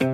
Du 0.00 0.06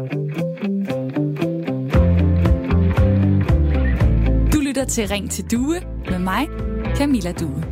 lytter 4.61 4.85
til 4.89 5.09
Ring 5.09 5.31
til 5.31 5.45
Due 5.51 5.77
med 6.11 6.19
mig, 6.19 6.49
Camilla 6.97 7.33
Due. 7.33 7.65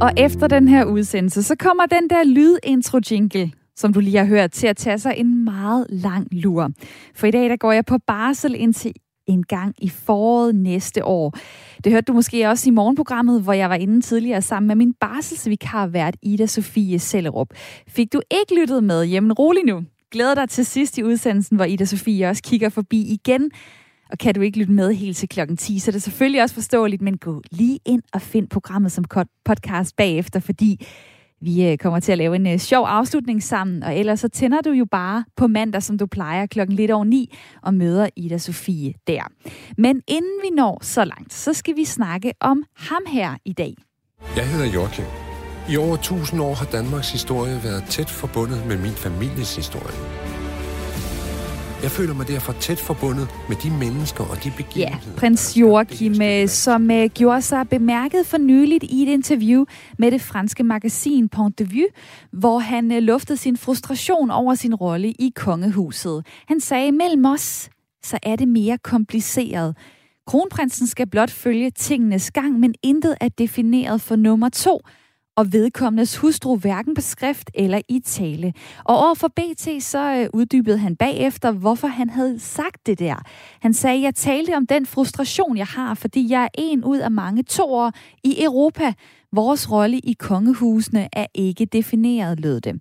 Og 0.00 0.12
efter 0.16 0.46
den 0.46 0.68
her 0.68 0.84
udsendelse, 0.84 1.42
så 1.42 1.56
kommer 1.58 1.86
den 1.86 2.10
der 2.10 2.24
lydintro-jingle, 2.24 3.52
som 3.76 3.92
du 3.92 4.00
lige 4.00 4.16
har 4.16 4.24
hørt, 4.24 4.50
til 4.50 4.66
at 4.66 4.76
tage 4.76 4.98
sig 4.98 5.14
en 5.16 5.44
meget 5.44 5.86
lang 5.88 6.28
lur. 6.32 6.70
For 7.14 7.26
i 7.26 7.30
dag, 7.30 7.50
der 7.50 7.56
går 7.56 7.72
jeg 7.72 7.84
på 7.84 7.98
barsel 8.06 8.54
indtil 8.54 8.92
en 9.26 9.42
gang 9.42 9.74
i 9.78 9.88
foråret 9.88 10.54
næste 10.54 11.04
år. 11.04 11.38
Det 11.84 11.92
hørte 11.92 12.04
du 12.04 12.12
måske 12.12 12.48
også 12.48 12.70
i 12.70 12.72
morgenprogrammet, 12.72 13.42
hvor 13.42 13.52
jeg 13.52 13.70
var 13.70 13.76
inde 13.76 14.00
tidligere 14.00 14.42
sammen 14.42 14.66
med 14.66 14.76
min 14.76 14.94
barselsvikar 15.00 15.86
vært 15.86 16.16
Ida 16.22 16.46
Sofie 16.46 16.98
Sellerup. 16.98 17.48
Fik 17.88 18.12
du 18.12 18.20
ikke 18.30 18.60
lyttet 18.60 18.84
med, 18.84 19.04
jamen 19.04 19.32
rolig 19.32 19.64
nu. 19.64 19.84
Glæder 20.10 20.34
dig 20.34 20.48
til 20.48 20.66
sidst 20.66 20.98
i 20.98 21.02
udsendelsen, 21.02 21.56
hvor 21.56 21.64
Ida 21.64 21.84
Sofie 21.84 22.28
også 22.28 22.42
kigger 22.42 22.68
forbi 22.68 23.00
igen. 23.12 23.50
Og 24.10 24.18
kan 24.18 24.34
du 24.34 24.40
ikke 24.40 24.58
lytte 24.58 24.72
med 24.72 24.94
helt 24.94 25.16
til 25.16 25.28
klokken 25.28 25.56
10, 25.56 25.78
så 25.78 25.90
er 25.90 25.92
det 25.92 26.02
selvfølgelig 26.02 26.42
også 26.42 26.54
forståeligt, 26.54 27.02
men 27.02 27.18
gå 27.18 27.42
lige 27.50 27.78
ind 27.86 28.02
og 28.12 28.22
find 28.22 28.48
programmet 28.48 28.92
som 28.92 29.04
podcast 29.44 29.96
bagefter, 29.96 30.40
fordi 30.40 30.86
vi 31.40 31.66
øh, 31.66 31.78
kommer 31.78 32.00
til 32.00 32.12
at 32.12 32.18
lave 32.18 32.36
en 32.36 32.46
øh, 32.46 32.58
sjov 32.58 32.86
afslutning 32.86 33.42
sammen, 33.42 33.82
og 33.82 33.96
ellers 33.96 34.20
så 34.20 34.28
tænder 34.28 34.60
du 34.60 34.70
jo 34.70 34.84
bare 34.84 35.24
på 35.36 35.46
mandag, 35.46 35.82
som 35.82 35.98
du 35.98 36.06
plejer, 36.06 36.46
klokken 36.46 36.76
lidt 36.76 36.90
over 36.90 37.04
ni, 37.04 37.36
og 37.62 37.74
møder 37.74 38.08
Ida 38.16 38.38
Sofie 38.38 38.94
der. 39.06 39.22
Men 39.78 40.02
inden 40.08 40.40
vi 40.42 40.50
når 40.50 40.78
så 40.82 41.04
langt, 41.04 41.32
så 41.32 41.52
skal 41.52 41.76
vi 41.76 41.84
snakke 41.84 42.32
om 42.40 42.64
ham 42.76 43.02
her 43.08 43.36
i 43.44 43.52
dag. 43.52 43.74
Jeg 44.36 44.48
hedder 44.48 44.72
Joachim. 44.72 45.29
I 45.68 45.76
over 45.76 45.94
1000 45.94 46.40
år 46.40 46.54
har 46.54 46.66
Danmarks 46.66 47.12
historie 47.12 47.60
været 47.64 47.84
tæt 47.88 48.10
forbundet 48.10 48.66
med 48.66 48.78
min 48.78 48.92
families 48.92 49.56
historie. 49.56 49.96
Jeg 51.82 51.90
føler 51.90 52.14
mig 52.14 52.28
derfor 52.28 52.52
tæt 52.52 52.78
forbundet 52.78 53.28
med 53.48 53.56
de 53.56 53.70
mennesker 53.70 54.24
og 54.24 54.44
de 54.44 54.52
begivenheder. 54.56 55.12
Ja, 55.14 55.18
prins 55.18 55.56
Joachim, 55.56 56.22
øh, 56.22 56.48
som 56.48 56.90
uh, 56.90 57.04
gjorde 57.04 57.42
sig 57.42 57.68
bemærket 57.68 58.26
for 58.26 58.38
nyligt 58.38 58.84
i 58.84 59.02
et 59.02 59.08
interview 59.08 59.64
med 59.98 60.10
det 60.10 60.20
franske 60.20 60.62
magasin 60.62 61.28
Point 61.28 61.58
de 61.58 61.70
Vue, 61.70 61.88
hvor 62.32 62.58
han 62.58 62.90
uh, 62.90 62.98
luftede 62.98 63.38
sin 63.38 63.56
frustration 63.56 64.30
over 64.30 64.54
sin 64.54 64.74
rolle 64.74 65.08
i 65.08 65.32
kongehuset. 65.36 66.26
Han 66.48 66.60
sagde, 66.60 66.92
mellem 66.92 67.24
os, 67.24 67.68
så 68.04 68.18
er 68.22 68.36
det 68.36 68.48
mere 68.48 68.78
kompliceret. 68.78 69.76
Kronprinsen 70.26 70.86
skal 70.86 71.10
blot 71.10 71.30
følge 71.30 71.70
tingenes 71.70 72.30
gang, 72.30 72.60
men 72.60 72.74
intet 72.82 73.16
er 73.20 73.28
defineret 73.28 74.00
for 74.00 74.16
nummer 74.16 74.48
to– 74.48 74.80
og 75.36 75.52
vedkommendes 75.52 76.16
hustru 76.16 76.56
hverken 76.56 76.94
på 76.94 77.00
skrift 77.00 77.50
eller 77.54 77.80
i 77.88 78.00
tale. 78.00 78.54
Og 78.84 78.98
over 78.98 79.14
for 79.14 79.28
BT 79.28 79.82
så 79.82 80.14
øh, 80.14 80.28
uddybede 80.32 80.78
han 80.78 80.96
bagefter, 80.96 81.50
hvorfor 81.50 81.88
han 81.88 82.10
havde 82.10 82.38
sagt 82.38 82.86
det 82.86 82.98
der. 82.98 83.16
Han 83.60 83.74
sagde, 83.74 84.02
jeg 84.02 84.14
talte 84.14 84.56
om 84.56 84.66
den 84.66 84.86
frustration, 84.86 85.56
jeg 85.56 85.66
har, 85.66 85.94
fordi 85.94 86.30
jeg 86.30 86.42
er 86.42 86.48
en 86.54 86.84
ud 86.84 86.98
af 86.98 87.10
mange 87.10 87.42
toer 87.42 87.90
i 88.24 88.44
Europa. 88.44 88.92
Vores 89.32 89.70
rolle 89.70 89.98
i 89.98 90.12
kongehusene 90.12 91.08
er 91.12 91.26
ikke 91.34 91.64
defineret, 91.64 92.40
lød 92.40 92.60
det. 92.60 92.80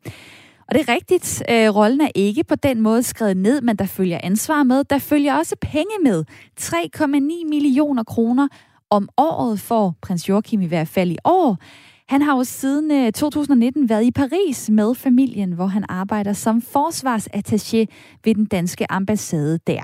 Og 0.68 0.76
det 0.76 0.90
er 0.90 0.94
rigtigt, 0.94 1.44
øh, 1.50 1.76
rollen 1.76 2.02
er 2.02 2.12
ikke 2.16 2.44
på 2.44 2.56
den 2.56 2.82
måde 2.82 3.04
skrevet 3.04 3.38
ned, 3.38 3.62
men 3.62 3.76
der 3.76 3.86
følger 3.86 4.20
ansvar 4.24 4.64
med. 4.64 4.84
Der 4.84 4.98
følger 4.98 5.36
også 5.36 5.56
penge 5.62 5.92
med. 6.04 6.24
3,9 6.62 7.50
millioner 7.50 8.04
kroner 8.04 8.48
om 8.90 9.10
året 9.18 9.60
for 9.60 9.96
prins 10.02 10.30
Joachim 10.30 10.62
i 10.62 10.66
hvert 10.66 10.88
fald 10.88 11.12
i 11.12 11.18
år. 11.24 11.58
Han 12.10 12.22
har 12.22 12.38
jo 12.38 12.44
siden 12.44 12.92
øh, 12.92 13.12
2019 13.12 13.90
været 13.90 14.04
i 14.04 14.12
Paris 14.12 14.70
med 14.70 14.96
familien, 14.96 15.52
hvor 15.52 15.66
han 15.66 15.86
arbejder 15.90 16.34
som 16.34 16.58
forsvarsattaché 16.58 17.86
ved 18.24 18.36
den 18.36 18.46
danske 18.46 18.92
ambassade 18.92 19.60
der. 19.68 19.82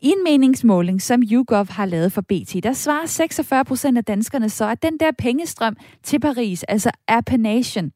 I 0.00 0.08
en 0.08 0.24
meningsmåling, 0.24 1.02
som 1.02 1.22
YouGov 1.22 1.66
har 1.70 1.86
lavet 1.86 2.12
for 2.12 2.20
BT, 2.20 2.62
der 2.62 2.72
svarer 2.72 3.06
46 3.06 3.64
procent 3.64 3.98
af 3.98 4.04
danskerne 4.04 4.50
så, 4.50 4.68
at 4.68 4.82
den 4.82 4.98
der 4.98 5.10
pengestrøm 5.18 5.76
til 6.02 6.20
Paris, 6.20 6.62
altså 6.62 6.90
appanation, 7.08 7.90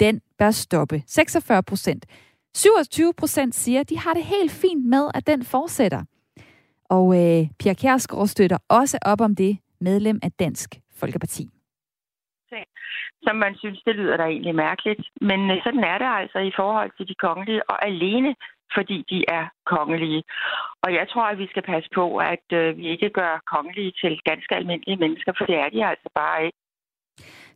den 0.00 0.20
bør 0.38 0.50
stoppe. 0.50 1.02
46 1.06 1.62
procent. 1.62 2.06
27 2.56 3.12
procent 3.16 3.54
siger, 3.54 3.80
at 3.80 3.90
de 3.90 3.98
har 3.98 4.14
det 4.14 4.24
helt 4.24 4.50
fint 4.50 4.86
med, 4.86 5.08
at 5.14 5.26
den 5.26 5.44
fortsætter. 5.44 6.02
Og 6.84 7.16
øh, 7.16 7.48
Pia 7.58 7.74
Kjærsgaard 7.74 8.28
støtter 8.28 8.58
også 8.68 8.98
op 9.02 9.20
om 9.20 9.34
det 9.34 9.58
medlem 9.80 10.18
af 10.22 10.32
Dansk 10.32 10.80
Folkeparti 10.96 11.55
som 13.26 13.36
man 13.36 13.54
synes, 13.62 13.80
det 13.86 13.94
lyder 13.96 14.16
da 14.16 14.24
egentlig 14.24 14.54
mærkeligt. 14.54 15.02
Men 15.20 15.40
øh, 15.50 15.56
sådan 15.64 15.84
er 15.92 15.98
det 15.98 16.10
altså 16.20 16.38
i 16.38 16.52
forhold 16.60 16.90
til 16.96 17.08
de 17.08 17.16
kongelige, 17.26 17.70
og 17.70 17.86
alene 17.86 18.34
fordi 18.74 19.04
de 19.10 19.24
er 19.28 19.44
kongelige. 19.66 20.22
Og 20.84 20.94
jeg 20.98 21.06
tror, 21.12 21.26
at 21.32 21.38
vi 21.38 21.46
skal 21.46 21.62
passe 21.62 21.88
på, 21.94 22.16
at 22.16 22.46
øh, 22.52 22.76
vi 22.76 22.86
ikke 22.94 23.10
gør 23.10 23.42
kongelige 23.54 23.92
til 24.02 24.12
ganske 24.30 24.54
almindelige 24.54 25.02
mennesker, 25.04 25.32
for 25.38 25.44
det 25.44 25.56
er 25.64 25.68
de 25.68 25.86
altså 25.86 26.08
bare 26.14 26.44
ikke. 26.46 26.58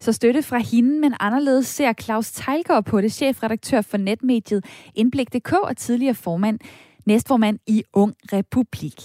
Så 0.01 0.13
støtte 0.13 0.43
fra 0.43 0.59
hende, 0.73 1.01
men 1.01 1.15
anderledes 1.21 1.67
ser 1.67 1.93
Claus 1.93 2.33
Teilgaard 2.33 2.85
på 2.91 3.01
det, 3.01 3.13
chefredaktør 3.13 3.81
for 3.91 3.97
netmediet 3.97 4.91
Indblik.dk 4.97 5.53
og 5.53 5.77
tidligere 5.77 6.15
formand, 6.15 6.59
næstformand 7.07 7.59
i 7.67 7.83
Ung 7.93 8.15
Republik. 8.33 8.99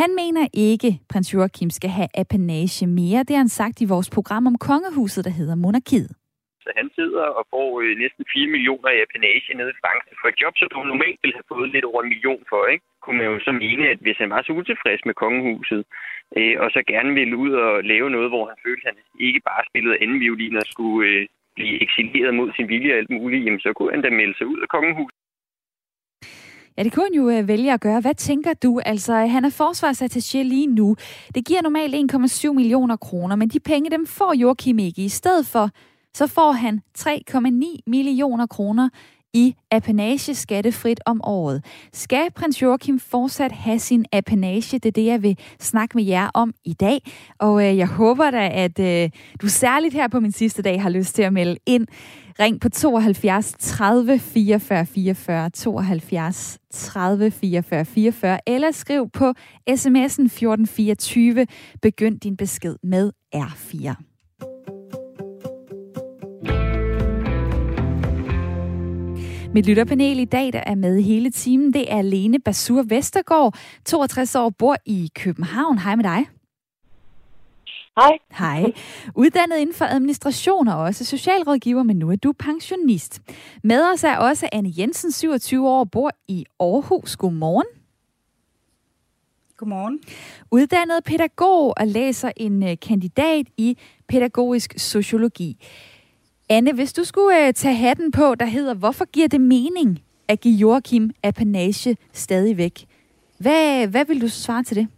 Han 0.00 0.10
mener 0.22 0.44
ikke, 0.70 0.90
prins 1.10 1.34
Joachim 1.34 1.70
skal 1.78 1.90
have 1.98 2.10
apanage 2.22 2.86
mere. 3.00 3.20
Det 3.26 3.34
har 3.36 3.42
han 3.46 3.56
sagt 3.60 3.76
i 3.84 3.90
vores 3.94 4.10
program 4.16 4.44
om 4.50 4.56
kongehuset, 4.68 5.24
der 5.24 5.34
hedder 5.40 5.56
Monarkiet. 5.64 6.10
Så 6.64 6.70
han 6.78 6.88
sidder 6.98 7.24
og 7.38 7.44
får 7.52 7.68
øh, 7.82 7.92
næsten 8.02 8.24
4 8.34 8.54
millioner 8.54 8.90
i 8.96 9.02
apanage 9.06 9.50
nede 9.58 9.72
i 9.74 9.80
Frankrig 9.82 10.14
for 10.20 10.28
et 10.32 10.40
job, 10.42 10.54
som 10.56 10.68
du 10.72 10.78
normalt 10.92 11.18
ville 11.22 11.36
have 11.38 11.50
fået 11.52 11.68
lidt 11.74 11.88
over 11.90 12.00
en 12.02 12.12
million 12.14 12.42
for, 12.52 12.62
ikke? 12.72 12.84
Kunne 13.02 13.18
man 13.18 13.30
jo 13.32 13.38
så 13.46 13.52
mene, 13.64 13.84
at 13.92 13.98
hvis 14.04 14.18
han 14.22 14.30
var 14.34 14.42
så 14.42 14.52
utilfreds 14.60 15.02
med 15.08 15.14
kongehuset, 15.24 15.82
øh, 16.38 16.54
og 16.62 16.68
så 16.74 16.80
gerne 16.92 17.12
ville 17.18 17.36
ud 17.44 17.52
og 17.64 17.72
lave 17.92 18.08
noget, 18.16 18.28
hvor 18.32 18.44
han 18.50 18.58
følte, 18.66 18.84
at 18.88 18.90
han 18.90 18.98
ikke 19.28 19.40
bare 19.50 19.62
spillede 19.70 20.00
anden 20.02 20.20
violin 20.24 20.56
og 20.60 20.66
skulle 20.72 21.02
øh, 21.10 21.26
blive 21.56 21.76
eksileret 21.84 22.32
mod 22.38 22.48
sin 22.56 22.68
vilje 22.72 22.92
og 22.94 22.98
alt 23.00 23.12
muligt, 23.18 23.44
jamen 23.44 23.62
så 23.66 23.70
kunne 23.72 23.92
han 23.94 24.02
da 24.04 24.10
melde 24.10 24.36
sig 24.36 24.46
ud 24.52 24.60
af 24.64 24.68
kongehuset. 24.76 25.23
Ja, 26.78 26.82
det 26.82 26.92
kunne 26.92 27.04
han 27.04 27.14
jo 27.14 27.30
øh, 27.30 27.48
vælge 27.48 27.72
at 27.72 27.80
gøre. 27.80 28.00
Hvad 28.00 28.14
tænker 28.14 28.54
du? 28.54 28.80
Altså, 28.84 29.14
han 29.14 29.44
er 29.44 29.50
forsvarsattaché 29.50 30.42
lige 30.42 30.66
nu. 30.66 30.96
Det 31.34 31.44
giver 31.46 31.62
normalt 31.62 32.12
1,7 32.12 32.52
millioner 32.52 32.96
kroner, 32.96 33.36
men 33.36 33.48
de 33.48 33.60
penge, 33.60 33.90
dem 33.90 34.06
får 34.06 34.34
Joachim 34.34 34.78
ikke. 34.78 35.04
I 35.04 35.08
stedet 35.08 35.46
for, 35.46 35.70
så 36.14 36.26
får 36.26 36.52
han 36.52 36.80
3,9 36.98 37.80
millioner 37.86 38.46
kroner 38.46 38.88
i 39.34 39.54
apanage 39.70 40.34
skattefrit 40.34 41.00
om 41.06 41.20
året. 41.24 41.64
Skal 41.92 42.30
prins 42.34 42.62
Joachim 42.62 43.00
fortsat 43.00 43.52
have 43.52 43.78
sin 43.78 44.04
apanage? 44.12 44.78
Det 44.78 44.86
er 44.86 44.90
det, 44.90 45.04
jeg 45.04 45.22
vil 45.22 45.38
snakke 45.60 45.96
med 45.96 46.04
jer 46.04 46.30
om 46.34 46.54
i 46.64 46.72
dag. 46.72 47.00
Og 47.38 47.68
øh, 47.68 47.76
jeg 47.78 47.86
håber 47.86 48.30
da, 48.30 48.48
at 48.48 48.78
øh, 48.78 49.10
du 49.42 49.48
særligt 49.48 49.94
her 49.94 50.08
på 50.08 50.20
min 50.20 50.32
sidste 50.32 50.62
dag 50.62 50.82
har 50.82 50.90
lyst 50.90 51.14
til 51.14 51.22
at 51.22 51.32
melde 51.32 51.56
ind. 51.66 51.86
Ring 52.40 52.60
på 52.60 52.68
72 52.68 53.54
30 53.58 54.18
44 54.18 54.86
44, 54.86 55.50
72 55.50 56.58
30 56.70 57.30
44 57.30 57.84
44, 57.84 58.38
eller 58.46 58.70
skriv 58.70 59.10
på 59.10 59.32
sms'en 59.70 60.24
1424. 60.24 61.46
Begynd 61.82 62.20
din 62.20 62.36
besked 62.36 62.76
med 62.82 63.12
R4. 63.34 64.13
Mit 69.54 69.66
lytterpanel 69.66 70.18
i 70.18 70.24
dag, 70.24 70.52
der 70.52 70.62
er 70.66 70.74
med 70.74 71.00
hele 71.00 71.30
timen, 71.30 71.72
det 71.72 71.92
er 71.92 72.02
Lene 72.02 72.38
Basur 72.38 72.82
Vestergaard, 72.82 73.58
62 73.84 74.34
år, 74.34 74.50
bor 74.50 74.76
i 74.86 75.10
København. 75.14 75.78
Hej 75.78 75.96
med 75.96 76.04
dig. 76.04 76.26
Hej. 77.96 78.18
Hej. 78.30 78.72
Uddannet 79.14 79.58
inden 79.58 79.74
for 79.74 79.84
administration 79.84 80.68
og 80.68 80.78
også 80.78 81.04
socialrådgiver, 81.04 81.82
men 81.82 81.96
nu 81.96 82.10
er 82.10 82.16
du 82.16 82.32
pensionist. 82.32 83.22
Med 83.62 83.92
os 83.92 84.04
er 84.04 84.16
også 84.16 84.48
Anne 84.52 84.72
Jensen, 84.78 85.12
27 85.12 85.68
år, 85.68 85.84
bor 85.84 86.10
i 86.28 86.44
Aarhus. 86.60 87.16
Godmorgen. 87.16 87.66
Godmorgen. 89.56 90.00
Uddannet 90.50 91.04
pædagog 91.04 91.74
og 91.76 91.86
læser 91.86 92.30
en 92.36 92.62
øh, 92.62 92.76
kandidat 92.82 93.46
i 93.56 93.78
pædagogisk 94.08 94.74
sociologi. 94.76 95.58
Anne, 96.48 96.72
hvis 96.72 96.92
du 96.92 97.04
skulle 97.04 97.46
øh, 97.46 97.54
tage 97.54 97.74
hatten 97.74 98.12
på, 98.12 98.34
der 98.34 98.46
hedder, 98.46 98.74
hvorfor 98.74 99.04
giver 99.04 99.28
det 99.28 99.40
mening 99.40 100.02
at 100.28 100.40
give 100.40 100.54
Joachim 100.54 101.10
apanage 101.22 101.96
stadigvæk? 102.12 102.86
Hvad, 103.38 103.86
hvad 103.86 104.04
vil 104.04 104.20
du 104.20 104.28
svare 104.28 104.62
til 104.62 104.76
det? 104.76 104.88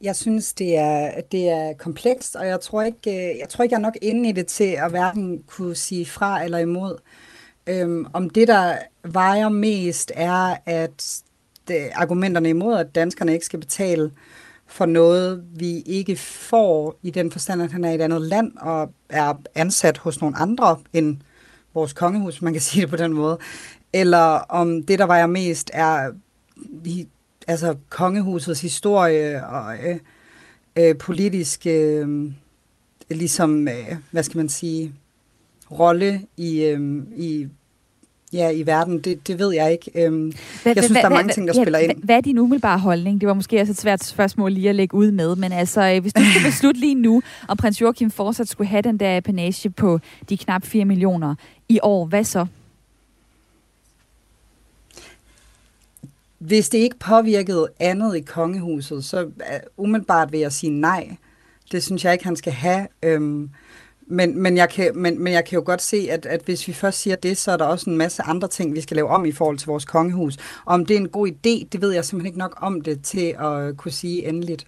Jeg 0.00 0.16
synes, 0.16 0.52
det 0.52 0.76
er, 0.76 1.20
det 1.32 1.48
er 1.48 1.72
komplekst, 1.72 2.36
og 2.36 2.46
jeg 2.46 2.60
tror, 2.60 2.82
ikke, 2.82 3.10
øh, 3.10 3.38
jeg 3.38 3.48
tror 3.48 3.62
ikke, 3.62 3.72
jeg 3.72 3.78
er 3.78 3.82
nok 3.82 3.96
inde 4.02 4.28
i 4.28 4.32
det 4.32 4.46
til 4.46 4.76
at 4.78 4.90
hverken 4.90 5.42
kunne 5.46 5.74
sige 5.74 6.06
fra 6.06 6.44
eller 6.44 6.58
imod. 6.58 6.98
Øhm, 7.66 8.06
om 8.12 8.30
det, 8.30 8.48
der 8.48 8.76
vejer 9.04 9.48
mest, 9.48 10.12
er, 10.14 10.56
at 10.66 11.22
det, 11.68 11.90
argumenterne 11.94 12.48
imod, 12.48 12.76
at 12.76 12.94
danskerne 12.94 13.32
ikke 13.32 13.46
skal 13.46 13.60
betale 13.60 14.10
for 14.66 14.86
noget, 14.86 15.44
vi 15.56 15.80
ikke 15.80 16.16
får 16.16 16.98
i 17.02 17.10
den 17.10 17.30
forstand, 17.30 17.62
at 17.62 17.72
han 17.72 17.84
er 17.84 17.90
i 17.90 17.94
et 17.94 18.00
andet 18.00 18.22
land 18.22 18.52
og 18.56 18.92
er 19.08 19.34
ansat 19.54 19.98
hos 19.98 20.20
nogle 20.20 20.36
andre 20.36 20.78
end 20.92 21.16
vores 21.74 21.92
kongehus, 21.92 22.42
man 22.42 22.52
kan 22.52 22.62
sige 22.62 22.82
det 22.82 22.90
på 22.90 22.96
den 22.96 23.12
måde, 23.12 23.38
eller 23.92 24.38
om 24.48 24.82
det, 24.82 24.98
der 24.98 25.06
vejer 25.06 25.26
mest, 25.26 25.70
er 25.74 26.12
altså 27.46 27.76
kongehusets 27.88 28.60
historie 28.60 29.46
og 29.46 29.76
øh, 29.88 29.98
øh, 30.76 30.98
politisk, 30.98 31.66
øh, 31.66 32.32
ligesom, 33.10 33.68
øh, 33.68 33.96
hvad 34.10 34.22
skal 34.22 34.38
man 34.38 34.48
sige, 34.48 34.94
rolle 35.70 36.22
i, 36.36 36.64
øh, 36.64 37.02
i 37.16 37.48
ja, 38.34 38.50
i 38.50 38.66
verden, 38.66 38.98
det, 38.98 39.28
det 39.28 39.38
ved 39.38 39.54
jeg 39.54 39.72
ikke. 39.72 39.90
Øhm, 39.94 40.32
hva, 40.62 40.72
jeg 40.74 40.84
synes, 40.84 40.90
hva, 40.90 41.00
der 41.00 41.06
er 41.06 41.10
mange 41.10 41.24
hva, 41.24 41.32
ting, 41.32 41.48
der 41.48 41.54
ja, 41.56 41.62
spiller 41.62 41.78
ind. 41.78 42.02
Hvad 42.02 42.16
er 42.16 42.20
din 42.20 42.38
umiddelbare 42.38 42.78
holdning? 42.78 43.20
Det 43.20 43.26
var 43.28 43.34
måske 43.34 43.60
også 43.60 43.70
et 43.70 43.78
svært 43.78 44.04
spørgsmål 44.04 44.52
lige 44.52 44.68
at 44.68 44.74
lægge 44.74 44.94
ud 44.94 45.10
med, 45.10 45.36
men 45.36 45.52
altså, 45.52 45.80
øh, 45.80 46.00
hvis 46.00 46.12
du 46.12 46.22
skulle 46.24 46.48
beslutte 46.50 46.80
lige 46.80 46.94
nu, 46.94 47.22
om 47.48 47.56
prins 47.56 47.80
Joachim 47.80 48.10
fortsat 48.10 48.48
skulle 48.48 48.68
have 48.68 48.82
den 48.82 49.00
der 49.00 49.16
apanage 49.16 49.70
på 49.70 50.00
de 50.28 50.36
knap 50.36 50.64
4 50.64 50.84
millioner 50.84 51.34
i 51.68 51.78
år, 51.82 52.06
hvad 52.06 52.24
så? 52.24 52.46
Hvis 56.38 56.68
det 56.68 56.78
ikke 56.78 56.98
påvirkede 56.98 57.68
andet 57.80 58.16
i 58.16 58.20
kongehuset, 58.20 59.04
så 59.04 59.24
uh, 59.24 59.30
umiddelbart 59.76 60.32
vil 60.32 60.40
jeg 60.40 60.52
sige 60.52 60.70
nej. 60.70 61.16
Det 61.72 61.82
synes 61.82 62.04
jeg 62.04 62.12
ikke, 62.12 62.24
han 62.24 62.36
skal 62.36 62.52
have. 62.52 62.86
Øhm, 63.02 63.50
men, 64.06 64.42
men, 64.42 64.56
jeg 64.56 64.68
kan, 64.68 64.90
men, 64.94 65.22
men 65.22 65.32
jeg 65.32 65.44
kan 65.44 65.56
jo 65.56 65.62
godt 65.66 65.82
se, 65.82 66.08
at, 66.10 66.26
at 66.26 66.42
hvis 66.44 66.68
vi 66.68 66.72
først 66.72 67.00
siger 67.00 67.16
det, 67.16 67.36
så 67.36 67.52
er 67.52 67.56
der 67.56 67.64
også 67.64 67.90
en 67.90 67.96
masse 67.96 68.22
andre 68.22 68.48
ting, 68.48 68.74
vi 68.74 68.80
skal 68.80 68.94
lave 68.94 69.08
om 69.08 69.24
i 69.24 69.32
forhold 69.32 69.58
til 69.58 69.66
vores 69.66 69.84
kongehus. 69.84 70.36
Om 70.66 70.86
det 70.86 70.94
er 70.94 71.00
en 71.00 71.08
god 71.08 71.28
idé, 71.28 71.68
det 71.72 71.80
ved 71.80 71.92
jeg 71.92 72.04
simpelthen 72.04 72.26
ikke 72.26 72.38
nok 72.38 72.58
om 72.60 72.80
det 72.80 73.02
til 73.02 73.36
at 73.40 73.76
kunne 73.76 73.92
sige 73.92 74.28
endeligt. 74.28 74.66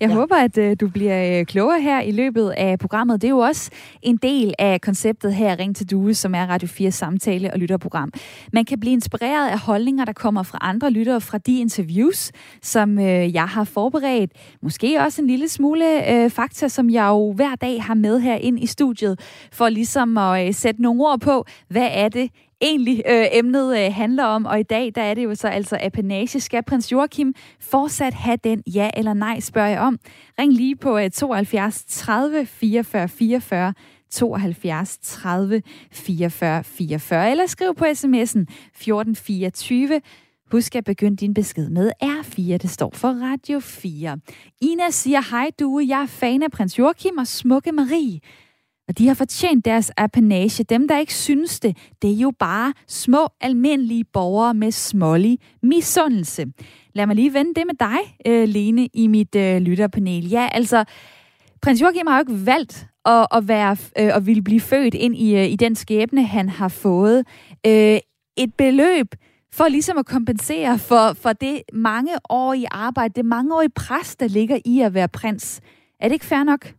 Jeg 0.00 0.08
ja. 0.08 0.14
håber, 0.14 0.36
at 0.36 0.58
uh, 0.58 0.72
du 0.80 0.88
bliver 0.88 1.38
øh, 1.40 1.46
klogere 1.46 1.80
her 1.80 2.00
i 2.00 2.10
løbet 2.10 2.50
af 2.56 2.78
programmet. 2.78 3.22
Det 3.22 3.28
er 3.28 3.32
jo 3.32 3.38
også 3.38 3.70
en 4.02 4.16
del 4.16 4.54
af 4.58 4.80
konceptet 4.80 5.34
her, 5.34 5.58
Ring 5.58 5.76
til 5.76 5.90
Due, 5.90 6.14
som 6.14 6.34
er 6.34 6.46
Radio 6.46 6.68
4 6.68 6.90
samtale- 6.90 7.52
og 7.52 7.58
lytterprogram. 7.58 8.12
Man 8.52 8.64
kan 8.64 8.80
blive 8.80 8.92
inspireret 8.92 9.48
af 9.48 9.58
holdninger, 9.58 10.04
der 10.04 10.12
kommer 10.12 10.42
fra 10.42 10.58
andre 10.60 10.90
lyttere 10.90 11.20
fra 11.20 11.38
de 11.38 11.60
interviews, 11.60 12.32
som 12.62 12.98
uh, 12.98 13.34
jeg 13.34 13.46
har 13.48 13.64
forberedt. 13.64 14.32
Måske 14.62 15.00
også 15.00 15.22
en 15.22 15.28
lille 15.28 15.48
smule 15.48 15.84
uh, 16.12 16.30
fakta, 16.30 16.68
som 16.68 16.90
jeg 16.90 17.06
jo 17.06 17.32
hver 17.32 17.54
dag 17.54 17.82
har 17.82 17.94
med 17.94 18.20
her 18.20 18.34
ind 18.34 18.60
i 18.60 18.66
studiet, 18.66 19.20
for 19.52 19.68
ligesom 19.68 20.18
at 20.18 20.48
uh, 20.48 20.54
sætte 20.54 20.82
nogle 20.82 21.02
ord 21.02 21.20
på, 21.20 21.44
hvad 21.68 21.88
er 21.92 22.08
det 22.08 22.30
egentlig 22.60 23.02
øh, 23.08 23.26
emnet 23.32 23.78
øh, 23.78 23.92
handler 23.94 24.24
om. 24.24 24.46
Og 24.46 24.60
i 24.60 24.62
dag, 24.62 24.92
der 24.94 25.02
er 25.02 25.14
det 25.14 25.24
jo 25.24 25.34
så 25.34 25.48
altså 25.48 25.78
apanage. 25.80 26.40
Skal 26.40 26.62
prins 26.62 26.92
Joachim 26.92 27.34
fortsat 27.60 28.14
have 28.14 28.38
den? 28.44 28.62
Ja 28.74 28.90
eller 28.96 29.14
nej, 29.14 29.40
spørger 29.40 29.68
jeg 29.68 29.80
om. 29.80 29.98
Ring 30.38 30.52
lige 30.52 30.76
på 30.76 30.98
øh, 30.98 31.10
72 31.10 31.84
30 31.88 32.46
44 32.46 33.08
44 33.08 33.74
72 34.10 34.98
30 35.02 35.62
44 35.92 36.64
44, 36.64 37.30
eller 37.30 37.46
skriv 37.46 37.74
på 37.74 37.84
sms'en 37.84 38.44
1424. 38.44 40.00
Husk 40.52 40.76
at 40.76 40.84
begynde 40.84 41.16
din 41.16 41.34
besked 41.34 41.70
med 41.70 41.92
R4, 42.02 42.56
det 42.56 42.70
står 42.70 42.90
for 42.94 43.08
Radio 43.08 43.60
4. 43.60 44.18
Ina 44.62 44.90
siger, 44.90 45.30
hej 45.30 45.50
du, 45.60 45.82
jeg 45.88 46.02
er 46.02 46.06
fan 46.06 46.42
af 46.42 46.50
prins 46.50 46.78
Joachim 46.78 47.18
og 47.18 47.26
smukke 47.26 47.72
Marie. 47.72 48.20
Og 48.88 48.98
de 48.98 49.06
har 49.06 49.14
fortjent 49.14 49.64
deres 49.64 49.92
apanage. 49.96 50.64
Dem, 50.64 50.88
der 50.88 50.98
ikke 50.98 51.14
synes 51.14 51.60
det, 51.60 51.76
det 52.02 52.10
er 52.10 52.14
jo 52.14 52.32
bare 52.38 52.72
små, 52.86 53.28
almindelige 53.40 54.04
borgere 54.04 54.54
med 54.54 54.70
smålig 54.70 55.38
misundelse. 55.62 56.46
Lad 56.94 57.06
mig 57.06 57.16
lige 57.16 57.34
vende 57.34 57.54
det 57.54 57.64
med 57.66 57.74
dig, 57.80 57.98
øh, 58.26 58.48
Lene, 58.48 58.88
i 58.94 59.06
mit 59.06 59.34
øh, 59.34 59.58
lytterpanel. 59.58 60.28
Ja, 60.28 60.48
altså, 60.52 60.84
prins 61.62 61.80
Joachim 61.80 62.06
har 62.06 62.16
jo 62.16 62.20
ikke 62.20 62.46
valgt 62.46 62.86
at, 63.04 63.26
at, 63.34 63.48
være, 63.48 63.76
øh, 63.98 64.16
at 64.16 64.26
ville 64.26 64.42
blive 64.42 64.60
født 64.60 64.94
ind 64.94 65.16
i, 65.16 65.36
øh, 65.36 65.46
i 65.46 65.56
den 65.56 65.74
skæbne, 65.74 66.26
han 66.26 66.48
har 66.48 66.68
fået. 66.68 67.26
Øh, 67.66 67.98
et 68.36 68.54
beløb, 68.58 69.14
for 69.52 69.68
ligesom 69.68 69.98
at 69.98 70.06
kompensere 70.06 70.78
for, 70.78 71.12
for 71.12 71.32
det 71.32 71.62
mange 71.72 72.12
år 72.28 72.54
i 72.54 72.64
arbejde, 72.70 73.14
det 73.16 73.24
mange 73.24 73.54
år 73.54 73.62
i 73.62 73.68
pres, 73.68 74.16
der 74.16 74.28
ligger 74.28 74.58
i 74.64 74.80
at 74.80 74.94
være 74.94 75.08
prins. 75.08 75.60
Er 76.00 76.08
det 76.08 76.12
ikke 76.12 76.26
fair 76.26 76.44
nok? 76.44 76.72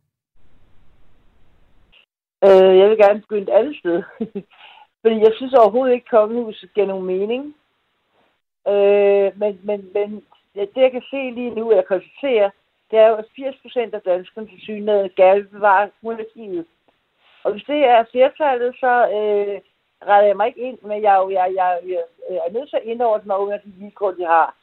Øh, 2.45 2.77
jeg 2.80 2.89
vil 2.89 2.97
gerne 2.97 3.21
begynde 3.21 3.51
et 3.51 3.57
andet 3.59 3.75
sted. 3.80 4.03
Fordi 5.01 5.15
jeg 5.19 5.33
synes 5.36 5.53
overhovedet 5.53 5.94
ikke, 5.94 6.06
at 6.06 6.19
kongehuset 6.19 6.74
giver 6.74 6.88
nogen 6.88 7.06
mening. 7.06 7.56
Øh, 8.68 9.39
men, 9.39 9.59
men, 9.63 9.89
men 9.94 10.24
det, 10.56 10.69
jeg 10.75 10.91
kan 10.91 11.03
se 11.09 11.31
lige 11.31 11.56
nu, 11.56 11.74
jeg 11.74 11.86
konstaterer, 11.86 12.50
det 12.91 13.00
er 13.00 13.07
jo, 13.07 13.15
at 13.15 13.25
80 13.36 13.56
procent 13.62 13.94
af 13.94 14.01
danskerne 14.01 14.47
til 14.47 14.62
synligheden 14.62 15.12
gerne 15.15 15.41
vil 15.41 15.47
bevare 15.47 15.89
monarkiet. 16.01 16.65
Og 17.44 17.51
hvis 17.51 17.63
det 17.63 17.80
er 17.86 18.03
flertallet, 18.12 18.75
så 18.80 18.94
øh, 19.18 19.62
retter 20.09 20.27
jeg 20.27 20.38
mig 20.38 20.47
ikke 20.47 20.62
ind, 20.62 20.77
men 20.81 21.01
jeg, 21.01 21.25
jeg, 21.31 21.53
jeg, 21.56 21.80
jeg, 21.88 22.03
jeg 22.30 22.42
er 22.47 22.51
nødt 22.51 22.69
til 22.69 22.77
at 22.77 22.83
indordne 22.83 23.27
mig 23.27 23.38
under 23.38 23.57
de 23.57 23.74
vilkår, 23.77 24.12
de 24.12 24.25
har, 24.25 24.56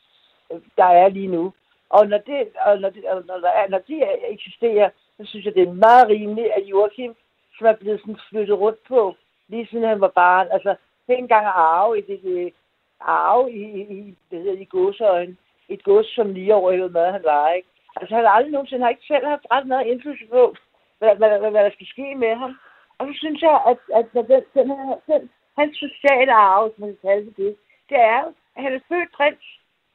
øh, 0.53 0.61
der 0.77 0.85
er 0.85 1.09
lige 1.09 1.29
nu. 1.29 1.53
Og 1.89 2.07
når, 2.09 2.19
det, 2.19 2.49
og 2.67 2.81
når, 2.81 2.91
det, 2.91 3.05
og 3.05 3.23
når, 3.27 3.39
der 3.39 3.49
er, 3.49 3.69
når 3.69 3.79
de 3.79 4.03
eksisterer, 4.29 4.91
så 5.17 5.23
synes 5.25 5.45
jeg, 5.47 5.55
det 5.55 5.69
er 5.69 5.73
meget 5.73 6.09
rimeligt, 6.09 6.49
at 6.57 6.63
Joachim 6.63 7.17
som 7.59 7.67
er 7.67 7.73
blevet 7.73 8.01
sådan 8.01 8.19
flyttet 8.29 8.59
rundt 8.59 8.79
på, 8.89 9.17
lige 9.49 9.67
siden 9.67 9.89
han 9.89 10.01
var 10.01 10.09
barn. 10.09 10.49
Altså, 10.51 10.77
det 11.07 11.19
engang 11.19 11.47
at 11.47 11.53
arve 11.55 11.99
i 11.99 12.01
det, 12.01 12.23
det 12.23 12.53
arve 13.01 13.53
i, 13.53 13.63
i, 13.81 14.17
det 14.31 14.39
hedder, 14.43 14.61
i 14.61 14.65
godsøjen. 14.65 15.39
Et 15.69 15.83
gods, 15.85 16.15
som 16.15 16.33
lige 16.33 16.55
overhævede 16.55 16.93
mad, 16.93 17.13
han 17.13 17.25
var, 17.25 17.53
ikke? 17.53 17.69
Altså, 17.97 18.15
han 18.15 18.25
har 18.25 18.31
aldrig 18.31 18.53
nogensinde 18.53 18.83
har 18.83 18.91
ikke 18.91 19.07
selv 19.07 19.27
haft 19.27 19.47
ret 19.51 19.67
meget 19.67 19.87
indflydelse 19.87 20.27
på, 20.27 20.55
hvad, 20.99 21.17
hvad, 21.17 21.39
hvad, 21.39 21.51
hvad 21.51 21.65
der 21.65 21.71
skal 21.71 21.87
ske 21.87 22.15
med 22.15 22.35
ham. 22.35 22.59
Og 22.99 23.07
så 23.07 23.13
synes 23.17 23.43
jeg, 23.43 23.61
at, 23.71 23.79
at, 23.99 24.07
at 24.21 24.27
den, 24.29 24.43
den, 24.55 24.69
her, 24.69 24.97
den, 25.07 25.31
hans 25.59 25.77
sociale 25.77 26.33
arve, 26.33 26.71
som 26.71 26.81
man 26.81 26.91
kan 26.91 27.09
kalde 27.09 27.31
det, 27.43 27.57
det 27.89 27.99
er 27.99 28.21
jo, 28.25 28.29
at 28.57 28.63
han 28.63 28.73
er 28.75 28.89
født 28.89 29.13
prins 29.13 29.47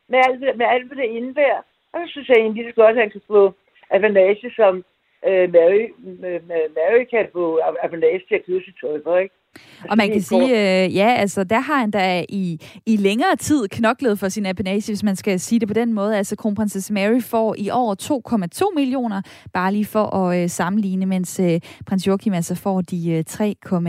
med 0.07 0.19
alt, 0.27 0.57
med 0.57 0.65
alt, 0.65 0.85
hvad 0.87 0.97
det 0.97 1.15
indebærer. 1.17 1.61
Og 1.93 1.99
så 1.99 2.07
synes 2.11 2.29
jeg 2.29 2.37
egentlig 2.37 2.65
det 2.65 2.75
godt, 2.75 2.95
at 2.95 3.03
han 3.03 3.11
kan 3.11 3.21
få 3.27 3.53
avanage 3.89 4.51
som 4.55 4.83
øh, 5.27 5.45
Mary, 5.55 5.83
Mary 6.77 7.03
kan 7.13 7.25
få 7.33 7.59
appellage 7.83 8.21
til 8.27 8.35
at 8.35 8.45
købe 8.45 8.61
sit 8.65 8.75
tøj 8.81 8.97
for, 9.03 9.17
ikke? 9.17 9.35
Og 9.89 9.97
man 9.97 10.11
kan 10.11 10.21
sige, 10.21 10.83
øh, 10.83 10.95
ja, 10.95 11.15
altså 11.17 11.43
der 11.43 11.59
har 11.59 11.77
han 11.77 11.91
da 11.91 12.25
i, 12.29 12.59
i 12.85 12.95
længere 12.95 13.35
tid 13.35 13.67
knoklet 13.67 14.19
for 14.19 14.29
sin 14.29 14.45
apanage, 14.45 14.91
hvis 14.91 15.03
man 15.03 15.15
skal 15.15 15.39
sige 15.39 15.59
det 15.59 15.67
på 15.67 15.73
den 15.73 15.93
måde. 15.93 16.17
Altså 16.17 16.35
kronprinsesse 16.35 16.93
Mary 16.93 17.21
får 17.21 17.55
i 17.57 17.69
år 17.69 17.95
2,2 18.69 18.75
millioner, 18.75 19.21
bare 19.53 19.73
lige 19.73 19.85
for 19.85 20.15
at 20.15 20.43
øh, 20.43 20.49
sammenligne, 20.49 21.05
mens 21.05 21.39
øh, 21.39 21.59
prins 21.85 22.07
Joachim 22.07 22.33
altså 22.33 22.55
får 22.55 22.81
de 22.81 23.11
øh, 23.11 23.23
3,9 23.29 23.79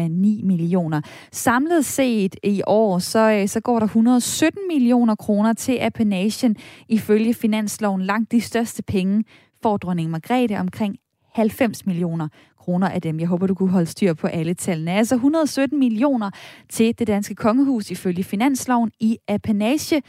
millioner. 0.47 1.01
Samlet 1.33 1.85
set 1.85 2.37
i 2.43 2.63
år, 2.67 2.99
så, 2.99 3.33
øh, 3.33 3.49
så 3.49 3.61
går 3.61 3.79
der 3.79 3.87
117 3.87 4.63
millioner 4.69 5.15
kroner 5.15 5.53
til 5.53 5.79
apanagen, 5.81 6.57
ifølge 6.89 7.35
finansloven 7.35 8.03
langt 8.03 8.33
de 8.33 8.41
største 8.41 8.83
penge 8.83 9.25
får 9.63 9.77
dronning 9.77 10.11
Margrethe 10.11 10.61
omkring 10.61 10.97
90 11.35 11.87
millioner 11.87 12.29
kroner 12.59 12.89
af 12.89 13.03
dem. 13.03 13.21
Jeg 13.21 13.29
håber, 13.29 13.47
du 13.47 13.55
kunne 13.55 13.71
holde 13.71 13.87
styr 13.87 14.15
på 14.15 14.27
alle 14.27 14.55
tallene. 14.55 14.93
Altså 14.93 15.15
117 15.15 15.79
millioner 15.79 16.31
til 16.69 16.99
det 16.99 17.07
danske 17.07 17.35
kongehus 17.35 17.91
ifølge 17.91 18.25
finansloven 18.25 18.91
i 19.01 19.19
apanage. 19.29 20.03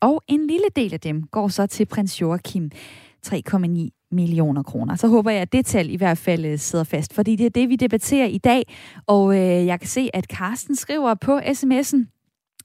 Og 0.00 0.22
en 0.28 0.46
lille 0.46 0.66
del 0.76 0.94
af 0.94 1.00
dem 1.00 1.22
går 1.22 1.48
så 1.48 1.66
til 1.66 1.86
prins 1.86 2.20
Joachim. 2.20 2.70
3,9 3.26 4.08
millioner 4.10 4.62
kroner. 4.62 4.96
Så 4.96 5.08
håber 5.08 5.30
jeg, 5.30 5.42
at 5.42 5.52
det 5.52 5.66
tal 5.66 5.90
i 5.90 5.96
hvert 5.96 6.18
fald 6.18 6.44
øh, 6.44 6.58
sidder 6.58 6.84
fast, 6.84 7.14
fordi 7.14 7.36
det 7.36 7.46
er 7.46 7.50
det, 7.50 7.68
vi 7.68 7.76
debatterer 7.76 8.26
i 8.26 8.38
dag. 8.38 8.74
Og 9.06 9.34
øh, 9.34 9.66
jeg 9.66 9.80
kan 9.80 9.88
se, 9.88 10.10
at 10.14 10.24
Carsten 10.24 10.76
skriver 10.76 11.14
på 11.14 11.38
sms'en, 11.38 12.15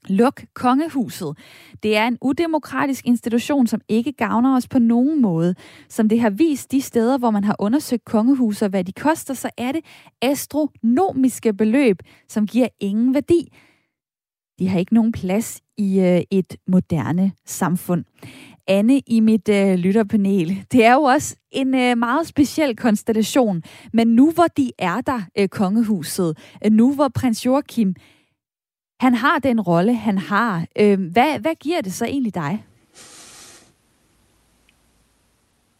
Luk 0.08 0.42
kongehuset. 0.54 1.38
Det 1.82 1.96
er 1.96 2.06
en 2.06 2.18
udemokratisk 2.20 3.06
institution, 3.06 3.66
som 3.66 3.80
ikke 3.88 4.12
gavner 4.12 4.56
os 4.56 4.68
på 4.68 4.78
nogen 4.78 5.22
måde. 5.22 5.54
Som 5.88 6.08
det 6.08 6.20
har 6.20 6.30
vist 6.30 6.72
de 6.72 6.80
steder, 6.80 7.18
hvor 7.18 7.30
man 7.30 7.44
har 7.44 7.56
undersøgt 7.58 8.04
kongehuset, 8.04 8.70
hvad 8.70 8.84
de 8.84 8.92
koster, 8.92 9.34
så 9.34 9.50
er 9.58 9.72
det 9.72 9.84
astronomiske 10.22 11.52
beløb, 11.52 11.96
som 12.28 12.46
giver 12.46 12.68
ingen 12.80 13.14
værdi. 13.14 13.48
De 14.58 14.68
har 14.68 14.78
ikke 14.78 14.94
nogen 14.94 15.12
plads 15.12 15.60
i 15.78 16.00
øh, 16.00 16.22
et 16.30 16.56
moderne 16.66 17.32
samfund. 17.46 18.04
Anne 18.66 19.00
i 19.06 19.20
mit 19.20 19.48
øh, 19.48 19.74
lytterpanel. 19.74 20.64
Det 20.72 20.84
er 20.84 20.92
jo 20.92 21.02
også 21.02 21.36
en 21.50 21.74
øh, 21.74 21.98
meget 21.98 22.26
speciel 22.26 22.76
konstellation, 22.76 23.62
men 23.92 24.08
nu 24.08 24.30
hvor 24.30 24.46
de 24.56 24.70
er 24.78 25.00
der, 25.00 25.20
øh, 25.38 25.48
kongehuset, 25.48 26.38
øh, 26.64 26.72
nu 26.72 26.94
hvor 26.94 27.08
prins 27.08 27.46
Joachim 27.46 27.94
han 29.02 29.14
har 29.14 29.38
den 29.38 29.60
rolle, 29.60 29.94
han 29.94 30.18
har. 30.18 30.66
Øh, 30.76 31.00
hvad, 31.00 31.38
hvad 31.38 31.54
giver 31.60 31.80
det 31.80 31.94
så 31.94 32.04
egentlig 32.04 32.34
dig? 32.34 32.64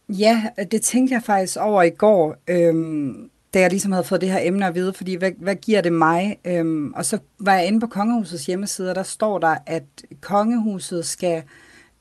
Ja, 0.09 0.43
det 0.71 0.81
tænkte 0.81 1.13
jeg 1.13 1.23
faktisk 1.23 1.57
over 1.57 1.83
i 1.83 1.89
går, 1.89 2.35
øhm, 2.47 3.29
da 3.53 3.59
jeg 3.59 3.69
ligesom 3.69 3.91
havde 3.91 4.03
fået 4.03 4.21
det 4.21 4.31
her 4.31 4.39
emne 4.41 4.67
at 4.67 4.75
vide, 4.75 4.93
fordi 4.93 5.15
hvad, 5.15 5.31
hvad 5.37 5.55
giver 5.55 5.81
det 5.81 5.93
mig? 5.93 6.37
Øhm, 6.45 6.93
og 6.93 7.05
så 7.05 7.17
var 7.39 7.53
jeg 7.53 7.67
inde 7.67 7.79
på 7.79 7.87
Kongehusets 7.87 8.45
hjemmeside, 8.45 8.89
og 8.89 8.95
der 8.95 9.03
står 9.03 9.39
der, 9.39 9.55
at 9.65 9.83
Kongehuset 10.21 11.05
skal 11.05 11.43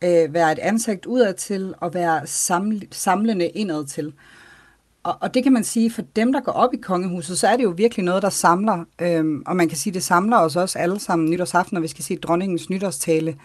øh, 0.04 0.34
være 0.34 0.52
et 0.52 0.58
ansigt 0.58 1.06
udadtil 1.06 1.74
og 1.80 1.94
være 1.94 2.22
saml- 2.22 2.88
samlende 2.90 3.48
indadtil 3.48 4.12
og, 5.02 5.16
og 5.20 5.34
det 5.34 5.42
kan 5.42 5.52
man 5.52 5.64
sige, 5.64 5.90
for 5.90 6.02
dem, 6.16 6.32
der 6.32 6.40
går 6.40 6.52
op 6.52 6.74
i 6.74 6.76
kongehuset, 6.76 7.38
så 7.38 7.46
er 7.48 7.56
det 7.56 7.64
jo 7.64 7.74
virkelig 7.76 8.04
noget, 8.04 8.22
der 8.22 8.30
samler. 8.30 8.84
Øhm, 9.00 9.42
og 9.46 9.56
man 9.56 9.68
kan 9.68 9.78
sige, 9.78 9.94
det 9.94 10.02
samler 10.02 10.36
os 10.36 10.56
også 10.56 10.78
alle 10.78 11.00
sammen 11.00 11.30
nytårsaften, 11.30 11.74
når 11.74 11.80
vi 11.80 11.88
skal 11.88 12.04
se 12.04 12.16
dronningens 12.16 12.70
nytårstale. 12.70 13.36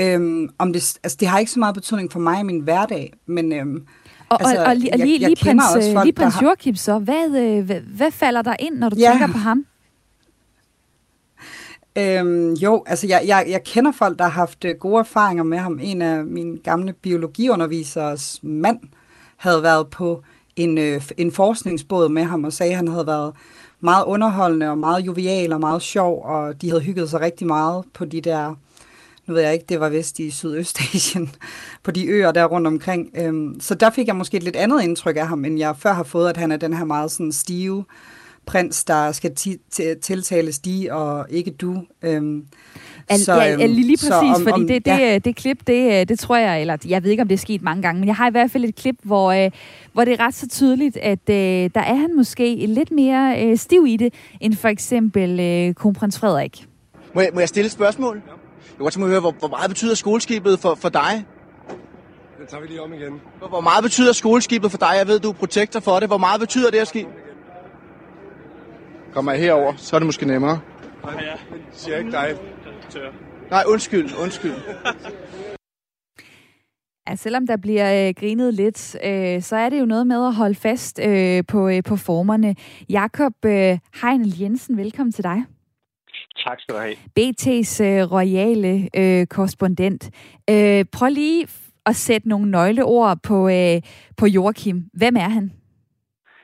Øhm, 0.00 0.50
om 0.58 0.72
det, 0.72 0.98
altså, 1.04 1.16
det 1.20 1.28
har 1.28 1.38
ikke 1.38 1.50
så 1.50 1.58
meget 1.58 1.74
betydning 1.74 2.12
for 2.12 2.20
mig 2.20 2.40
i 2.40 2.42
min 2.42 2.60
hverdag, 2.60 3.12
men... 3.26 3.52
Øhm, 3.52 3.86
og, 4.28 4.42
altså, 4.42 4.62
og, 4.62 4.68
og 4.68 4.76
lige, 4.76 4.90
jeg, 4.90 5.06
lige, 5.06 5.20
jeg 5.20 5.36
prins, 5.40 5.62
også 5.76 5.92
folk, 5.92 6.04
lige 6.04 6.12
prins 6.14 6.42
Joachim 6.42 6.74
så, 6.74 6.98
hvad, 6.98 7.38
øh, 7.38 7.64
hvad, 7.64 7.80
hvad 7.80 8.10
falder 8.10 8.42
der 8.42 8.56
ind, 8.58 8.74
når 8.74 8.88
du 8.88 8.96
ja. 8.96 9.10
tænker 9.10 9.26
på 9.26 9.38
ham? 9.38 9.66
Øhm, 11.98 12.52
jo, 12.52 12.84
altså 12.86 13.06
jeg, 13.06 13.22
jeg, 13.26 13.46
jeg 13.48 13.64
kender 13.64 13.92
folk, 13.92 14.18
der 14.18 14.24
har 14.24 14.30
haft 14.30 14.64
øh, 14.64 14.74
gode 14.74 14.98
erfaringer 14.98 15.44
med 15.44 15.58
ham. 15.58 15.78
En 15.82 16.02
af 16.02 16.24
mine 16.24 16.58
gamle 16.58 16.92
biologiunderviseres 16.92 18.40
mand 18.42 18.78
havde 19.36 19.62
været 19.62 19.88
på 19.88 20.22
en, 20.62 20.78
øh, 20.78 21.02
en 21.16 21.32
forskningsbåd 21.32 22.08
med 22.08 22.24
ham 22.24 22.44
og 22.44 22.52
sagde, 22.52 22.70
at 22.70 22.76
han 22.76 22.88
havde 22.88 23.06
været 23.06 23.32
meget 23.80 24.04
underholdende 24.04 24.70
og 24.70 24.78
meget 24.78 25.06
jovial 25.06 25.52
og 25.52 25.60
meget 25.60 25.82
sjov, 25.82 26.24
og 26.24 26.62
de 26.62 26.68
havde 26.68 26.82
hygget 26.82 27.10
sig 27.10 27.20
rigtig 27.20 27.46
meget 27.46 27.84
på 27.94 28.04
de 28.04 28.20
der, 28.20 28.54
nu 29.26 29.34
ved 29.34 29.42
jeg 29.42 29.52
ikke, 29.52 29.64
det 29.68 29.80
var 29.80 29.88
vist 29.88 30.18
i 30.18 30.30
Sydøstasien, 30.30 31.30
på 31.84 31.90
de 31.90 32.06
øer 32.06 32.32
der 32.32 32.44
rundt 32.44 32.66
omkring. 32.66 33.10
Øhm, 33.14 33.60
så 33.60 33.74
der 33.74 33.90
fik 33.90 34.06
jeg 34.06 34.16
måske 34.16 34.36
et 34.36 34.42
lidt 34.42 34.56
andet 34.56 34.82
indtryk 34.82 35.16
af 35.16 35.28
ham, 35.28 35.44
end 35.44 35.58
jeg 35.58 35.76
før 35.76 35.92
har 35.92 36.02
fået, 36.02 36.28
at 36.30 36.36
han 36.36 36.52
er 36.52 36.56
den 36.56 36.74
her 36.74 36.84
meget 36.84 37.10
sådan 37.10 37.32
stive 37.32 37.84
prins, 38.50 38.84
der 38.84 39.12
skal 39.12 39.36
tiltales 40.02 40.58
de 40.58 40.88
og 40.90 41.26
ikke 41.30 41.50
du. 41.50 41.82
Øhm, 42.02 42.44
Al, 43.08 43.20
så, 43.20 43.34
ja, 43.34 43.52
øhm, 43.52 43.60
lige 43.60 43.96
præcis, 43.96 44.12
om, 44.12 44.42
fordi 44.42 44.52
om, 44.52 44.66
det, 44.66 44.84
det, 44.84 44.90
ja. 44.90 45.18
det 45.18 45.36
klip, 45.36 45.66
det, 45.66 46.08
det 46.08 46.18
tror 46.18 46.36
jeg, 46.36 46.60
eller 46.60 46.76
jeg 46.88 47.02
ved 47.02 47.10
ikke, 47.10 47.20
om 47.20 47.28
det 47.28 47.34
er 47.34 47.38
sket 47.38 47.62
mange 47.62 47.82
gange, 47.82 48.00
men 48.00 48.06
jeg 48.06 48.16
har 48.16 48.28
i 48.28 48.30
hvert 48.30 48.50
fald 48.50 48.64
et 48.64 48.76
klip, 48.76 48.96
hvor, 49.02 49.32
øh, 49.32 49.50
hvor 49.92 50.04
det 50.04 50.12
er 50.12 50.20
ret 50.20 50.34
så 50.34 50.48
tydeligt, 50.48 50.96
at 50.96 51.30
øh, 51.30 51.70
der 51.74 51.80
er 51.80 51.94
han 51.94 52.16
måske 52.16 52.66
lidt 52.68 52.90
mere 52.90 53.44
øh, 53.44 53.56
stiv 53.58 53.84
i 53.88 53.96
det, 53.96 54.14
end 54.40 54.54
for 54.54 54.68
eksempel 54.68 55.40
øh, 55.40 55.74
kronprins 55.74 56.18
Frederik. 56.18 56.66
Må 57.14 57.20
jeg, 57.20 57.30
må 57.34 57.40
jeg 57.40 57.48
stille 57.48 57.66
et 57.66 57.72
spørgsmål? 57.72 58.16
Jeg 58.16 58.22
kunne 58.76 58.84
godt 58.84 58.92
tænke 58.92 59.06
mig 59.06 59.06
at 59.06 59.10
høre, 59.10 59.20
hvor, 59.20 59.34
hvor 59.38 59.48
meget 59.48 59.68
betyder 59.70 59.94
skoleskibet 59.94 60.58
for, 60.58 60.74
for 60.74 60.88
dig? 60.88 61.24
Det 62.40 62.48
tager 62.48 62.60
vi 62.60 62.66
lige 62.66 62.82
om 62.82 62.92
igen. 62.92 63.20
Hvor, 63.38 63.48
hvor 63.48 63.60
meget 63.60 63.82
betyder 63.82 64.12
skoleskibet 64.12 64.70
for 64.70 64.78
dig? 64.78 64.92
Jeg 64.98 65.06
ved, 65.06 65.20
du 65.20 65.28
er 65.28 65.32
protektor 65.32 65.80
for 65.80 66.00
det. 66.00 66.08
Hvor 66.08 66.18
meget 66.18 66.40
betyder 66.40 66.70
det 66.70 66.78
at 66.78 66.88
skib? 66.88 67.06
Kommer 69.12 69.32
jeg 69.32 69.40
herover, 69.40 69.72
så 69.76 69.96
er 69.96 69.98
det 70.00 70.06
måske 70.06 70.26
nemmere. 70.26 70.60
Nej, 71.04 71.14
ja. 71.22 71.34
Siger 71.72 71.98
ikke 71.98 72.12
dig. 72.12 72.38
Nej, 73.50 73.62
undskyld, 73.66 74.10
undskyld. 74.22 74.52
Ja, 77.08 77.14
selvom 77.16 77.46
der 77.46 77.56
bliver 77.56 78.08
øh, 78.08 78.14
grinet 78.14 78.54
lidt, 78.54 78.96
øh, 79.04 79.42
så 79.42 79.56
er 79.56 79.68
det 79.68 79.80
jo 79.80 79.84
noget 79.84 80.06
med 80.06 80.26
at 80.26 80.34
holde 80.34 80.54
fast 80.54 81.00
øh, 81.02 81.44
på, 81.48 81.68
øh, 81.68 81.82
på 81.82 81.96
formerne. 81.96 82.54
Jakob 82.88 83.32
øh, 83.44 83.78
Heinel 84.02 84.38
Jensen, 84.40 84.76
velkommen 84.76 85.12
til 85.12 85.24
dig. 85.24 85.44
Tak 86.46 86.60
skal 86.60 86.74
du 86.74 86.80
have. 86.80 86.94
BT's 86.94 87.82
øh, 87.82 88.12
royale 88.12 88.88
øh, 88.96 89.26
korrespondent. 89.26 90.10
Øh, 90.50 90.84
prøv 90.92 91.08
lige 91.08 91.46
at 91.86 91.96
sætte 91.96 92.28
nogle 92.28 92.50
nøgleord 92.50 93.18
på, 93.22 93.48
øh, 93.48 93.82
på 94.16 94.26
Joachim. 94.26 94.84
Hvem 94.92 95.16
er 95.16 95.28
han? 95.28 95.52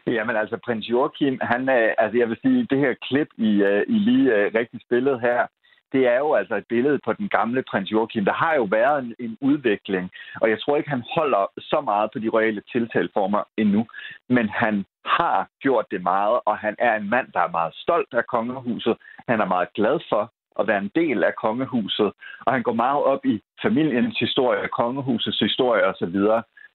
Jamen 0.06 0.36
altså, 0.36 0.56
prins 0.64 0.88
Joachim, 0.88 1.38
han, 1.42 1.68
altså 1.98 2.18
jeg 2.18 2.28
vil 2.28 2.38
sige, 2.42 2.66
det 2.70 2.78
her 2.78 2.94
klip, 3.08 3.28
I, 3.36 3.50
I 3.88 3.98
lige 4.08 4.34
øh, 4.34 4.50
rigtig 4.54 4.80
spillet 4.86 5.20
her, 5.20 5.46
det 5.92 6.06
er 6.06 6.18
jo 6.18 6.34
altså 6.34 6.54
et 6.56 6.66
billede 6.68 6.98
på 7.04 7.12
den 7.12 7.28
gamle 7.28 7.62
prins 7.70 7.92
Joachim. 7.92 8.25
Der 8.25 8.32
har 8.32 8.54
jo 8.54 8.62
været 8.62 8.98
en, 9.04 9.14
en 9.18 9.38
udvikling, 9.40 10.10
og 10.40 10.50
jeg 10.50 10.60
tror 10.60 10.76
ikke, 10.76 10.90
han 10.90 11.04
holder 11.14 11.52
så 11.58 11.80
meget 11.80 12.10
på 12.12 12.18
de 12.18 12.28
royale 12.28 12.62
tiltaleformer 12.72 13.42
endnu. 13.56 13.86
Men 14.28 14.48
han 14.48 14.84
har 15.04 15.48
gjort 15.60 15.86
det 15.90 16.02
meget, 16.02 16.40
og 16.46 16.58
han 16.58 16.75
er 16.78 16.94
en 16.96 17.10
mand, 17.10 17.32
der 17.32 17.40
er 17.40 17.56
meget 17.58 17.75
stolt 17.75 18.14
af 18.14 18.26
kongehuset. 18.26 18.96
Han 19.28 19.40
er 19.40 19.44
meget 19.44 19.68
glad 19.75 20.00
for 20.08 20.32
at 20.60 20.66
være 20.66 20.78
en 20.78 20.92
del 20.94 21.25
af 21.25 21.34
kongehuset, 21.34 22.12
og 22.46 22.52
han 22.52 22.62
går 22.62 22.72
meget 22.72 23.02
op 23.04 23.25
i 23.25 23.40
familiens 23.62 24.18
historie, 24.18 24.68
kongehusets 24.68 25.38
historie 25.38 25.84
osv. 25.86 26.16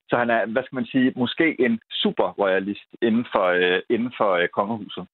Så 0.09 0.15
han 0.17 0.29
er, 0.29 0.45
hvad 0.45 0.63
skal 0.63 0.75
man 0.75 0.85
sige, 0.85 1.13
måske 1.15 1.47
en 1.65 1.79
super 2.03 2.27
royalist 2.41 2.89
inden 3.01 3.25
for, 3.33 3.45
øh, 3.47 3.79
inden 3.89 4.11
for 4.17 4.31
øh, 4.41 4.47
kongehuset. 4.57 5.05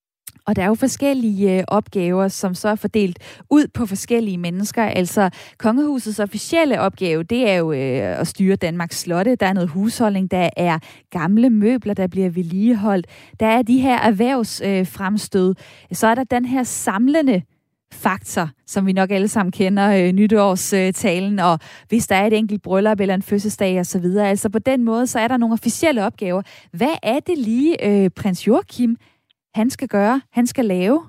Og 0.47 0.55
der 0.55 0.61
er 0.61 0.67
jo 0.67 0.75
forskellige 0.75 1.57
øh, 1.57 1.63
opgaver, 1.67 2.27
som 2.27 2.53
så 2.53 2.69
er 2.69 2.75
fordelt 2.75 3.43
ud 3.49 3.67
på 3.73 3.85
forskellige 3.85 4.37
mennesker. 4.37 4.83
Altså 4.83 5.29
kongehusets 5.57 6.19
officielle 6.19 6.81
opgave, 6.81 7.23
det 7.23 7.49
er 7.49 7.55
jo 7.55 7.71
øh, 7.71 8.19
at 8.19 8.27
styre 8.27 8.55
Danmarks 8.55 8.99
slotte. 8.99 9.35
Der 9.35 9.45
er 9.45 9.53
noget 9.53 9.69
husholdning, 9.69 10.31
der 10.31 10.49
er 10.57 10.79
gamle 11.11 11.49
møbler, 11.49 11.93
der 11.93 12.07
bliver 12.07 12.29
vedligeholdt. 12.29 13.33
Der 13.39 13.47
er 13.47 13.61
de 13.61 13.81
her 13.81 13.97
erhvervsfremstød. 13.99 15.49
Øh, 15.49 15.95
så 15.95 16.07
er 16.07 16.15
der 16.15 16.23
den 16.23 16.45
her 16.45 16.63
samlende 16.63 17.41
faktor, 17.93 18.49
som 18.65 18.85
vi 18.85 18.93
nok 18.93 19.11
alle 19.11 19.27
sammen 19.27 19.51
kender, 19.51 20.07
øh, 20.07 20.13
nytårstalen, 20.13 21.39
og 21.39 21.59
hvis 21.89 22.07
der 22.07 22.15
er 22.15 22.25
et 22.27 22.33
enkelt 22.33 22.63
bryllup 22.63 22.99
eller 22.99 23.15
en 23.15 23.21
fødselsdag 23.21 23.79
osv. 23.79 24.05
Altså 24.17 24.51
på 24.51 24.59
den 24.59 24.83
måde, 24.83 25.07
så 25.07 25.19
er 25.19 25.27
der 25.27 25.37
nogle 25.37 25.53
officielle 25.53 26.05
opgaver. 26.05 26.41
Hvad 26.77 26.95
er 27.03 27.19
det 27.19 27.37
lige, 27.37 27.71
øh, 27.87 28.09
prins 28.21 28.47
Joachim, 28.47 28.97
han 29.55 29.69
skal 29.69 29.87
gøre, 29.87 30.21
han 30.31 30.47
skal 30.47 30.65
lave? 30.65 30.99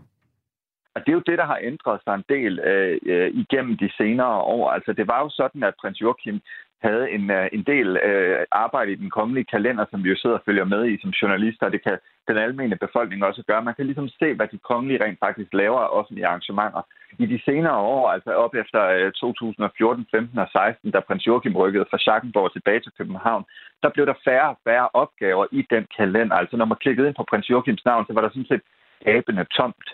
Og 0.95 1.01
det 1.07 1.09
er 1.13 1.19
jo 1.21 1.29
det, 1.31 1.39
der 1.39 1.47
har 1.47 1.59
ændret 1.63 2.01
sig 2.05 2.15
en 2.15 2.25
del 2.29 2.59
øh, 2.59 2.99
øh 3.07 3.31
igennem 3.43 3.77
de 3.77 3.91
senere 3.97 4.37
år. 4.57 4.71
Altså 4.71 4.93
det 4.93 5.07
var 5.09 5.21
jo 5.25 5.31
sådan, 5.31 5.63
at 5.63 5.75
prins 5.81 6.01
Joachim 6.01 6.41
havde 6.83 7.11
en, 7.11 7.31
øh, 7.31 7.49
en 7.53 7.63
del 7.63 7.89
øh, 7.97 8.47
arbejde 8.51 8.93
i 8.93 9.01
den 9.03 9.11
kongelige 9.11 9.51
kalender, 9.55 9.85
som 9.91 10.05
vi 10.05 10.09
jo 10.09 10.17
sidder 10.17 10.37
og 10.37 10.43
følger 10.47 10.65
med 10.65 10.83
i 10.89 11.01
som 11.01 11.11
journalister, 11.11 11.69
det 11.69 11.83
kan 11.83 11.99
den 12.29 12.37
almindelige 12.37 12.87
befolkning 12.87 13.25
også 13.25 13.43
gøre. 13.47 13.63
Man 13.63 13.75
kan 13.75 13.87
ligesom 13.87 14.09
se, 14.09 14.35
hvad 14.35 14.49
de 14.53 14.59
kongelige 14.59 15.05
rent 15.05 15.19
faktisk 15.19 15.51
laver 15.53 15.81
af 15.81 15.89
offentlige 15.99 16.27
arrangementer. 16.27 16.83
I 17.19 17.27
de 17.27 17.41
senere 17.45 17.77
år, 17.77 18.09
altså 18.09 18.31
op 18.31 18.55
efter 18.55 18.81
øh, 18.97 19.13
2014, 19.13 20.07
15 20.11 20.39
og 20.39 20.49
16, 20.53 20.91
da 20.91 21.01
prins 21.01 21.27
Joachim 21.27 21.57
rykkede 21.57 21.87
fra 21.91 21.99
Schackenborg 21.99 22.53
tilbage 22.53 22.81
til 22.81 22.93
København, 22.99 23.45
der 23.83 23.89
blev 23.95 24.07
der 24.07 24.15
færre 24.25 24.49
og 24.49 24.59
færre 24.65 24.89
opgaver 24.93 25.47
i 25.53 25.67
den 25.71 25.87
kalender. 25.97 26.37
Altså 26.37 26.57
når 26.57 26.65
man 26.65 26.83
klikkede 26.85 27.09
ind 27.09 27.17
på 27.17 27.27
prins 27.31 27.51
Joachims 27.51 27.85
navn, 27.85 28.07
så 28.07 28.13
var 28.13 28.21
der 28.21 28.29
sådan 28.29 28.53
set 28.53 28.63
gabende 29.05 29.45
tomt. 29.45 29.89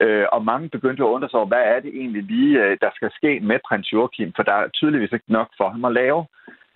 Øh, 0.00 0.26
og 0.32 0.44
mange 0.44 0.68
begyndte 0.68 1.02
at 1.02 1.08
undre 1.14 1.28
sig 1.28 1.38
over, 1.38 1.46
hvad 1.48 1.64
er 1.74 1.80
det 1.80 1.92
egentlig 2.00 2.22
lige, 2.22 2.62
øh, 2.64 2.78
der 2.80 2.90
skal 2.94 3.10
ske 3.18 3.40
med 3.40 3.58
prins 3.68 3.92
Joachim, 3.92 4.32
for 4.36 4.42
der 4.42 4.52
er 4.52 4.68
tydeligvis 4.68 5.12
ikke 5.12 5.32
nok 5.32 5.48
for 5.56 5.68
ham 5.68 5.84
at 5.84 5.92
lave. 5.92 6.26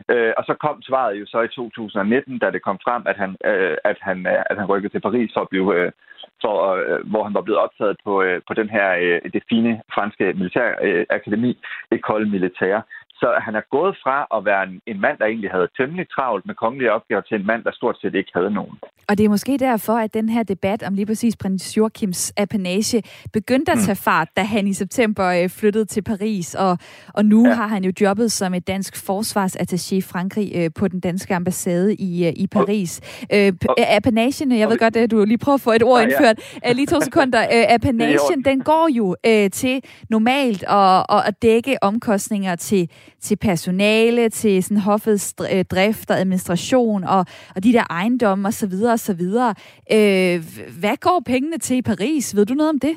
Øh, 0.08 0.32
og 0.38 0.44
så 0.44 0.54
kom 0.54 0.82
svaret 0.82 1.20
jo 1.20 1.26
så 1.26 1.40
i 1.40 1.48
2019, 1.48 2.38
da 2.38 2.50
det 2.50 2.62
kom 2.62 2.78
frem, 2.84 3.02
at 3.06 3.16
han, 3.16 3.36
øh, 3.44 3.76
at 3.84 3.98
han, 4.00 4.26
øh, 4.26 4.42
at 4.50 4.56
han 4.58 4.66
rykkede 4.66 4.92
til 4.92 5.00
Paris 5.00 5.30
for 5.34 5.40
at 5.40 5.48
blive, 5.48 5.74
øh, 5.76 5.92
for, 6.42 6.56
øh, 6.74 7.10
hvor 7.10 7.22
han 7.24 7.34
var 7.34 7.40
blevet 7.40 7.60
optaget 7.60 7.96
på, 8.04 8.22
øh, 8.22 8.40
på 8.48 8.54
den 8.54 8.68
her 8.70 8.88
øh, 9.00 9.32
det 9.32 9.42
fine 9.48 9.82
franske 9.94 10.24
militærakademi, 10.32 11.58
øh, 11.92 11.98
École 11.98 12.26
Militaire. 12.34 12.82
Så 13.20 13.28
han 13.46 13.54
er 13.54 13.64
gået 13.76 13.94
fra 14.04 14.16
at 14.36 14.44
være 14.44 14.62
en, 14.68 14.80
en 14.86 15.00
mand, 15.00 15.18
der 15.18 15.26
egentlig 15.26 15.50
havde 15.50 15.68
temmelig 15.76 16.06
travlt 16.14 16.46
med 16.46 16.54
kongelige 16.54 16.92
opgaver, 16.92 17.20
til 17.20 17.40
en 17.40 17.46
mand, 17.46 17.64
der 17.64 17.72
stort 17.72 17.96
set 18.00 18.14
ikke 18.14 18.30
havde 18.34 18.50
nogen. 18.50 18.76
Og 19.08 19.18
det 19.18 19.24
er 19.24 19.28
måske 19.28 19.56
derfor, 19.58 19.92
at 19.92 20.14
den 20.14 20.28
her 20.28 20.42
debat 20.42 20.82
om 20.82 20.94
lige 20.94 21.06
præcis 21.06 21.36
prins 21.36 21.76
Joachims 21.76 22.32
apanage 22.36 23.02
begyndte 23.32 23.72
at 23.72 23.78
mm. 23.78 23.84
tage 23.84 23.96
fart, 23.96 24.28
da 24.36 24.42
han 24.42 24.66
i 24.66 24.72
september 24.72 25.26
øh, 25.26 25.48
flyttede 25.48 25.84
til 25.84 26.02
Paris, 26.02 26.54
og, 26.54 26.78
og 27.14 27.24
nu 27.24 27.46
ja. 27.46 27.54
har 27.54 27.66
han 27.66 27.84
jo 27.84 27.92
jobbet 28.00 28.32
som 28.32 28.54
et 28.54 28.66
dansk 28.66 28.94
forsvarsattaché 29.10 29.94
i 29.94 30.00
Frankrig 30.00 30.52
øh, 30.56 30.70
på 30.78 30.88
den 30.88 31.00
danske 31.00 31.34
ambassade 31.34 31.94
i, 31.94 32.26
øh, 32.26 32.32
i 32.36 32.46
Paris. 32.46 33.00
Øh, 33.32 33.52
apanagen, 33.78 34.58
jeg 34.58 34.68
ved 34.68 34.78
godt, 34.78 34.96
at 34.96 35.10
du 35.10 35.24
lige 35.24 35.38
prøver 35.38 35.54
at 35.54 35.60
få 35.60 35.72
et 35.72 35.82
ord 35.82 36.02
indført, 36.02 36.38
ja. 36.64 36.72
lige 36.72 36.86
to 36.86 37.00
sekunder. 37.08 37.46
apanagen, 37.68 38.44
den 38.44 38.60
går 38.60 38.88
jo 38.96 39.16
til 39.52 39.82
normalt 40.10 40.64
at, 40.68 41.04
at 41.26 41.42
dække 41.42 41.76
omkostninger 41.82 42.56
til 42.56 42.90
til 43.20 43.36
personale, 43.36 44.28
til 44.28 44.62
sådan 44.62 44.82
hoffets 44.82 45.34
øh, 45.54 45.64
drift 45.64 46.10
og 46.10 46.18
administration 46.18 47.04
og, 47.04 47.26
og 47.56 47.64
de 47.64 47.72
der 47.72 47.84
ejendomme 47.90 48.48
osv. 48.48 48.70
videre. 49.18 49.54
Øh, 49.96 50.36
hvad 50.80 50.96
går 51.00 51.22
pengene 51.26 51.58
til 51.58 51.76
i 51.76 51.82
Paris? 51.82 52.36
Ved 52.36 52.46
du 52.46 52.54
noget 52.54 52.70
om 52.70 52.80
det? 52.80 52.96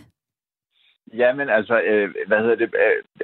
Jamen 1.14 1.50
altså, 1.50 1.82
øh, 1.82 2.14
hvad 2.28 2.40
hedder 2.40 2.56
det? 2.56 2.70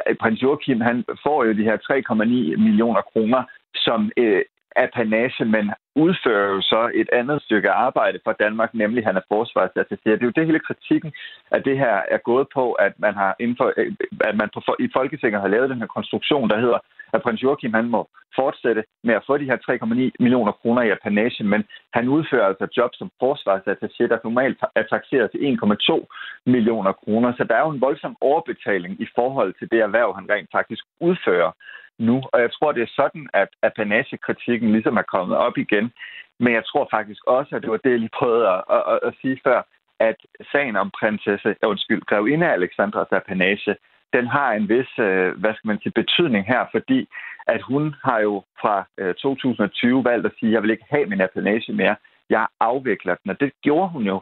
Øh, 0.09 0.15
prins 0.15 0.41
Joachim, 0.43 0.81
han 0.81 1.03
får 1.23 1.43
jo 1.45 1.51
de 1.53 1.63
her 1.63 1.77
3,9 1.77 2.25
millioner 2.65 3.01
kroner 3.01 3.43
som 3.75 4.11
øh, 4.17 4.41
apanage, 4.85 5.45
men 5.45 5.65
udfører 5.95 6.47
jo 6.55 6.61
så 6.61 6.91
et 6.93 7.09
andet 7.19 7.41
stykke 7.41 7.69
arbejde 7.69 8.19
for 8.23 8.33
Danmark, 8.43 8.73
nemlig 8.73 9.05
han 9.05 9.15
er 9.17 9.29
forsvarsattaché. 9.33 10.11
Det 10.11 10.21
er 10.21 10.29
jo 10.29 10.37
det 10.39 10.45
hele 10.45 10.59
kritikken 10.67 11.11
at 11.51 11.65
det 11.65 11.77
her 11.77 11.95
er 12.15 12.17
gået 12.17 12.47
på, 12.53 12.71
at 12.71 12.93
man 12.99 13.13
har 13.13 13.35
indfor, 13.39 13.73
øh, 13.77 13.91
at 14.29 14.35
man 14.35 14.49
på, 14.53 14.61
i 14.79 14.89
Folketinget 14.93 15.41
har 15.41 15.47
lavet 15.47 15.69
den 15.69 15.81
her 15.83 15.95
konstruktion, 15.97 16.49
der 16.49 16.59
hedder, 16.59 16.79
at 17.13 17.21
prins 17.21 17.43
Joachim 17.43 17.73
han 17.73 17.89
må 17.89 18.09
fortsætte 18.35 18.83
med 19.03 19.15
at 19.15 19.23
få 19.27 19.37
de 19.37 19.49
her 19.51 19.57
3,9 19.57 20.23
millioner 20.25 20.51
kroner 20.51 20.81
i 20.81 20.89
apanage, 20.89 21.43
men 21.43 21.61
han 21.93 22.07
udfører 22.07 22.47
altså 22.47 22.67
job 22.77 22.91
som 22.93 23.09
forsvarsattaché, 23.23 24.03
der 24.11 24.17
normalt 24.23 24.57
er 24.75 24.83
taxeret 24.83 25.31
til 25.31 25.39
1,2 25.39 26.05
millioner 26.45 26.91
kroner. 26.91 27.33
Så 27.37 27.43
der 27.43 27.55
er 27.55 27.63
jo 27.65 27.71
en 27.71 27.81
voldsom 27.81 28.15
overbetaling 28.21 29.01
i 29.01 29.07
forhold 29.15 29.53
til 29.59 29.71
det 29.71 29.79
erhverv, 29.79 30.15
han 30.15 30.29
rent 30.29 30.49
faktisk 30.51 30.83
udfører 30.99 31.51
nu. 31.99 32.23
Og 32.33 32.41
jeg 32.41 32.51
tror, 32.51 32.71
det 32.71 32.83
er 32.83 32.95
sådan, 33.01 33.29
at 33.33 33.49
apanagekritikken 33.63 34.71
ligesom 34.71 34.97
er 34.97 35.11
kommet 35.15 35.37
op 35.37 35.57
igen. 35.57 35.91
Men 36.39 36.53
jeg 36.53 36.65
tror 36.65 36.87
faktisk 36.91 37.21
også, 37.27 37.55
at 37.55 37.61
det 37.61 37.71
var 37.71 37.77
det, 37.77 37.91
jeg 37.91 37.99
lige 37.99 38.17
prøvede 38.19 38.47
at, 38.47 38.63
at, 38.75 38.83
at, 38.93 38.99
at 39.03 39.13
sige 39.21 39.39
før, 39.43 39.61
at 39.99 40.15
sagen 40.51 40.75
om 40.75 40.91
prinsesse, 40.99 41.55
undskyld, 41.63 42.01
grevinde 42.01 42.47
Alexandras 42.47 43.11
apanage, 43.11 43.75
den 44.13 44.27
har 44.27 44.51
en 44.53 44.69
vis, 44.69 44.99
øh, 44.99 45.39
hvad 45.41 45.53
skal 45.53 45.67
man 45.67 45.79
sige, 45.79 45.99
betydning 46.01 46.45
her, 46.45 46.65
fordi 46.71 47.09
at 47.47 47.61
hun 47.61 47.95
har 48.03 48.19
jo 48.19 48.43
fra 48.61 48.87
øh, 48.97 49.13
2020 49.15 50.03
valgt 50.03 50.25
at 50.25 50.31
sige, 50.39 50.51
jeg 50.51 50.61
vil 50.63 50.71
ikke 50.71 50.89
have 50.89 51.05
min 51.05 51.21
apanage 51.21 51.73
mere, 51.73 51.95
jeg 52.29 52.47
afvikler 52.59 53.15
den, 53.15 53.31
og 53.31 53.39
det 53.39 53.51
gjorde 53.63 53.89
hun 53.89 54.03
jo 54.03 54.21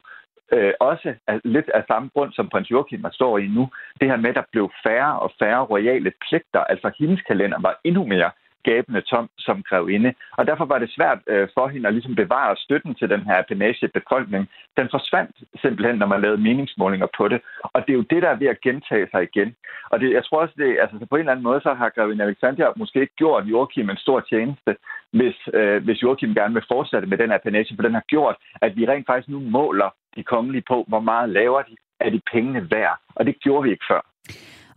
øh, 0.53 0.73
også 0.79 1.13
af, 1.27 1.39
lidt 1.43 1.69
af 1.69 1.83
samme 1.87 2.09
grund, 2.13 2.33
som 2.33 2.49
prins 2.49 2.71
Joachim 2.71 3.05
står 3.11 3.37
i 3.37 3.47
nu. 3.47 3.69
Det 3.99 4.09
her 4.09 4.17
med, 4.17 4.29
at 4.29 4.35
der 4.35 4.51
blev 4.51 4.71
færre 4.83 5.19
og 5.19 5.31
færre 5.39 5.63
royale 5.63 6.11
pligter, 6.27 6.59
altså 6.59 6.91
hendes 6.99 7.21
kalender 7.21 7.57
var 7.61 7.79
endnu 7.83 8.05
mere 8.05 8.31
gabende 8.69 9.01
tom 9.01 9.29
som 9.37 9.57
grevinde. 9.69 10.13
Og 10.37 10.47
derfor 10.49 10.65
var 10.65 10.79
det 10.79 10.89
svært 10.97 11.19
øh, 11.27 11.47
for 11.55 11.67
hende 11.67 11.87
at 11.87 11.93
ligesom 11.93 12.15
bevare 12.15 12.55
støtten 12.65 12.95
til 12.95 13.07
den 13.13 13.21
her 13.27 13.35
apanage-befolkning. 13.43 14.43
Den 14.79 14.87
forsvandt 14.95 15.35
simpelthen, 15.63 15.97
når 15.97 16.09
man 16.13 16.21
lavede 16.21 16.45
meningsmålinger 16.47 17.07
på 17.17 17.27
det. 17.27 17.39
Og 17.73 17.79
det 17.81 17.91
er 17.91 17.99
jo 18.01 18.09
det, 18.11 18.23
der 18.23 18.29
er 18.29 18.41
ved 18.41 18.47
at 18.47 18.61
gentage 18.61 19.07
sig 19.11 19.21
igen. 19.29 19.49
Og 19.91 19.99
det, 19.99 20.07
jeg 20.17 20.23
tror 20.25 20.41
også, 20.41 20.55
det, 20.57 20.69
altså, 20.81 21.05
på 21.09 21.15
en 21.15 21.19
eller 21.19 21.31
anden 21.31 21.49
måde, 21.49 21.61
så 21.61 21.73
har 21.73 21.89
grevinde 21.89 22.23
Alexandria 22.23 22.67
måske 22.75 23.01
ikke 23.01 23.21
gjort 23.23 23.43
Joachim 23.45 23.89
en 23.89 24.03
stor 24.05 24.19
tjeneste, 24.19 24.71
hvis, 25.17 25.37
øh, 25.53 25.83
hvis 25.85 26.01
Joachim 26.03 26.33
gerne 26.35 26.53
vil 26.53 26.69
fortsætte 26.73 27.07
med 27.07 27.17
den 27.17 27.31
apanage, 27.31 27.75
for 27.75 27.83
den 27.83 27.93
har 27.93 28.05
gjort, 28.13 28.35
at 28.61 28.71
vi 28.77 28.87
rent 28.87 29.07
faktisk 29.07 29.29
nu 29.29 29.39
måler 29.39 29.89
de 30.17 30.23
kongelige 30.23 30.63
på, 30.67 30.85
hvor 30.87 30.99
meget 30.99 31.29
laver 31.29 31.61
de, 31.61 31.75
er 31.99 32.09
de 32.09 32.21
pengene 32.33 32.61
værd. 32.71 32.97
Og 33.15 33.25
det 33.25 33.35
gjorde 33.43 33.63
vi 33.63 33.71
ikke 33.71 33.85
før. 33.91 34.01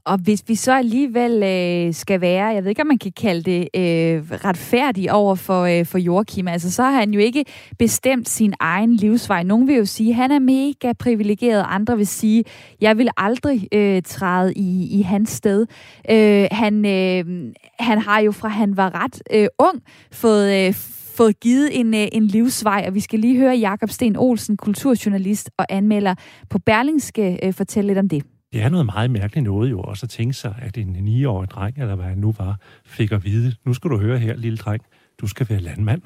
Og 0.05 0.19
hvis 0.19 0.45
vi 0.49 0.55
så 0.55 0.73
alligevel 0.73 1.43
øh, 1.43 1.95
skal 1.95 2.21
være, 2.21 2.47
jeg 2.47 2.63
ved 2.63 2.71
ikke, 2.71 2.83
om 2.83 2.87
man 2.87 2.99
kan 2.99 3.13
kalde 3.13 3.43
det 3.43 3.61
øh, 3.61 4.23
retfærdig 4.45 5.13
over 5.13 5.35
for, 5.35 5.63
øh, 5.63 5.87
for 5.87 5.99
Joachim, 5.99 6.49
altså 6.49 6.73
så 6.73 6.83
har 6.83 6.91
han 6.91 7.11
jo 7.11 7.21
ikke 7.21 7.45
bestemt 7.79 8.29
sin 8.29 8.55
egen 8.61 8.97
livsvej. 8.97 9.43
Nogle 9.43 9.67
vil 9.67 9.77
jo 9.77 9.85
sige, 9.85 10.11
at 10.11 10.17
han 10.17 10.31
er 10.31 10.39
mega 10.39 10.93
privilegeret, 10.93 11.65
andre 11.69 11.97
vil 11.97 12.07
sige, 12.07 12.45
jeg 12.81 12.99
vil 12.99 13.09
aldrig 13.17 13.69
øh, 13.73 14.03
træde 14.03 14.53
i, 14.55 14.99
i 14.99 15.03
hans 15.03 15.31
sted. 15.31 15.67
Øh, 16.11 16.47
han, 16.51 16.87
øh, 16.87 17.53
han 17.81 17.99
har 17.99 18.21
jo 18.21 18.33
fra 18.33 18.49
han 18.49 18.77
var 18.77 19.05
ret 19.05 19.23
øh, 19.35 19.47
ung 19.59 19.83
fået... 20.13 20.67
Øh, 20.67 20.75
fået 21.21 21.41
givet 21.41 21.81
en, 21.81 21.95
øh, 21.95 22.09
en 22.13 22.27
livsvej, 22.27 22.85
og 22.89 22.95
vi 22.95 23.01
skal 23.01 23.19
lige 23.19 23.39
høre 23.39 23.55
Jakob 23.57 23.91
Sten 23.91 24.17
Olsen, 24.17 24.57
kulturjournalist 24.57 25.51
og 25.57 25.67
anmelder 25.69 26.15
på 26.51 26.59
Berlingske, 26.59 27.47
øh, 27.47 27.55
fortælle 27.55 27.87
lidt 27.87 27.99
om 27.99 28.09
det. 28.09 28.23
Det 28.53 28.63
er 28.63 28.69
noget 28.69 28.87
meget 28.87 29.11
mærkeligt 29.11 29.45
noget 29.45 29.71
jo 29.71 29.81
også 29.81 30.07
at 30.07 30.11
tænke 30.11 30.35
sig, 30.35 30.55
at 30.63 30.79
en 30.79 30.97
9-årig 30.97 31.51
dreng, 31.51 31.79
eller 31.79 31.95
hvad 31.95 32.05
han 32.05 32.19
nu 32.19 32.35
var, 32.39 32.57
fik 32.87 33.13
at 33.13 33.25
vide, 33.25 33.55
nu 33.67 33.75
skal 33.75 33.91
du 33.91 33.99
høre 33.99 34.19
her, 34.19 34.37
lille 34.37 34.57
dreng, 34.57 34.83
du 35.21 35.27
skal 35.27 35.49
være 35.49 35.61
landmand. 35.61 36.03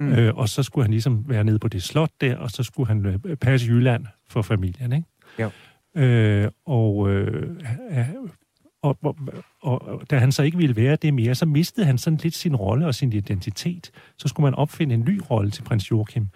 Mm. 0.00 0.12
Øh, 0.12 0.34
og 0.34 0.48
så 0.48 0.62
skulle 0.62 0.84
han 0.84 0.90
ligesom 0.90 1.24
være 1.28 1.44
nede 1.44 1.58
på 1.58 1.68
det 1.68 1.82
slot 1.82 2.10
der, 2.20 2.36
og 2.36 2.50
så 2.50 2.62
skulle 2.62 2.86
han 2.86 3.06
øh, 3.06 3.36
passe 3.36 3.66
Jylland 3.66 4.06
for 4.28 4.42
familien, 4.42 4.92
ikke? 4.92 5.08
Jo. 5.38 5.50
Øh, 6.02 6.48
og, 6.66 7.10
øh, 7.10 7.56
og, 8.84 8.98
og, 9.02 9.82
og, 9.82 10.10
da 10.10 10.18
han 10.18 10.32
så 10.32 10.42
ikke 10.42 10.56
ville 10.56 10.76
være 10.76 10.96
det 10.96 11.14
mere, 11.14 11.34
så 11.34 11.46
mistede 11.46 11.86
han 11.86 11.98
sådan 11.98 12.18
lidt 12.22 12.34
sin 12.34 12.56
rolle 12.56 12.86
og 12.86 12.94
sin 12.94 13.12
identitet. 13.12 13.90
Så 14.18 14.28
skulle 14.28 14.44
man 14.44 14.54
opfinde 14.54 14.94
en 14.94 15.04
ny 15.08 15.20
rolle 15.30 15.50
til 15.50 15.62
prins 15.62 15.90
Joachim. 15.90 16.26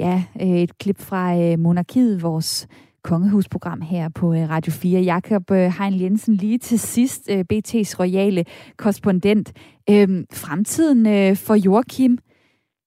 Ja, 0.00 0.24
øh, 0.40 0.48
et 0.48 0.78
klip 0.78 0.98
fra 1.00 1.36
øh, 1.38 1.58
Monarkiet, 1.58 2.22
vores 2.22 2.68
kongehusprogram 3.04 3.80
her 3.80 4.08
på 4.08 4.34
øh, 4.34 4.48
Radio 4.48 4.72
4. 4.72 5.00
Jakob 5.00 5.50
Hein 5.50 6.00
Jensen, 6.00 6.34
lige 6.34 6.58
til 6.58 6.78
sidst, 6.78 7.30
BT's 7.30 7.98
royale 7.98 8.44
korrespondent. 8.76 9.52
Øhm, 9.90 10.26
fremtiden 10.32 11.36
for 11.36 11.54
Joachim, 11.54 12.18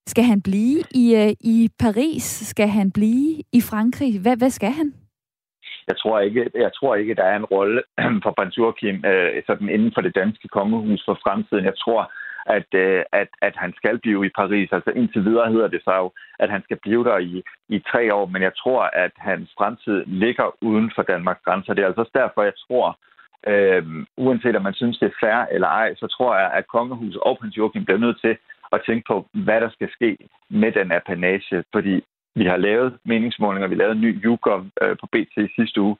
skal 0.08 0.24
han 0.24 0.42
blive 0.42 0.82
i, 0.90 1.34
i 1.40 1.70
Paris? 1.78 2.22
Skal 2.22 2.68
han 2.68 2.90
blive 2.90 3.42
i 3.52 3.60
Frankrig? 3.60 4.20
Hvad, 4.20 4.36
hvad 4.36 4.50
skal 4.50 4.70
han? 4.70 4.92
Jeg 5.88 5.96
tror 5.96 6.20
ikke, 6.20 6.50
jeg 6.54 6.72
tror 6.72 6.94
ikke 6.94 7.14
der 7.14 7.24
er 7.24 7.36
en 7.36 7.44
rolle 7.44 7.82
for 8.24 8.30
prins 8.30 8.58
Joachim 8.58 9.04
øh, 9.04 9.42
sådan 9.46 9.68
inden 9.68 9.92
for 9.94 10.00
det 10.00 10.14
danske 10.14 10.48
kongehus 10.48 11.02
for 11.06 11.18
fremtiden. 11.24 11.64
Jeg 11.64 11.78
tror, 11.84 12.12
at, 12.46 12.70
øh, 12.74 13.02
at, 13.12 13.28
at 13.42 13.54
han 13.56 13.72
skal 13.76 13.98
blive 13.98 14.26
i 14.26 14.30
Paris. 14.40 14.68
Altså 14.72 14.90
indtil 14.90 15.24
videre 15.24 15.52
hedder 15.52 15.68
det 15.68 15.80
så 15.84 15.94
jo, 15.96 16.12
at 16.38 16.50
han 16.50 16.62
skal 16.62 16.78
blive 16.82 17.04
der 17.04 17.18
i, 17.18 17.42
i 17.68 17.78
tre 17.90 18.14
år, 18.14 18.26
men 18.26 18.42
jeg 18.42 18.54
tror, 18.62 18.82
at 18.92 19.12
hans 19.16 19.50
fremtid 19.58 20.04
ligger 20.06 20.56
uden 20.60 20.90
for 20.94 21.02
Danmarks 21.02 21.44
grænser. 21.44 21.74
Det 21.74 21.82
er 21.82 21.86
altså 21.86 22.00
også 22.00 22.18
derfor, 22.22 22.42
jeg 22.42 22.56
tror, 22.66 22.98
øh, 23.46 23.82
uanset 24.16 24.56
om 24.56 24.62
man 24.62 24.74
synes, 24.74 24.98
det 24.98 25.06
er 25.06 25.18
fair 25.20 25.46
eller 25.54 25.68
ej, 25.68 25.94
så 25.94 26.06
tror 26.06 26.36
jeg, 26.36 26.50
at 26.52 26.66
kongehuset 26.66 27.20
og 27.20 27.38
prins 27.38 27.56
Joachim 27.56 27.84
bliver 27.84 27.98
nødt 27.98 28.20
til 28.20 28.36
at 28.72 28.82
tænke 28.86 29.04
på, 29.08 29.26
hvad 29.32 29.60
der 29.60 29.70
skal 29.70 29.88
ske 29.92 30.18
med 30.50 30.72
den 30.72 30.92
apanage, 30.92 31.64
fordi 31.72 32.04
vi 32.40 32.44
har 32.44 32.56
lavet 32.56 32.88
meningsmålinger, 33.04 33.68
vi 33.68 33.74
lavede 33.74 33.96
en 33.96 34.00
ny 34.00 34.24
YouGov 34.24 34.60
øh, 34.82 34.96
på 35.00 35.06
BT 35.12 35.34
sidste 35.56 35.80
uge, 35.80 35.96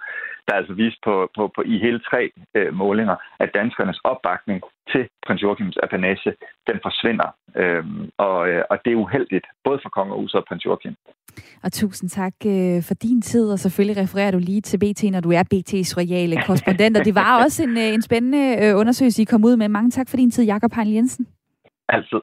der 0.49 0.55
altså 0.55 0.73
viste 0.73 1.01
på, 1.05 1.15
på, 1.37 1.43
på 1.55 1.61
i 1.73 1.79
hele 1.79 2.01
tre 2.11 2.23
øh, 2.57 2.75
målinger, 2.75 3.17
at 3.43 3.51
danskernes 3.55 4.01
opbakning 4.05 4.63
til 4.93 5.09
prins 5.27 5.43
Joachims 5.43 5.77
apanage, 5.83 6.33
den 6.69 6.79
forsvinder. 6.87 7.29
Øhm, 7.57 8.11
og, 8.19 8.49
øh, 8.49 8.63
og 8.71 8.77
det 8.85 8.93
er 8.93 8.97
uheldigt, 8.97 9.47
både 9.65 9.79
for 9.83 9.89
kongehuset 9.89 10.35
og 10.41 10.45
prins 10.49 10.65
Joachim. 10.67 10.95
Og 11.65 11.73
tusind 11.73 12.11
tak 12.11 12.35
øh, 12.47 12.83
for 12.89 12.95
din 12.95 13.23
tid, 13.23 13.53
og 13.53 13.59
selvfølgelig 13.59 14.03
refererer 14.03 14.31
du 14.31 14.39
lige 14.39 14.61
til 14.61 14.79
BT, 14.79 15.03
når 15.11 15.21
du 15.21 15.31
er 15.33 15.45
BT's 15.55 15.93
royale 16.01 16.43
korrespondent. 16.47 16.97
Og 16.99 17.05
det 17.05 17.15
var 17.15 17.31
også 17.45 17.63
en, 17.63 17.77
øh, 17.77 17.95
en 17.95 18.03
spændende 18.03 18.45
øh, 18.63 18.77
undersøgelse, 18.81 19.23
I 19.23 19.25
kom 19.25 19.45
ud 19.45 19.57
med. 19.57 19.69
Mange 19.69 19.91
tak 19.91 20.09
for 20.09 20.17
din 20.17 20.31
tid, 20.31 20.45
Jakob 20.45 20.73
Hein 20.75 20.95
Jensen. 20.95 21.27
Altid. 21.89 22.21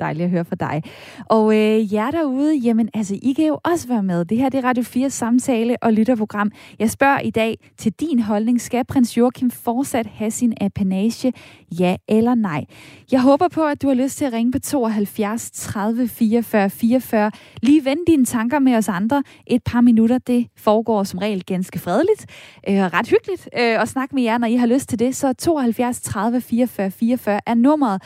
Dejligt 0.00 0.24
at 0.24 0.30
høre 0.30 0.44
fra 0.44 0.56
dig. 0.56 0.82
Og 1.26 1.56
øh, 1.56 1.94
jer 1.94 2.10
derude, 2.10 2.56
jamen 2.56 2.88
altså, 2.94 3.18
I 3.22 3.32
kan 3.32 3.46
jo 3.46 3.58
også 3.64 3.88
være 3.88 4.02
med. 4.02 4.24
Det 4.24 4.38
her 4.38 4.48
det 4.48 4.64
er 4.64 4.68
Radio 4.68 4.82
4 4.82 5.10
samtale 5.10 5.76
og 5.82 5.92
lytterprogram. 5.92 6.52
Jeg 6.78 6.90
spørger 6.90 7.20
i 7.20 7.30
dag 7.30 7.58
til 7.76 7.92
din 7.92 8.20
holdning. 8.20 8.60
Skal 8.60 8.84
prins 8.84 9.16
Joachim 9.16 9.50
fortsat 9.50 10.06
have 10.06 10.30
sin 10.30 10.54
apanage? 10.60 11.32
Ja 11.80 11.96
eller 12.08 12.34
nej? 12.34 12.64
Jeg 13.12 13.22
håber 13.22 13.48
på, 13.48 13.64
at 13.64 13.82
du 13.82 13.88
har 13.88 13.94
lyst 13.94 14.18
til 14.18 14.24
at 14.24 14.32
ringe 14.32 14.52
på 14.52 14.58
72 14.58 15.50
30 15.50 16.08
44 16.08 16.70
44. 16.70 17.30
Lige 17.62 17.84
vend 17.84 18.06
dine 18.06 18.24
tanker 18.24 18.58
med 18.58 18.76
os 18.76 18.88
andre 18.88 19.22
et 19.46 19.62
par 19.64 19.80
minutter. 19.80 20.18
Det 20.18 20.46
foregår 20.56 21.04
som 21.04 21.18
regel 21.18 21.44
ganske 21.44 21.78
fredeligt 21.78 22.26
og 22.66 22.72
øh, 22.72 22.78
ret 22.78 23.08
hyggeligt 23.08 23.48
øh, 23.58 23.82
at 23.82 23.88
snakke 23.88 24.14
med 24.14 24.22
jer, 24.22 24.38
når 24.38 24.46
I 24.46 24.56
har 24.56 24.66
lyst 24.66 24.88
til 24.88 24.98
det. 24.98 25.16
Så 25.16 25.32
72 25.32 26.00
30 26.00 26.40
44 26.40 26.90
44 26.90 27.40
er 27.46 27.54
nummeret. 27.54 28.02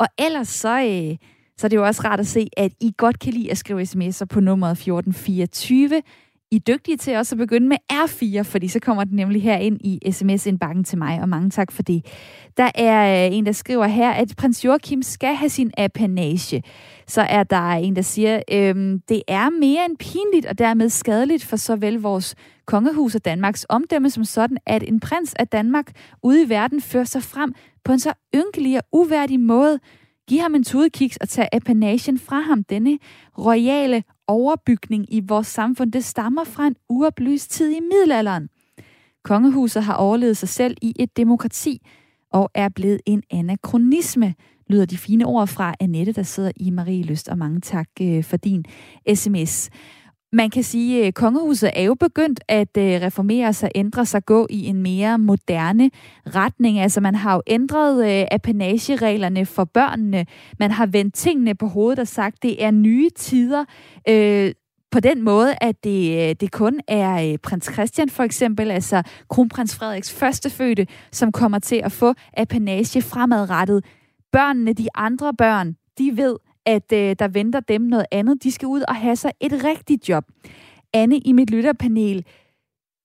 Og 0.00 0.06
ellers 0.18 0.48
så, 0.48 0.80
øh, 0.80 1.16
så 1.56 1.66
er 1.66 1.68
det 1.68 1.76
jo 1.76 1.86
også 1.86 2.02
rart 2.04 2.20
at 2.20 2.26
se, 2.26 2.48
at 2.56 2.72
I 2.80 2.94
godt 2.96 3.18
kan 3.18 3.32
lide 3.32 3.50
at 3.50 3.58
skrive 3.58 3.82
sms'er 3.82 4.24
på 4.24 4.40
nummeret 4.40 4.72
1424. 4.72 6.02
I 6.52 6.56
er 6.56 6.60
dygtige 6.60 6.96
til 6.96 7.16
også 7.16 7.34
at 7.34 7.38
begynde 7.38 7.68
med 7.68 7.76
R4, 7.92 8.42
fordi 8.42 8.68
så 8.68 8.80
kommer 8.80 9.04
den 9.04 9.16
nemlig 9.16 9.42
her 9.42 9.56
ind 9.56 9.78
i 9.80 10.12
sms-indbakken 10.12 10.84
til 10.84 10.98
mig, 10.98 11.20
og 11.20 11.28
mange 11.28 11.50
tak 11.50 11.72
for 11.72 11.82
det. 11.82 12.06
Der 12.56 12.70
er 12.74 13.26
øh, 13.26 13.36
en, 13.36 13.46
der 13.46 13.52
skriver 13.52 13.86
her, 13.86 14.10
at 14.10 14.34
prins 14.36 14.64
Joachim 14.64 15.02
skal 15.02 15.34
have 15.34 15.48
sin 15.48 15.70
apanage. 15.78 16.62
Så 17.06 17.20
er 17.20 17.42
der 17.42 17.70
en, 17.70 17.96
der 17.96 18.02
siger, 18.02 18.42
øhm, 18.52 19.00
det 19.08 19.22
er 19.28 19.50
mere 19.50 19.84
end 19.88 19.96
pinligt 19.96 20.46
og 20.46 20.58
dermed 20.58 20.88
skadeligt 20.88 21.44
for 21.44 21.56
såvel 21.56 21.94
vores 22.00 22.34
kongehus 22.66 23.14
og 23.14 23.24
Danmarks 23.24 23.66
omdømme 23.68 24.10
som 24.10 24.24
sådan, 24.24 24.58
at 24.66 24.82
en 24.88 25.00
prins 25.00 25.34
af 25.34 25.48
Danmark 25.48 25.92
ude 26.22 26.42
i 26.42 26.48
verden 26.48 26.80
fører 26.80 27.04
sig 27.04 27.22
frem 27.22 27.54
på 27.84 27.92
en 27.92 27.98
så 27.98 28.12
ynkelig 28.34 28.76
og 28.76 28.82
uværdig 28.92 29.40
måde. 29.40 29.80
Giv 30.28 30.40
ham 30.40 30.54
en 30.54 30.64
tudekiks 30.64 31.16
og 31.16 31.28
tag 31.28 31.48
apanagen 31.52 32.18
fra 32.18 32.40
ham. 32.40 32.64
Denne 32.64 32.98
royale 33.38 34.04
overbygning 34.26 35.14
i 35.14 35.20
vores 35.28 35.46
samfund, 35.46 35.92
det 35.92 36.04
stammer 36.04 36.44
fra 36.44 36.66
en 36.66 36.76
uoplyst 36.88 37.50
tid 37.50 37.70
i 37.70 37.80
middelalderen. 37.80 38.48
Kongehuset 39.24 39.82
har 39.82 39.94
overlevet 39.94 40.36
sig 40.36 40.48
selv 40.48 40.76
i 40.82 40.92
et 40.98 41.16
demokrati 41.16 41.86
og 42.32 42.50
er 42.54 42.68
blevet 42.68 43.00
en 43.06 43.22
anachronisme, 43.30 44.34
lyder 44.66 44.86
de 44.86 44.98
fine 44.98 45.26
ord 45.26 45.46
fra 45.46 45.74
Annette, 45.80 46.12
der 46.12 46.22
sidder 46.22 46.52
i 46.56 46.70
Marie 46.70 47.02
Lyst, 47.02 47.28
og 47.28 47.38
mange 47.38 47.60
tak 47.60 47.88
øh, 48.00 48.24
for 48.24 48.36
din 48.36 48.64
sms. 49.14 49.70
Man 50.32 50.50
kan 50.50 50.62
sige, 50.62 51.06
at 51.06 51.14
kongehuset 51.14 51.70
er 51.74 51.82
jo 51.82 51.94
begyndt 51.94 52.40
at 52.48 52.76
øh, 52.78 52.84
reformere 52.84 53.52
sig, 53.52 53.70
ændre 53.74 54.06
sig, 54.06 54.24
gå 54.24 54.46
i 54.50 54.66
en 54.66 54.82
mere 54.82 55.18
moderne 55.18 55.90
retning. 56.26 56.78
Altså 56.78 57.00
man 57.00 57.14
har 57.14 57.34
jo 57.34 57.42
ændret 57.46 58.20
øh, 58.20 58.26
apanagereglerne 58.30 59.46
for 59.46 59.64
børnene. 59.64 60.26
Man 60.58 60.70
har 60.70 60.86
vendt 60.86 61.14
tingene 61.14 61.54
på 61.54 61.66
hovedet 61.66 61.98
og 61.98 62.08
sagt, 62.08 62.34
at 62.36 62.42
det 62.42 62.64
er 62.64 62.70
nye 62.70 63.10
tider. 63.16 63.64
Øh, 64.08 64.52
på 64.90 65.00
den 65.00 65.22
måde, 65.22 65.54
at 65.60 65.84
det, 65.84 66.28
øh, 66.28 66.34
det 66.40 66.52
kun 66.52 66.80
er 66.88 67.36
prins 67.42 67.70
Christian 67.72 68.08
for 68.08 68.22
eksempel, 68.22 68.70
altså 68.70 69.02
kronprins 69.28 69.76
Frederiks 69.76 70.12
førstefødte, 70.12 70.86
som 71.12 71.32
kommer 71.32 71.58
til 71.58 71.80
at 71.84 71.92
få 71.92 72.14
apanage 72.36 73.02
fremadrettet. 73.02 73.84
Børnene, 74.32 74.72
de 74.72 74.88
andre 74.94 75.34
børn, 75.34 75.76
de 75.98 76.16
ved, 76.16 76.36
at 76.66 76.92
øh, 76.92 77.16
der 77.18 77.28
venter 77.28 77.60
dem 77.60 77.80
noget 77.80 78.06
andet. 78.10 78.42
De 78.42 78.52
skal 78.52 78.68
ud 78.68 78.82
og 78.88 78.96
have 78.96 79.16
sig 79.16 79.32
et 79.40 79.64
rigtigt 79.64 80.08
job. 80.08 80.24
Anne 80.92 81.18
i 81.18 81.32
mit 81.32 81.50
lytterpanel, 81.50 82.24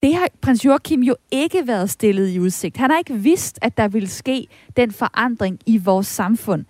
det 0.04 0.16
har 0.16 0.28
prins 0.42 0.66
Joachim 0.66 1.04
jo 1.04 1.16
ikke 1.32 1.68
været 1.68 1.90
stillet 1.90 2.30
i 2.30 2.40
udsigt. 2.40 2.78
Han 2.78 2.90
har 2.90 2.98
ikke 2.98 3.14
vidst, 3.14 3.60
at 3.62 3.78
der 3.78 3.88
ville 3.88 4.10
ske 4.10 4.48
den 4.78 4.92
forandring 4.92 5.60
i 5.66 5.78
vores 5.78 6.08
samfund. 6.08 6.66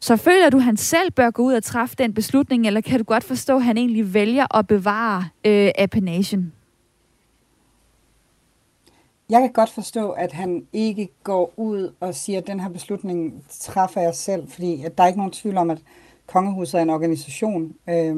Så 0.00 0.16
føler 0.16 0.50
du, 0.50 0.56
at 0.56 0.62
han 0.62 0.76
selv 0.76 1.10
bør 1.10 1.30
gå 1.30 1.42
ud 1.42 1.54
og 1.54 1.62
træffe 1.62 1.96
den 1.98 2.14
beslutning, 2.14 2.66
eller 2.66 2.80
kan 2.80 2.98
du 2.98 3.04
godt 3.04 3.24
forstå, 3.24 3.56
at 3.56 3.64
han 3.64 3.76
egentlig 3.76 4.14
vælger 4.14 4.56
at 4.56 4.66
bevare 4.66 5.24
øh, 5.46 5.70
appenagen? 5.78 6.52
Jeg 9.30 9.40
kan 9.40 9.52
godt 9.52 9.70
forstå, 9.70 10.10
at 10.10 10.32
han 10.32 10.66
ikke 10.72 11.08
går 11.24 11.52
ud 11.56 11.94
og 12.00 12.14
siger, 12.14 12.38
at 12.38 12.46
den 12.46 12.60
her 12.60 12.68
beslutning 12.68 13.44
træffer 13.60 14.00
jeg 14.00 14.14
selv, 14.14 14.48
fordi 14.48 14.84
at 14.84 14.98
der 14.98 15.04
er 15.04 15.08
ikke 15.08 15.18
nogen 15.18 15.32
tvivl 15.32 15.56
om, 15.56 15.70
at 15.70 15.82
Kongehuset 16.26 16.78
er 16.78 16.82
en 16.82 16.90
organisation 16.90 17.74
øh, 17.88 18.16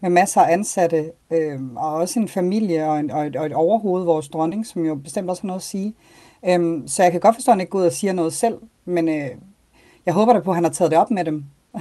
med 0.00 0.10
masser 0.10 0.40
af 0.40 0.52
ansatte, 0.52 1.12
øh, 1.30 1.60
og 1.76 1.94
også 1.94 2.20
en 2.20 2.28
familie 2.28 2.86
og, 2.86 3.00
en, 3.00 3.10
og, 3.10 3.26
et, 3.26 3.36
og 3.36 3.46
et 3.46 3.52
overhoved, 3.52 4.04
vores 4.04 4.28
dronning, 4.28 4.66
som 4.66 4.86
jo 4.86 4.94
bestemt 4.94 5.30
også 5.30 5.42
har 5.42 5.46
noget 5.46 5.60
at 5.60 5.64
sige. 5.64 5.94
Øh, 6.48 6.82
så 6.86 7.02
jeg 7.02 7.12
kan 7.12 7.20
godt 7.20 7.34
forstå, 7.34 7.50
at 7.50 7.54
han 7.54 7.60
ikke 7.60 7.70
går 7.70 7.78
ud 7.78 7.84
og 7.84 7.92
siger 7.92 8.12
noget 8.12 8.32
selv, 8.32 8.58
men 8.84 9.08
øh, 9.08 9.30
jeg 10.06 10.14
håber 10.14 10.32
da 10.32 10.40
på, 10.40 10.50
at 10.50 10.56
han 10.56 10.64
har 10.64 10.70
taget 10.70 10.90
det 10.90 10.98
op 10.98 11.10
med 11.10 11.24
dem. 11.24 11.44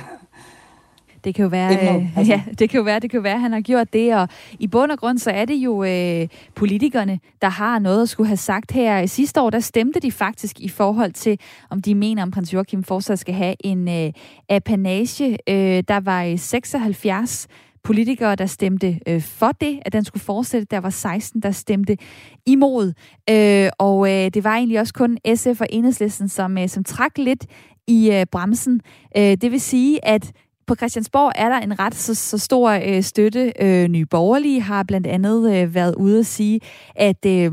Det 1.23 1.35
kan 1.35 1.43
jo 1.43 1.49
være, 1.49 1.73
øh, 1.73 2.17
altså. 2.17 2.31
ja, 2.33 2.41
det 2.59 2.69
kan 2.69 2.77
jo 2.77 2.83
være, 2.83 2.99
det 2.99 3.09
kan 3.09 3.17
jo 3.17 3.21
være, 3.21 3.33
at 3.33 3.41
han 3.41 3.51
har 3.51 3.61
gjort 3.61 3.93
det, 3.93 4.15
og 4.15 4.27
i 4.59 4.67
bund 4.67 4.91
og 4.91 4.99
grund 4.99 5.17
så 5.17 5.31
er 5.31 5.45
det 5.45 5.55
jo 5.55 5.83
øh, 5.83 6.27
politikerne, 6.55 7.19
der 7.41 7.49
har 7.49 7.79
noget 7.79 8.01
at 8.01 8.09
skulle 8.09 8.27
have 8.27 8.37
sagt 8.37 8.71
her. 8.71 9.05
Sidste 9.05 9.41
år, 9.41 9.49
der 9.49 9.59
stemte 9.59 9.99
de 9.99 10.11
faktisk 10.11 10.59
i 10.59 10.69
forhold 10.69 11.11
til, 11.11 11.39
om 11.69 11.81
de 11.81 11.95
mener, 11.95 12.23
om 12.23 12.31
prins 12.31 12.53
Joachim 12.53 12.83
fortsat 12.83 13.19
skal 13.19 13.33
have 13.33 13.55
en 13.59 13.87
øh, 13.87 14.13
apanage. 14.49 15.37
Øh, 15.49 15.83
der 15.87 15.99
var 15.99 16.35
76 16.37 17.47
politikere, 17.83 18.35
der 18.35 18.45
stemte 18.45 18.99
øh, 19.07 19.21
for 19.21 19.51
det, 19.51 19.79
at 19.85 19.93
den 19.93 20.03
skulle 20.03 20.23
fortsætte. 20.23 20.67
Der 20.71 20.79
var 20.79 20.89
16, 20.89 21.41
der 21.41 21.51
stemte 21.51 21.97
imod. 22.45 22.93
Øh, 23.29 23.69
og 23.77 24.09
øh, 24.11 24.31
det 24.33 24.43
var 24.43 24.55
egentlig 24.55 24.79
også 24.79 24.93
kun 24.93 25.17
SF 25.35 25.61
og 25.61 25.67
Enhedslisten, 25.69 26.29
som, 26.29 26.57
øh, 26.57 26.69
som 26.69 26.83
trak 26.83 27.17
lidt 27.17 27.45
i 27.87 28.11
øh, 28.11 28.25
bremsen. 28.31 28.81
Øh, 29.17 29.37
det 29.41 29.51
vil 29.51 29.61
sige, 29.61 30.05
at 30.05 30.31
på 30.69 30.75
Christiansborg 30.75 31.31
er 31.43 31.49
der 31.53 31.59
en 31.67 31.79
ret 31.83 31.95
så, 32.05 32.13
så 32.15 32.37
stor 32.47 32.67
øh, 32.87 33.01
støtte. 33.11 33.43
Øh, 33.65 33.85
Nye 33.95 34.07
Borgerlige 34.15 34.61
har 34.61 34.81
blandt 34.87 35.07
andet 35.07 35.41
øh, 35.53 35.75
været 35.75 35.93
ude 36.05 36.19
at 36.19 36.25
sige, 36.37 36.59
at... 37.07 37.21
Øh, 37.35 37.51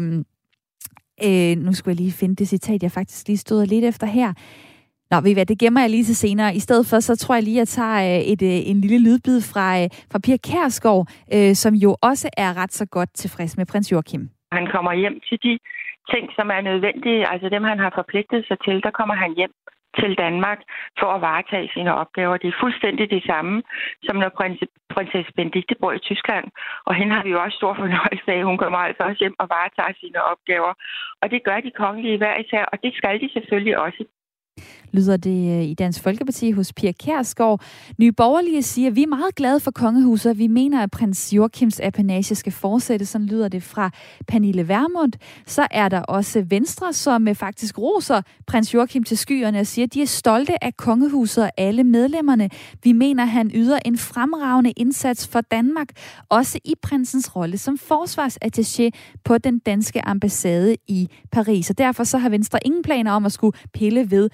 øh, 1.27 1.53
nu 1.67 1.71
skulle 1.73 1.93
jeg 1.95 2.01
lige 2.05 2.21
finde 2.21 2.37
det 2.41 2.49
citat, 2.49 2.83
jeg 2.83 2.93
faktisk 2.99 3.29
lige 3.29 3.45
stod 3.47 3.67
lidt 3.67 3.85
efter 3.85 4.07
her. 4.19 4.31
Nå, 5.11 5.17
ved 5.21 5.31
I 5.31 5.35
hvad, 5.35 5.47
det 5.47 5.59
gemmer 5.63 5.81
jeg 5.81 5.91
lige 5.91 6.09
til 6.11 6.17
senere. 6.17 6.55
I 6.61 6.63
stedet 6.67 6.85
for, 6.91 6.99
så 7.09 7.17
tror 7.17 7.35
jeg 7.35 7.45
lige, 7.45 7.57
at 7.57 7.65
jeg 7.65 7.69
tager 7.79 7.99
øh, 8.11 8.33
et, 8.33 8.43
øh, 8.51 8.71
en 8.71 8.79
lille 8.81 9.01
lydbid 9.07 9.39
fra, 9.53 9.67
øh, 9.81 9.87
fra 10.13 10.19
Pia 10.25 10.39
Kærsgaard, 10.49 11.03
øh, 11.35 11.53
som 11.63 11.75
jo 11.75 11.91
også 12.11 12.27
er 12.45 12.51
ret 12.61 12.73
så 12.81 12.87
godt 12.97 13.11
tilfreds 13.23 13.57
med 13.59 13.67
prins 13.71 13.93
Joachim. 13.93 14.23
Han 14.53 14.67
kommer 14.75 14.93
hjem 15.03 15.17
til 15.29 15.39
de 15.47 15.55
ting, 16.13 16.25
som 16.37 16.47
er 16.57 16.61
nødvendige, 16.71 17.21
altså 17.33 17.47
dem, 17.49 17.65
han 17.73 17.79
har 17.85 17.93
forpligtet 18.01 18.41
sig 18.49 18.59
til, 18.67 18.77
der 18.87 18.93
kommer 18.99 19.15
han 19.15 19.33
hjem 19.41 19.55
til 20.01 20.13
Danmark 20.25 20.61
for 21.01 21.07
at 21.07 21.21
varetage 21.21 21.71
sine 21.75 21.95
opgaver. 21.95 22.37
Det 22.37 22.49
er 22.49 22.61
fuldstændig 22.61 23.11
det 23.11 23.23
samme, 23.31 23.63
som 24.05 24.17
når 24.17 24.29
prins, 24.29 24.61
prinsesse 24.95 25.33
Benedikte 25.37 25.75
bor 25.81 25.93
i 25.93 25.99
Tyskland. 25.99 26.47
Og 26.87 26.95
hende 26.95 27.15
har 27.15 27.23
vi 27.23 27.31
jo 27.31 27.43
også 27.43 27.57
stor 27.57 27.75
fornøjelse 27.75 28.31
af. 28.37 28.45
Hun 28.45 28.59
kommer 28.59 28.79
altså 28.79 29.03
også 29.03 29.21
hjem 29.25 29.37
og 29.39 29.49
varetager 29.49 29.93
sine 30.01 30.23
opgaver. 30.33 30.73
Og 31.23 31.31
det 31.31 31.45
gør 31.45 31.61
de 31.61 31.71
kongelige 31.83 32.19
hver 32.19 32.37
især, 32.45 32.65
og 32.73 32.79
det 32.83 32.93
skal 32.95 33.21
de 33.21 33.29
selvfølgelig 33.33 33.79
også 33.79 34.05
lyder 34.97 35.17
det 35.17 35.59
øh, 35.59 35.65
i 35.65 35.75
Dansk 35.75 36.03
Folkeparti 36.03 36.51
hos 36.51 36.73
Pia 36.73 36.93
Kærsgaard. 36.93 37.61
Nye 37.99 38.13
Borgerlige 38.13 38.63
siger, 38.63 38.89
at 38.89 38.97
vi 38.97 39.03
er 39.03 39.07
meget 39.07 39.35
glade 39.35 39.61
for 39.61 39.71
kongehuset, 39.71 40.39
vi 40.39 40.47
mener, 40.47 40.83
at 40.83 40.91
prins 40.91 41.33
Joachims 41.33 41.81
apanage 41.81 42.35
skal 42.35 42.53
fortsætte. 42.53 43.07
Sådan 43.07 43.27
lyder 43.27 43.49
det 43.49 43.63
fra 43.63 43.91
Pernille 44.27 44.69
Vermund. 44.69 45.13
Så 45.47 45.67
er 45.71 45.89
der 45.89 46.01
også 46.01 46.45
Venstre, 46.49 46.93
som 46.93 47.29
øh, 47.29 47.35
faktisk 47.35 47.79
roser 47.79 48.23
prins 48.47 48.75
Joachim 48.75 49.05
til 49.05 49.19
skyerne 49.19 49.61
og 49.61 49.67
siger, 49.67 49.87
at 49.87 49.95
de 49.95 50.03
er 50.03 50.07
stolte 50.07 50.65
af 50.65 50.77
kongehuset 50.77 51.45
og 51.45 51.51
alle 51.57 51.85
medlemmerne. 51.85 52.51
Vi 52.85 52.93
mener, 52.93 53.23
at 53.23 53.29
han 53.29 53.51
yder 53.55 53.79
en 53.85 53.99
fremragende 53.99 54.71
indsats 54.71 55.29
for 55.29 55.41
Danmark, 55.41 55.89
også 56.29 56.59
i 56.65 56.75
prinsens 56.83 57.37
rolle 57.37 57.59
som 57.59 57.79
forsvarsattaché 57.93 58.91
på 59.25 59.39
den 59.39 59.59
danske 59.59 60.05
ambassade 60.05 60.77
i 60.89 61.09
Paris. 61.33 61.71
Og 61.71 61.79
derfor 61.79 62.05
så 62.05 62.19
har 62.19 62.29
Venstre 62.29 62.59
ingen 62.65 62.83
planer 62.83 63.13
om 63.13 63.27
at 63.27 63.33
skulle 63.33 63.59
pille 63.75 64.11
ved 64.11 64.31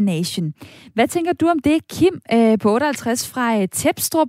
apanagen. 0.00 0.54
Hvad 0.94 1.08
tænker 1.08 1.32
du 1.32 1.48
om 1.48 1.58
det, 1.58 1.88
Kim 1.88 2.14
øh, 2.36 2.58
på 2.62 2.68
58 2.70 3.34
fra 3.34 3.46
øh, 3.60 3.68
Tepstrup? 3.68 4.28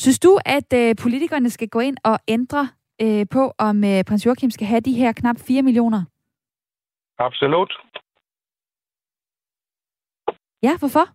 Synes 0.00 0.18
du, 0.18 0.38
at 0.46 0.68
øh, 0.80 0.94
politikerne 1.02 1.50
skal 1.50 1.68
gå 1.68 1.80
ind 1.80 1.96
og 2.04 2.18
ændre 2.28 2.68
øh, 3.02 3.26
på, 3.32 3.42
om 3.58 3.76
øh, 3.84 4.04
prins 4.08 4.26
Joachim 4.26 4.50
skal 4.50 4.66
have 4.66 4.80
de 4.80 4.92
her 4.92 5.12
knap 5.12 5.36
4 5.38 5.62
millioner? 5.62 6.02
Absolut. 7.18 7.72
Ja, 10.62 10.76
hvorfor? 10.78 11.06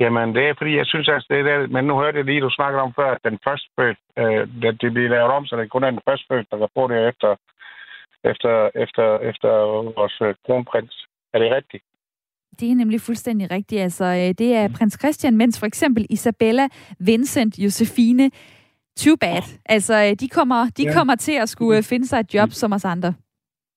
Jamen, 0.00 0.34
det 0.34 0.42
er 0.48 0.54
fordi, 0.58 0.76
jeg 0.76 0.86
synes, 0.86 1.08
at 1.08 1.24
det 1.30 1.44
der, 1.44 1.66
men 1.66 1.84
nu 1.84 1.94
hørte 1.98 2.18
jeg 2.18 2.24
lige, 2.24 2.40
du 2.40 2.50
snakkede 2.50 2.82
om 2.82 2.94
før, 2.94 3.10
at 3.14 3.24
den 3.24 3.38
første 3.44 3.96
øh, 4.16 4.42
at 4.68 4.80
det 4.80 4.92
bliver 4.92 5.08
lavet 5.08 5.32
om, 5.38 5.46
så 5.46 5.56
det 5.56 5.70
kun 5.70 5.84
er 5.84 5.90
den 5.90 6.06
første 6.08 6.34
der 6.50 6.58
kan 6.58 6.68
få 6.74 6.88
det 6.88 7.08
efter, 7.08 7.36
efter, 8.24 8.70
efter, 8.74 9.18
efter 9.18 9.50
vores 9.98 10.36
kronprins. 10.46 11.06
Er 11.34 11.38
det 11.38 11.50
rigtigt? 11.50 11.84
Det 12.60 12.70
er 12.70 12.74
nemlig 12.74 13.00
fuldstændig 13.00 13.50
rigtigt. 13.50 13.82
Altså, 13.82 14.04
øh, 14.04 14.34
det 14.40 14.54
er 14.56 14.68
mm. 14.68 14.74
prins 14.74 14.98
Christian, 15.00 15.36
mens 15.36 15.60
for 15.60 15.66
eksempel 15.66 16.06
Isabella, 16.10 16.68
Vincent, 16.98 17.58
Josefine, 17.58 18.30
too 18.96 19.16
bad. 19.20 19.42
Altså, 19.66 19.94
øh, 20.04 20.10
de 20.20 20.28
kommer, 20.28 20.60
de 20.78 20.84
ja. 20.84 20.92
kommer 20.92 21.14
til 21.16 21.36
at 21.42 21.48
skulle 21.48 21.76
øh, 21.76 21.82
finde 21.82 22.06
sig 22.06 22.20
et 22.20 22.34
job 22.34 22.50
som 22.50 22.72
os 22.72 22.84
andre. 22.84 23.14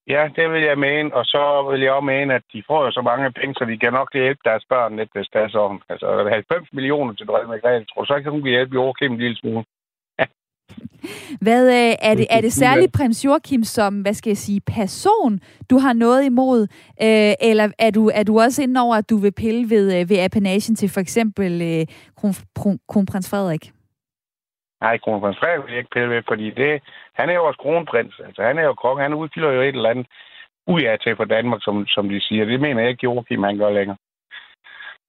Ja, 0.07 0.29
det 0.35 0.45
vil 0.53 0.63
jeg 0.63 0.77
mene. 0.77 1.13
Og 1.13 1.25
så 1.25 1.43
vil 1.71 1.81
jeg 1.81 1.91
også 1.91 2.05
mene, 2.05 2.33
at 2.33 2.45
de 2.53 2.63
får 2.67 2.85
jo 2.85 2.91
så 2.91 3.01
mange 3.01 3.31
penge, 3.31 3.53
så 3.53 3.65
de 3.65 3.77
kan 3.79 3.93
nok 3.93 4.09
hjælpe 4.13 4.41
deres 4.49 4.65
børn 4.69 4.95
lidt, 4.95 5.09
hvis 5.15 5.29
det 5.33 5.41
er 5.41 5.49
sådan. 5.49 5.79
Altså, 5.89 6.07
90 6.31 6.73
millioner 6.73 7.13
til 7.13 7.27
dronning 7.27 7.49
Margrethe. 7.49 7.85
Tror 7.85 8.05
så 8.05 8.15
ikke, 8.15 8.29
hun 8.29 8.43
kan 8.43 8.55
hjælpe 8.55 8.73
Joachim 8.73 9.11
en 9.11 9.23
lille 9.23 9.37
smule? 9.37 9.63
Hvad 11.41 11.67
øh, 11.67 11.95
er 12.09 12.15
det, 12.15 12.27
er 12.29 12.41
det 12.41 12.53
særligt 12.53 12.93
prins 12.93 13.25
Joachim 13.25 13.63
som, 13.63 14.01
hvad 14.01 14.13
skal 14.13 14.29
jeg 14.29 14.37
sige, 14.37 14.61
person, 14.77 15.39
du 15.69 15.77
har 15.77 15.93
noget 15.93 16.25
imod? 16.25 16.61
Øh, 17.01 17.33
eller 17.49 17.71
er 17.79 17.91
du, 17.91 18.11
er 18.13 18.23
du 18.23 18.39
også 18.39 18.63
inde 18.63 18.81
over, 18.81 18.95
at 18.95 19.09
du 19.09 19.17
vil 19.17 19.31
pille 19.31 19.69
ved, 19.69 19.99
øh, 19.99 20.09
ved 20.09 20.19
apanagen 20.19 20.75
til 20.75 20.89
for 20.89 20.99
eksempel 20.99 21.61
øh, 21.61 21.85
kron, 22.17 22.33
kron, 22.55 22.79
kronprins 22.87 23.29
Frederik? 23.29 23.71
Nej, 24.81 24.97
kronprins 24.97 25.37
Frederik 25.39 25.63
vil 25.65 25.71
jeg 25.71 25.79
ikke 25.79 25.95
pille 25.95 26.09
ved, 26.09 26.23
fordi 26.27 26.51
det, 26.51 26.81
han 27.13 27.29
er 27.29 27.33
jo 27.33 27.45
også 27.45 27.59
kronprins. 27.59 28.15
Altså, 28.25 28.41
han 28.43 28.57
er 28.57 28.63
jo 28.63 28.73
konge. 28.73 29.03
Han 29.03 29.13
udfylder 29.13 29.51
jo 29.51 29.61
et 29.61 29.75
eller 29.75 29.89
andet 29.89 30.07
ud 30.67 30.81
af 30.81 30.99
til 30.99 31.15
for 31.15 31.25
Danmark, 31.25 31.61
som, 31.63 31.87
som 31.87 32.09
de 32.09 32.21
siger. 32.21 32.45
Det 32.45 32.59
mener 32.59 32.81
jeg 32.81 32.89
ikke, 32.89 33.03
Joachim 33.03 33.43
han 33.43 33.57
gør 33.57 33.69
længere. 33.69 33.97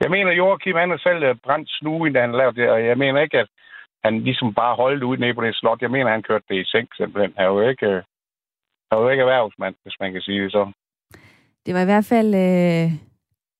Jeg 0.00 0.10
mener, 0.10 0.32
Joachim 0.32 0.76
han 0.76 0.90
har 0.90 0.98
selv 0.98 1.34
brændt 1.34 1.68
snuen, 1.70 2.12
da 2.12 2.20
han 2.20 2.32
lavede 2.32 2.60
det, 2.60 2.70
og 2.70 2.84
jeg 2.84 2.98
mener 2.98 3.20
ikke, 3.20 3.38
at 3.38 3.48
han 4.04 4.20
ligesom 4.20 4.54
bare 4.54 4.74
holdt 4.76 5.02
ud 5.02 5.16
nede 5.16 5.34
på 5.34 5.40
det 5.40 5.54
slot. 5.54 5.82
Jeg 5.82 5.90
mener, 5.90 6.10
han 6.10 6.22
kørte 6.22 6.44
det 6.48 6.56
i 6.60 6.64
sænk 6.64 6.88
simpelthen. 6.96 7.32
Han 7.36 7.46
er 7.46 7.50
jo 7.50 7.60
ikke, 7.68 7.86
han 8.88 8.94
er 8.98 9.00
jo 9.02 9.08
ikke 9.08 9.20
erhvervsmand, 9.20 9.74
hvis 9.82 9.96
man 10.00 10.12
kan 10.12 10.20
sige 10.20 10.42
det 10.44 10.52
så. 10.52 10.72
Det 11.66 11.74
var 11.74 11.80
i 11.80 11.84
hvert 11.84 12.04
fald... 12.04 12.34
Øh... 12.34 12.92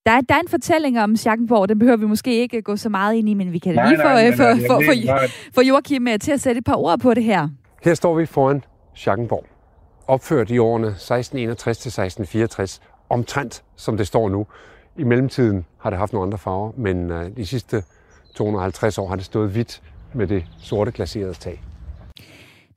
Der 0.07 0.14
er, 0.14 0.20
der 0.20 0.35
er 0.35 0.40
en 0.40 0.48
fortælling 0.48 1.01
om 1.01 1.16
Schackenborg, 1.16 1.68
den 1.68 1.79
behøver 1.79 1.96
vi 1.96 2.07
måske 2.07 2.40
ikke 2.40 2.62
gå 2.62 2.77
så 2.77 2.88
meget 2.88 3.14
ind 3.14 3.29
i, 3.29 3.35
men 3.35 3.53
vi 3.53 3.59
kan 3.59 3.74
nej, 3.74 3.88
lige 3.88 3.98
få, 3.98 4.09
nej, 4.09 4.31
få, 4.37 4.57
få, 4.68 4.83
få, 4.87 4.92
få 5.55 5.61
Joachim 5.61 6.09
øh, 6.09 6.18
til 6.18 6.33
at 6.33 6.40
sætte 6.40 6.59
et 6.59 6.64
par 6.64 6.74
ord 6.74 7.01
på 7.01 7.14
det 7.14 7.24
her. 7.24 7.48
Her 7.85 7.94
står 7.94 8.14
vi 8.14 8.27
foran 8.27 8.64
Schackenborg, 8.94 9.46
opført 10.07 10.51
i 10.51 10.59
årene 10.59 10.87
1661 10.87 11.79
til 11.79 11.88
1664, 11.88 12.81
omtrent 13.11 13.64
som 13.77 13.96
det 13.96 14.07
står 14.07 14.29
nu. 14.29 14.46
I 14.96 15.05
mellemtiden 15.05 15.66
har 15.81 15.90
det 15.90 15.98
haft 15.98 16.12
nogle 16.12 16.27
andre 16.27 16.38
farver, 16.38 16.72
men 16.77 17.11
uh, 17.11 17.37
de 17.37 17.46
sidste 17.46 17.83
250 18.35 18.98
år 18.98 19.09
har 19.09 19.16
det 19.16 19.24
stået 19.24 19.51
hvidt 19.51 19.83
med 20.14 20.27
det 20.27 20.44
sorte 20.59 20.92
glaserede 20.92 21.35
tag. 21.35 21.61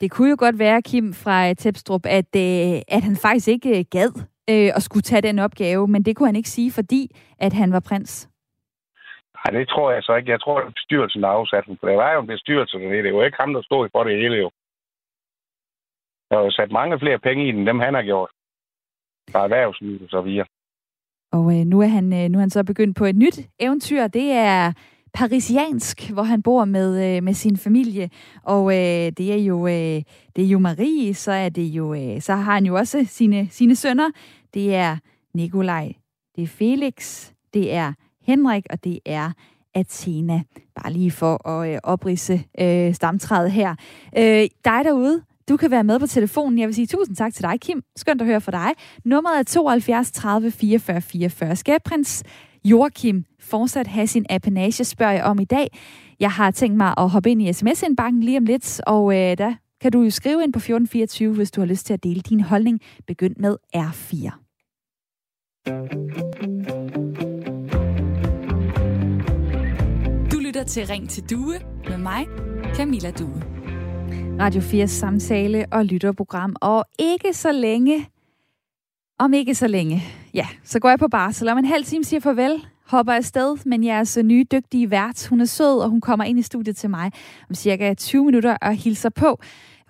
Det 0.01 0.11
kunne 0.11 0.29
jo 0.29 0.35
godt 0.39 0.59
være, 0.59 0.81
Kim 0.81 1.13
fra 1.13 1.53
Tepstrup, 1.53 2.05
at, 2.05 2.35
øh, 2.35 2.81
at 2.87 3.03
han 3.03 3.15
faktisk 3.15 3.47
ikke 3.47 3.79
øh, 3.79 3.85
gad 3.91 4.11
øh, 4.49 4.71
at 4.75 4.83
skulle 4.83 5.03
tage 5.03 5.21
den 5.21 5.39
opgave, 5.39 5.87
men 5.87 6.03
det 6.03 6.15
kunne 6.15 6.27
han 6.27 6.35
ikke 6.35 6.49
sige, 6.49 6.71
fordi 6.71 7.15
at 7.39 7.53
han 7.53 7.71
var 7.71 7.79
prins. 7.79 8.29
Nej, 9.35 9.59
det 9.59 9.69
tror 9.69 9.91
jeg 9.91 10.03
så 10.03 10.15
ikke. 10.15 10.31
Jeg 10.31 10.41
tror, 10.41 10.59
at 10.59 10.73
bestyrelsen 10.73 11.23
har 11.23 11.29
afsat 11.29 11.63
den, 11.67 11.77
for 11.79 11.87
det 11.87 11.97
var 11.97 12.13
jo 12.13 12.21
en 12.21 12.27
bestyrelse, 12.27 12.77
det 12.77 13.05
er 13.05 13.09
jo 13.09 13.21
ikke 13.21 13.37
ham, 13.39 13.53
der 13.53 13.61
stod 13.61 13.89
for 13.91 14.03
det 14.03 14.17
hele 14.17 14.35
jo. 14.37 14.51
Der 16.29 16.37
har 16.37 16.43
jo 16.43 16.51
sat 16.51 16.71
mange 16.71 16.99
flere 16.99 17.19
penge 17.19 17.47
i 17.47 17.51
den, 17.51 17.67
dem 17.67 17.79
han 17.79 17.93
har 17.93 18.03
gjort. 18.03 18.29
Fra 19.31 19.43
erhvervslivet 19.43 20.01
og 20.01 20.09
så 20.09 20.21
videre. 20.21 20.45
Og 21.31 21.59
øh, 21.59 21.65
nu, 21.65 21.81
er 21.81 21.87
han, 21.87 22.13
øh, 22.13 22.29
nu 22.29 22.37
er 22.37 22.39
han 22.39 22.49
så 22.49 22.63
begyndt 22.63 22.97
på 22.97 23.05
et 23.05 23.15
nyt 23.15 23.39
eventyr. 23.59 24.07
Det 24.07 24.31
er 24.31 24.73
parisiansk, 25.13 26.09
hvor 26.09 26.23
han 26.23 26.41
bor 26.41 26.65
med, 26.65 27.15
øh, 27.17 27.23
med 27.23 27.33
sin 27.33 27.57
familie. 27.57 28.09
Og 28.43 28.73
øh, 28.73 29.11
det 29.17 29.33
er 29.33 29.43
jo 29.45 29.67
øh, 29.67 30.01
det 30.35 30.43
er 30.43 30.47
jo 30.47 30.59
Marie, 30.59 31.13
så 31.13 31.31
er 31.31 31.49
det 31.49 31.63
jo 31.63 31.93
øh, 31.93 32.21
så 32.21 32.35
har 32.35 32.53
han 32.53 32.65
jo 32.65 32.75
også 32.75 33.05
sine 33.09 33.47
sine 33.51 33.75
sønner. 33.75 34.09
Det 34.53 34.75
er 34.75 34.97
Nikolaj, 35.33 35.93
det 36.35 36.43
er 36.43 36.47
Felix, 36.47 37.29
det 37.53 37.73
er 37.73 37.93
Henrik 38.23 38.65
og 38.69 38.83
det 38.83 38.99
er 39.05 39.31
Athena. 39.75 40.41
Bare 40.75 40.93
lige 40.93 41.11
for 41.11 41.47
at 41.47 41.73
øh, 41.73 41.79
oprise 41.83 42.43
øh, 42.59 42.93
stamtræet 42.93 43.51
her. 43.51 43.75
Øh, 44.17 44.47
dig 44.65 44.81
derude, 44.83 45.23
du 45.49 45.57
kan 45.57 45.71
være 45.71 45.83
med 45.83 45.99
på 45.99 46.07
telefonen. 46.07 46.59
Jeg 46.59 46.67
vil 46.67 46.75
sige 46.75 46.87
tusind 46.87 47.15
tak 47.15 47.33
til 47.33 47.43
dig, 47.43 47.61
Kim. 47.61 47.83
Skønt 47.95 48.21
at 48.21 48.27
høre 48.27 48.41
fra 48.41 48.51
dig. 48.51 48.73
Nummeret 49.05 49.39
er 49.39 49.43
72 49.43 50.11
30 50.11 50.51
44 50.51 51.01
44. 51.01 51.55
Skal 51.55 51.79
prins 51.85 52.23
Joachim 52.65 53.25
fortsat 53.39 53.87
have 53.87 54.07
sin 54.07 54.25
apanage, 54.29 54.83
spørger 54.83 55.13
jeg 55.13 55.23
om 55.23 55.39
i 55.39 55.45
dag. 55.45 55.67
Jeg 56.19 56.31
har 56.31 56.51
tænkt 56.51 56.77
mig 56.77 56.93
at 56.97 57.09
hoppe 57.09 57.31
ind 57.31 57.41
i 57.41 57.53
sms-indbakken 57.53 58.23
lige 58.23 58.37
om 58.37 58.45
lidt, 58.45 58.81
og 58.87 59.13
øh, 59.13 59.37
der 59.37 59.53
kan 59.81 59.91
du 59.91 60.01
jo 60.01 60.09
skrive 60.09 60.43
ind 60.43 60.53
på 60.53 60.57
1424, 60.57 61.35
hvis 61.35 61.51
du 61.51 61.61
har 61.61 61.65
lyst 61.65 61.85
til 61.85 61.93
at 61.93 62.03
dele 62.03 62.21
din 62.21 62.39
holdning. 62.39 62.79
Begynd 63.07 63.35
med 63.35 63.57
R4. 63.75 64.31
Du 70.31 70.39
lytter 70.39 70.63
til 70.63 70.87
Ring 70.87 71.09
til 71.09 71.29
Due 71.29 71.55
med 71.89 71.97
mig, 71.97 72.25
Camilla 72.75 73.11
Due. 73.11 73.43
Radio 74.39 74.61
4 74.61 74.87
samtale 74.87 75.65
og 75.71 75.85
lytterprogram, 75.85 76.55
og 76.61 76.85
ikke 76.99 77.33
så 77.33 77.51
længe, 77.51 78.07
om 79.21 79.33
ikke 79.33 79.55
så 79.55 79.67
længe, 79.67 80.03
ja, 80.33 80.47
så 80.63 80.79
går 80.79 80.89
jeg 80.89 80.99
på 80.99 81.07
barsel. 81.07 81.47
Om 81.47 81.57
en 81.57 81.65
halv 81.65 81.83
time 81.83 82.03
siger 82.03 82.19
farvel, 82.19 82.65
hopper 82.85 83.13
afsted, 83.13 83.57
men 83.65 83.83
jeres 83.83 84.17
øh, 84.17 84.23
nye 84.23 84.45
dygtige 84.51 84.91
vært, 84.91 85.27
hun 85.27 85.41
er 85.41 85.45
sød, 85.45 85.79
og 85.79 85.89
hun 85.89 86.01
kommer 86.01 86.25
ind 86.25 86.39
i 86.39 86.41
studiet 86.41 86.77
til 86.77 86.89
mig 86.89 87.11
om 87.49 87.55
cirka 87.55 87.93
20 87.93 88.25
minutter 88.25 88.57
og 88.61 88.73
hilser 88.73 89.09
på. 89.09 89.39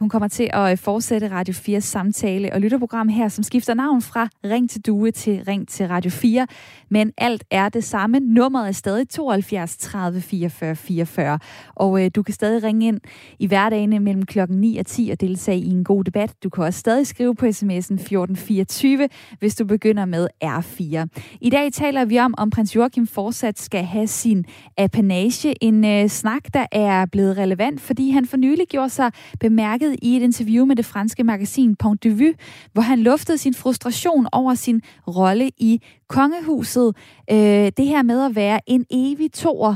Hun 0.02 0.10
kommer 0.10 0.28
til 0.28 0.50
at 0.54 0.72
øh, 0.72 0.78
fortsætte 0.78 1.32
Radio 1.32 1.54
4 1.54 1.82
samtale 1.82 2.54
og 2.54 2.62
lytterprogram 2.62 3.10
her, 3.10 3.28
som 3.28 3.44
skifter 3.44 3.74
navn 3.74 4.02
fra 4.02 4.30
Ring 4.44 4.70
til 4.70 4.82
Due 4.82 5.12
til 5.12 5.44
Ring 5.48 5.68
til 5.68 5.88
Radio 5.88 6.12
4. 6.12 6.48
Men 6.90 7.12
alt 7.18 7.44
er 7.52 7.70
det 7.70 7.84
samme. 7.84 8.20
Nummeret 8.20 8.68
er 8.68 8.72
stadig 8.72 9.10
72 9.10 9.78
30 9.78 10.22
44 10.22 10.76
44. 10.76 11.40
Og 11.76 12.04
øh, 12.06 12.12
du 12.16 12.24
kan 12.24 12.34
stadig 12.34 12.64
ringe 12.64 12.88
ind 12.88 13.00
i 13.40 13.48
hverdagene 13.48 14.00
mellem 14.00 14.26
klokken 14.26 14.58
9 14.62 14.78
og 14.78 14.86
10 14.86 15.10
og 15.10 15.22
deltage 15.22 15.60
i 15.60 15.70
en 15.70 15.84
god 15.84 16.04
debat. 16.04 16.36
Du 16.44 16.50
kan 16.50 16.64
også 16.64 16.80
stadig 16.80 17.08
skrive 17.08 17.36
på 17.36 17.46
sms'en 17.46 17.94
1424, 17.94 19.10
hvis 19.40 19.56
du 19.56 19.66
begynder 19.66 20.06
med 20.06 20.28
R4. 20.44 21.20
I 21.42 21.50
dag 21.50 21.74
taler 21.74 22.06
vi 22.06 22.20
om, 22.20 22.34
om 22.38 22.50
prins 22.50 22.76
Joachim 22.76 23.08
fortsat 23.08 23.60
skal 23.60 23.84
have 23.84 24.08
sin 24.08 24.46
apanage. 24.78 25.64
En 25.64 25.86
øh, 25.86 26.10
snak, 26.10 26.54
der 26.54 26.66
er 26.72 27.06
blevet 27.06 27.38
relevant, 27.38 27.82
fordi 27.82 28.10
han 28.10 28.26
for 28.26 28.38
nylig 28.38 28.68
gjorde 28.68 28.90
sig 28.90 29.12
bemærket 29.40 29.91
i 30.02 30.18
et 30.18 30.22
interview 30.22 30.66
med 30.66 30.76
det 30.76 30.86
franske 30.86 31.24
magasin 31.24 31.76
Point 31.76 32.04
de 32.04 32.18
Vue, 32.18 32.34
hvor 32.74 32.82
han 32.82 33.00
luftede 33.00 33.38
sin 33.38 33.54
frustration 33.54 34.28
over 34.32 34.54
sin 34.54 34.82
rolle 35.08 35.52
i 35.58 35.82
kongehuset. 36.08 36.96
Øh, 37.32 37.72
det 37.78 37.88
her 37.88 38.04
med 38.04 38.26
at 38.26 38.36
være 38.36 38.60
en 38.68 38.86
evig 38.92 39.32
toer, 39.34 39.76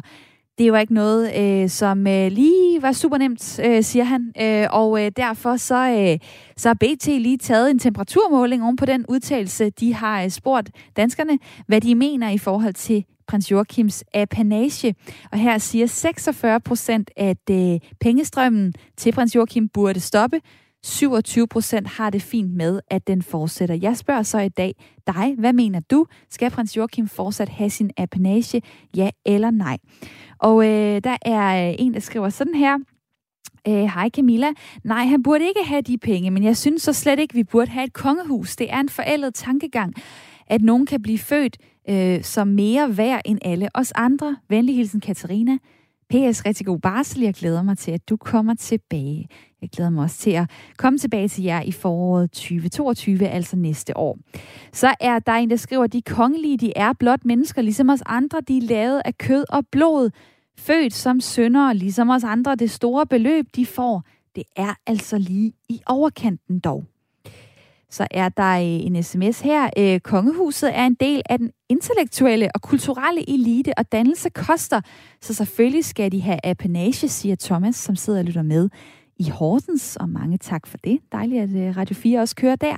det 0.58 0.63
er 0.63 0.68
jo 0.68 0.76
ikke 0.76 0.94
noget, 0.94 1.36
øh, 1.38 1.70
som 1.70 2.08
øh, 2.08 2.32
lige 2.32 2.82
var 2.82 2.91
super 2.91 3.18
nemt, 3.18 3.60
øh, 3.65 3.84
siger 3.84 4.04
han. 4.04 4.34
Øh, 4.41 4.68
og 4.72 5.06
øh, 5.06 5.12
derfor 5.18 5.58
så, 5.58 5.76
øh, 5.76 6.30
så 6.58 6.70
har 6.70 6.74
BT 6.74 7.06
lige 7.08 7.38
taget 7.38 7.72
en 7.72 7.80
temperaturmåling 7.80 8.63
oven 8.63 8.76
på 8.76 8.86
den 8.86 9.06
udtalelse. 9.10 9.70
De 9.70 9.94
har 9.94 10.24
øh, 10.24 10.30
spurgt 10.30 10.72
danskerne, 10.98 11.39
hvad 11.68 11.82
de 11.82 11.96
mener 11.96 12.30
i 12.30 12.38
forhold 12.38 12.74
til 12.74 13.06
prins 13.28 13.52
Joachims 13.52 14.04
apanage. 14.13 14.96
Og 15.32 15.38
her 15.38 15.58
siger 15.58 15.88
46 15.88 16.60
procent, 16.60 17.12
at 17.18 17.50
øh, 17.52 17.80
pengestrømmen 18.00 18.74
til 18.98 19.12
prins 19.12 19.36
Joachim 19.36 19.70
burde 19.70 20.00
stoppe. 20.00 20.41
27 20.86 21.48
procent 21.48 21.88
har 21.88 22.10
det 22.10 22.21
fint 22.21 22.56
med, 22.56 22.80
at 22.89 23.08
den 23.08 23.21
fortsætter. 23.21 23.76
Jeg 23.76 23.98
spørger 23.98 24.24
så 24.24 24.39
i 24.39 24.50
dag 24.50 24.76
dig, 25.08 25.36
hvad 25.38 25.54
mener 25.54 25.80
du? 25.80 26.06
Skal 26.30 26.52
prins 26.52 26.78
Joachim 26.78 27.08
fortsat 27.08 27.50
have 27.50 27.69
sin 27.69 27.91
apanage? 27.98 28.62
Ja 28.95 29.10
eller 29.26 29.52
nej? 29.52 29.78
Og 30.39 30.65
øh, 30.65 31.02
der 31.04 31.17
er 31.21 31.69
øh, 31.69 31.76
en, 31.80 31.93
der 31.93 32.00
skriver 32.00 32.30
sådan 32.30 32.56
her. 32.56 32.78
Øh, 33.67 33.74
hej 33.74 34.10
Camilla. 34.10 34.48
Nej, 34.84 35.06
han 35.06 35.24
burde 35.24 35.48
ikke 35.48 35.63
have 35.65 35.82
de 35.82 35.98
penge, 35.98 36.32
men 36.32 36.43
jeg 36.43 36.58
synes 36.58 36.82
så 36.82 36.93
slet 36.93 37.19
ikke, 37.19 37.34
vi 37.34 37.43
burde 37.43 37.71
have 37.71 37.86
et 37.86 37.93
kongehus. 37.93 38.56
Det 38.56 38.71
er 38.74 38.80
en 38.80 38.89
forældet 38.89 39.34
tankegang, 39.34 39.93
at 40.48 40.62
nogen 40.62 40.86
kan 40.86 41.02
blive 41.02 41.19
født 41.19 41.58
øh, 41.89 42.24
som 42.24 42.48
mere 42.48 42.98
værd 42.98 43.21
end 43.26 43.39
alle 43.41 43.69
os 43.74 43.91
andre. 43.95 44.38
Venlig 44.50 44.76
hilsen 44.76 45.02
Katarina. 45.02 45.58
PS, 46.10 46.45
rigtig 46.45 46.65
god 46.65 46.80
barsel. 46.80 47.21
Jeg 47.21 47.34
glæder 47.34 47.63
mig 47.63 47.78
til, 47.78 47.91
at 47.91 48.10
du 48.10 48.17
kommer 48.17 48.54
tilbage. 48.54 49.28
Jeg 49.65 49.69
glæder 49.69 49.89
mig 49.89 50.04
også 50.04 50.17
til 50.17 50.32
at 50.32 50.49
komme 50.78 50.99
tilbage 50.99 51.28
til 51.28 51.43
jer 51.43 51.62
i 51.62 51.71
foråret 51.71 52.32
2022, 52.32 53.28
altså 53.28 53.56
næste 53.56 53.97
år. 53.97 54.17
Så 54.73 54.93
er 54.99 55.19
der 55.19 55.34
en, 55.34 55.49
der 55.49 55.56
skriver, 55.56 55.84
at 55.84 55.93
de 55.93 56.01
kongelige, 56.01 56.58
de 56.58 56.73
er 56.75 56.93
blot 56.93 57.25
mennesker, 57.25 57.62
ligesom 57.62 57.89
os 57.89 58.01
andre. 58.06 58.41
De 58.47 58.58
er 58.58 58.62
lavet 58.62 59.01
af 59.06 59.17
kød 59.17 59.45
og 59.49 59.63
blod, 59.71 60.10
født 60.58 60.93
som 60.93 61.19
sønder, 61.21 61.73
ligesom 61.73 62.10
os 62.10 62.23
andre. 62.23 62.56
Det 62.56 62.71
store 62.71 63.06
beløb, 63.06 63.45
de 63.56 63.65
får, 63.65 64.04
det 64.36 64.43
er 64.56 64.73
altså 64.88 65.17
lige 65.17 65.54
i 65.69 65.82
overkanten 65.88 66.60
dog. 66.60 66.84
Så 67.89 68.08
er 68.12 68.30
der 68.30 68.58
øh, 68.58 68.63
en 68.63 69.04
sms 69.04 69.41
her. 69.41 69.69
Øh, 69.78 69.99
kongehuset 69.99 70.78
er 70.78 70.86
en 70.86 70.93
del 70.93 71.21
af 71.30 71.38
den 71.38 71.51
intellektuelle 71.69 72.49
og 72.56 72.62
kulturelle 72.62 73.30
elite, 73.30 73.73
og 73.78 73.91
dannelse 73.91 74.30
koster, 74.30 74.82
så 75.21 75.34
selvfølgelig 75.34 75.86
skal 75.86 76.12
de 76.12 76.21
have 76.21 76.39
apanage, 76.43 77.08
siger 77.08 77.36
Thomas, 77.39 77.75
som 77.75 77.95
sidder 77.95 78.19
og 78.19 78.25
lytter 78.25 78.41
med 78.41 78.69
i 79.19 79.30
Horsens, 79.30 79.95
og 79.95 80.10
mange 80.10 80.38
tak 80.38 80.67
for 80.67 80.78
det. 80.78 80.99
Dejligt, 81.12 81.43
at 81.43 81.56
øh, 81.56 81.78
Radio 81.78 81.95
4 81.95 82.19
også 82.19 82.36
kører 82.36 82.56
der. 82.56 82.75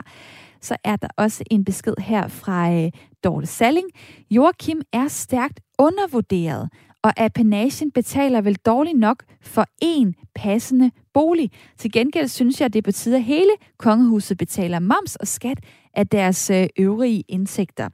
Så 0.62 0.76
er 0.84 0.96
der 0.96 1.08
også 1.18 1.44
en 1.52 1.66
besked 1.66 1.94
her 2.00 2.28
fra 2.28 2.74
øh, 2.74 2.92
Dorte 3.24 3.48
Salling. 3.48 3.88
Joachim 4.32 4.82
er 4.94 5.08
stærkt 5.08 5.60
undervurderet 5.80 6.70
og 7.04 7.14
appenagen 7.18 7.92
betaler 7.92 8.42
vel 8.42 8.56
dårligt 8.56 9.00
nok 9.00 9.24
for 9.42 9.66
en 9.82 10.16
passende 10.36 10.92
bolig. 11.14 11.52
Til 11.78 11.92
gengæld 11.92 12.28
synes 12.28 12.62
jeg, 12.62 12.66
at 12.66 12.74
det 12.74 12.84
betyder, 12.84 13.18
at 13.18 13.24
hele 13.24 13.52
kongehuset 13.78 14.38
betaler 14.38 14.80
moms 14.80 15.16
og 15.16 15.28
skat 15.28 15.60
af 15.94 16.08
deres 16.08 16.50
øh, 16.50 16.68
øvrige 16.80 17.24
indtægter. 17.28 17.90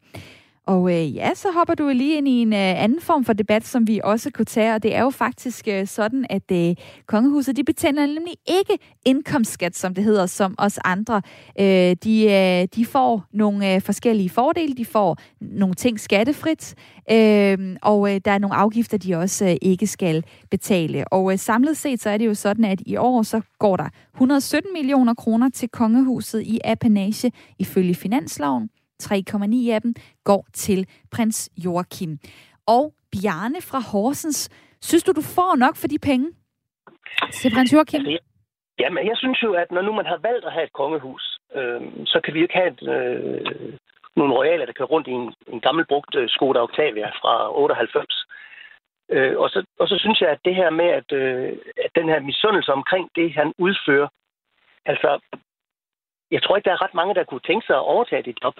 Og 0.65 0.91
øh, 0.93 1.15
ja, 1.15 1.34
så 1.34 1.47
hopper 1.56 1.76
du 1.76 1.89
lige 1.89 2.17
ind 2.17 2.28
i 2.28 2.41
en 2.41 2.54
øh, 2.54 2.84
anden 2.84 3.02
form 3.02 3.26
for 3.26 3.34
debat, 3.34 3.65
som 3.65 3.88
vi 3.88 4.02
også 4.04 4.32
kunne 4.32 4.45
tage, 4.45 4.76
og 4.76 4.84
det 4.84 4.95
er 4.95 5.02
jo 5.02 5.10
faktisk 5.10 5.67
øh, 5.67 5.88
sådan, 5.88 6.26
at 6.30 6.52
øh, 6.52 6.76
kongehuset, 7.08 7.56
de 7.56 7.63
betaler 7.63 8.06
nemlig 8.06 8.34
ikke 8.47 8.78
indkomstskat, 9.06 9.76
som 9.76 9.93
det 9.93 10.04
hedder, 10.04 10.26
som 10.26 10.56
os 10.58 10.80
andre. 10.86 11.21
Øh, 11.60 11.95
de, 12.04 12.26
øh, 12.32 12.67
de 12.76 12.86
får 12.86 13.23
nogle 13.34 13.76
øh, 13.76 13.82
forskellige 13.82 14.30
fordele, 14.30 14.76
de 14.76 14.86
får 14.86 15.17
nogle 15.41 15.76
ting 15.76 15.99
skattefrit, 15.99 16.76
øh, 17.12 17.78
og 17.82 18.13
øh, 18.13 18.21
der 18.26 18.32
er 18.32 18.38
nogle 18.38 18.56
afgifter, 18.56 18.97
de 18.97 19.15
også 19.15 19.45
øh, 19.45 19.56
ikke 19.62 19.88
skal 19.88 20.23
betale. 20.52 21.08
Og 21.08 21.32
øh, 21.32 21.39
samlet 21.39 21.78
set, 21.78 22.02
så 22.02 22.10
er 22.10 22.17
det 22.17 22.26
jo 22.26 22.34
sådan, 22.34 22.65
at 22.65 22.82
i 22.86 22.95
år, 22.95 23.23
så 23.23 23.41
går 23.60 23.78
der 23.78 23.89
117 24.13 24.73
millioner 24.73 25.13
kroner 25.13 25.49
til 25.49 25.69
kongehuset 25.69 26.41
i 26.41 26.60
apanage 26.63 27.32
ifølge 27.60 27.95
finansloven. 27.95 28.69
3,9 29.03 29.71
af 29.71 29.82
dem 29.82 29.93
går 30.23 30.45
til 30.53 30.88
prins 31.12 31.49
Joachim. 31.65 32.17
Og 32.67 32.93
Bjarne 33.12 33.62
fra 33.62 33.79
Horsens, 33.91 34.49
synes 34.82 35.03
du, 35.03 35.12
du 35.12 35.21
får 35.36 35.56
nok 35.56 35.75
for 35.75 35.88
de 35.88 35.99
penge 35.99 36.27
til 37.32 37.51
prins 37.56 37.73
Joachim? 37.73 37.99
Altså, 37.99 38.17
jamen, 38.79 39.08
jeg 39.08 39.17
synes 39.17 39.43
jo, 39.43 39.53
at 39.53 39.71
når 39.71 39.82
nu 39.82 39.93
man 39.93 40.06
har 40.06 40.17
valgt 40.17 40.45
at 40.45 40.53
have 40.53 40.63
et 40.63 40.73
kongehus, 40.73 41.39
øh, 41.56 41.82
så 42.06 42.21
kan 42.23 42.34
vi 42.34 42.39
jo 42.39 42.43
ikke 42.45 42.60
have 42.62 42.71
et, 42.73 42.82
øh, 42.95 43.73
nogle 44.15 44.34
royaler, 44.34 44.65
der 44.65 44.73
kan 44.73 44.86
rundt 44.86 45.08
i 45.08 45.12
en, 45.12 45.34
en 45.47 45.60
gammel 45.60 45.86
brugt 45.86 46.15
øh, 46.15 46.29
Skoda 46.29 46.60
Octavia 46.60 47.10
fra 47.10 47.58
98. 47.58 48.25
Øh, 49.10 49.38
og, 49.38 49.49
så, 49.49 49.65
og 49.79 49.88
så 49.88 49.97
synes 49.99 50.21
jeg, 50.21 50.29
at 50.29 50.45
det 50.45 50.56
her 50.56 50.69
med, 50.69 50.89
at, 50.99 51.12
øh, 51.12 51.58
at 51.86 51.91
den 51.95 52.10
her 52.10 52.19
misundelse 52.19 52.73
omkring 52.73 53.10
det, 53.15 53.34
han 53.34 53.53
udfører, 53.58 54.08
altså, 54.86 55.19
jeg 56.32 56.43
tror 56.43 56.56
ikke, 56.56 56.67
der 56.67 56.75
er 56.75 56.84
ret 56.86 56.93
mange, 56.93 57.15
der 57.15 57.23
kunne 57.23 57.47
tænke 57.47 57.65
sig 57.67 57.75
at 57.75 57.88
overtage 57.93 58.23
det 58.23 58.38
job. 58.43 58.56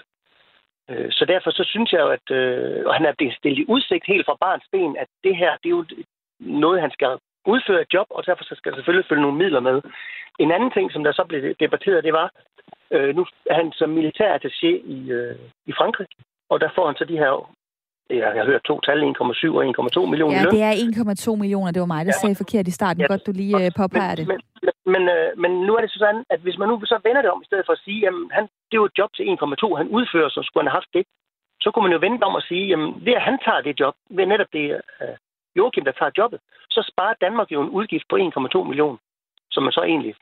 Øh, 0.90 1.12
så 1.12 1.26
derfor 1.26 1.52
så 1.52 1.64
synes 1.64 1.94
jeg 1.94 2.02
jo, 2.02 2.10
at 2.18 2.28
øh, 2.32 2.86
og 2.86 2.94
han 2.94 3.06
er 3.06 3.14
blevet 3.18 3.36
stillet 3.38 3.60
i 3.60 3.66
udsigt 3.68 4.06
helt 4.08 4.26
fra 4.26 4.38
barns 4.46 4.68
ben, 4.72 4.98
at 4.98 5.08
det 5.24 5.36
her, 5.38 5.52
det 5.64 5.70
er 5.70 5.78
jo 5.78 5.86
noget, 6.40 6.82
han 6.82 6.92
skal 6.92 7.18
udføre 7.46 7.82
et 7.82 7.94
job, 7.94 8.08
og 8.10 8.26
derfor 8.26 8.44
så 8.44 8.56
skal 8.56 8.72
der 8.72 8.78
selvfølgelig 8.78 9.10
følge 9.10 9.22
nogle 9.22 9.38
midler 9.38 9.60
med. 9.60 9.82
En 10.40 10.52
anden 10.52 10.72
ting, 10.72 10.92
som 10.92 11.04
der 11.04 11.12
så 11.12 11.24
blev 11.30 11.56
debatteret, 11.60 12.04
det 12.04 12.14
var, 12.14 12.32
øh, 12.92 13.16
nu 13.16 13.26
er 13.50 13.56
han 13.56 13.72
som 13.72 13.90
militær 13.90 14.38
attaché 14.38 14.72
i, 14.96 15.12
øh, 15.12 15.36
i 15.66 15.74
Frankrig, 15.78 16.08
og 16.50 16.62
der 16.62 16.70
får 16.76 16.86
han 16.86 16.96
så 16.96 17.06
de 17.06 17.18
her 17.18 17.54
jeg 18.10 18.42
har 18.42 18.46
hørt 18.46 18.64
to 18.64 18.76
tal, 18.80 18.98
1,7 19.04 19.04
og 19.58 19.64
1,2 19.66 20.06
millioner 20.12 20.38
Ja, 20.40 20.46
det 20.56 20.62
er 20.70 20.74
1,2 21.34 21.36
millioner. 21.42 21.72
Det 21.72 21.80
var 21.80 21.92
mig, 21.96 22.06
der 22.06 22.16
ja. 22.16 22.22
sagde 22.22 22.36
forkert 22.36 22.68
i 22.68 22.72
starten. 22.80 23.02
Ja, 23.02 23.08
Godt, 23.08 23.28
du 23.28 23.32
lige 23.32 23.56
uh, 23.56 23.72
påpeger 23.82 24.16
men, 24.16 24.18
det. 24.20 24.28
Men, 24.32 24.40
men, 24.94 25.04
øh, 25.16 25.28
men 25.44 25.52
nu 25.68 25.72
er 25.78 25.82
det 25.82 25.92
sådan, 25.92 26.24
at 26.34 26.40
hvis 26.46 26.58
man 26.58 26.68
nu 26.70 26.76
så 26.86 26.98
vender 27.08 27.22
det 27.22 27.32
om, 27.32 27.42
i 27.42 27.46
stedet 27.50 27.66
for 27.66 27.74
at 27.74 27.84
sige, 27.86 28.08
at 28.08 28.14
han, 28.38 28.44
det 28.68 28.76
er 28.76 28.82
jo 28.84 28.90
et 28.92 28.98
job 29.00 29.12
til 29.14 29.24
1,2, 29.24 29.76
han 29.82 29.88
udfører, 29.98 30.30
så 30.30 30.42
skulle 30.44 30.64
han 30.64 30.72
have 30.72 30.80
haft 30.82 30.94
det, 30.98 31.04
så 31.64 31.68
kunne 31.72 31.86
man 31.88 31.96
jo 31.96 32.00
vende 32.06 32.26
om 32.28 32.36
og 32.40 32.44
sige, 32.50 32.66
jamen 32.72 32.90
ved 33.06 33.14
at 33.20 33.28
han 33.30 33.38
tager 33.46 33.62
det 33.68 33.80
job, 33.82 33.96
ved 34.18 34.26
netop 34.26 34.52
det 34.58 34.66
uh, 35.04 35.16
Joachim, 35.58 35.86
der 35.86 35.92
tager 36.00 36.18
jobbet, 36.18 36.40
så 36.76 36.80
sparer 36.92 37.22
Danmark 37.26 37.52
jo 37.52 37.60
en 37.62 37.70
udgift 37.78 38.06
på 38.10 38.16
1,2 38.16 38.64
millioner, 38.70 38.98
som 39.52 39.64
man 39.64 39.74
så 39.78 39.84
egentlig 39.92 40.14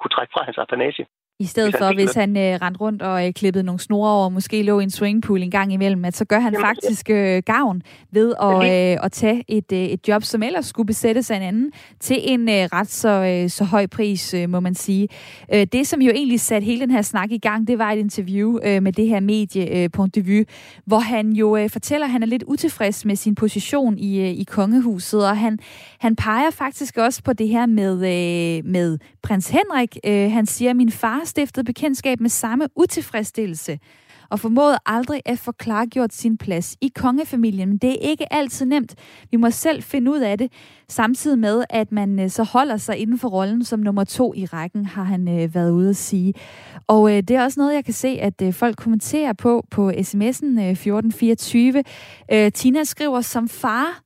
kunne 0.00 0.14
trække 0.14 0.32
fra 0.34 0.44
hans 0.44 0.58
apanage. 0.58 1.06
I 1.38 1.44
stedet 1.44 1.70
Hvis 1.70 1.78
for, 1.78 1.94
hvis 1.94 2.14
han 2.14 2.36
øh, 2.36 2.58
rendte 2.62 2.80
rundt 2.80 3.02
og 3.02 3.26
øh, 3.26 3.32
klippede 3.32 3.64
nogle 3.64 3.80
snore 3.80 4.10
over, 4.10 4.24
og 4.24 4.32
måske 4.32 4.62
lå 4.62 4.80
i 4.80 4.82
en 4.82 4.90
swimmingpool 4.90 5.42
en 5.42 5.50
gang 5.50 5.72
imellem, 5.72 6.04
at 6.04 6.16
så 6.16 6.24
gør 6.24 6.38
han 6.38 6.52
Jamen, 6.52 6.66
faktisk 6.66 7.10
øh, 7.10 7.42
gavn 7.46 7.82
ved 8.12 8.34
at, 8.42 8.56
øh, 8.56 9.04
at 9.04 9.12
tage 9.12 9.44
et, 9.48 9.72
øh, 9.72 9.78
et 9.78 10.08
job, 10.08 10.22
som 10.22 10.42
ellers 10.42 10.66
skulle 10.66 10.86
besættes 10.86 11.30
af 11.30 11.36
en 11.36 11.42
anden, 11.42 11.72
til 12.00 12.16
en 12.22 12.48
øh, 12.48 12.54
ret 12.54 12.88
så, 12.88 13.08
øh, 13.08 13.50
så 13.50 13.64
høj 13.64 13.86
pris, 13.86 14.34
øh, 14.34 14.50
må 14.50 14.60
man 14.60 14.74
sige. 14.74 15.08
Øh, 15.54 15.66
det, 15.72 15.86
som 15.86 16.02
jo 16.02 16.10
egentlig 16.10 16.40
satte 16.40 16.64
hele 16.64 16.80
den 16.80 16.90
her 16.90 17.02
snak 17.02 17.30
i 17.30 17.38
gang, 17.38 17.68
det 17.68 17.78
var 17.78 17.92
et 17.92 17.98
interview 17.98 18.58
øh, 18.64 18.82
med 18.82 18.92
det 18.92 19.08
her 19.08 19.20
medie, 19.20 19.82
øh, 19.82 19.90
Point 19.90 20.14
de 20.14 20.26
Vue, 20.26 20.44
hvor 20.84 20.98
han 20.98 21.32
jo 21.32 21.56
øh, 21.56 21.70
fortæller, 21.70 22.06
at 22.06 22.12
han 22.12 22.22
er 22.22 22.26
lidt 22.26 22.44
utilfreds 22.46 23.04
med 23.04 23.16
sin 23.16 23.34
position 23.34 23.98
i, 23.98 24.20
øh, 24.20 24.28
i 24.28 24.44
kongehuset, 24.44 25.28
og 25.28 25.38
han, 25.38 25.58
han 25.98 26.16
peger 26.16 26.50
faktisk 26.50 26.96
også 26.96 27.22
på 27.22 27.32
det 27.32 27.48
her 27.48 27.66
med, 27.66 27.94
øh, 27.94 28.64
med 28.64 28.98
prins 29.22 29.48
Henrik. 29.48 29.96
Øh, 30.06 30.32
han 30.32 30.46
siger, 30.46 30.72
min 30.72 30.90
far 30.90 31.25
stiftet 31.26 31.66
bekendtskab 31.66 32.20
med 32.20 32.30
samme 32.30 32.68
utilfredsstillelse 32.76 33.78
og 34.30 34.40
formåede 34.40 34.78
aldrig 34.86 35.22
at 35.24 35.38
få 35.38 35.52
klargjort 35.52 36.14
sin 36.14 36.38
plads 36.38 36.76
i 36.80 36.92
kongefamilien. 36.94 37.68
Men 37.68 37.78
det 37.78 37.90
er 37.90 38.08
ikke 38.10 38.32
altid 38.32 38.66
nemt. 38.66 38.94
Vi 39.30 39.36
må 39.36 39.50
selv 39.50 39.82
finde 39.82 40.10
ud 40.10 40.20
af 40.20 40.38
det, 40.38 40.52
samtidig 40.88 41.38
med, 41.38 41.64
at 41.70 41.92
man 41.92 42.20
øh, 42.20 42.30
så 42.30 42.42
holder 42.42 42.76
sig 42.76 42.96
inden 42.96 43.18
for 43.18 43.28
rollen 43.28 43.64
som 43.64 43.80
nummer 43.80 44.04
to 44.04 44.34
i 44.34 44.44
rækken, 44.44 44.86
har 44.86 45.02
han 45.02 45.28
øh, 45.28 45.54
været 45.54 45.70
ude 45.70 45.90
at 45.90 45.96
sige. 45.96 46.34
Og 46.86 47.16
øh, 47.16 47.22
det 47.22 47.30
er 47.30 47.44
også 47.44 47.60
noget, 47.60 47.74
jeg 47.74 47.84
kan 47.84 47.94
se, 47.94 48.08
at 48.08 48.42
øh, 48.42 48.52
folk 48.52 48.76
kommenterer 48.76 49.32
på 49.32 49.66
på 49.70 49.90
sms'en 49.90 50.60
øh, 50.60 50.70
1424. 50.70 51.84
Øh, 52.32 52.52
Tina 52.52 52.84
skriver, 52.84 53.20
som 53.20 53.48
far 53.48 54.05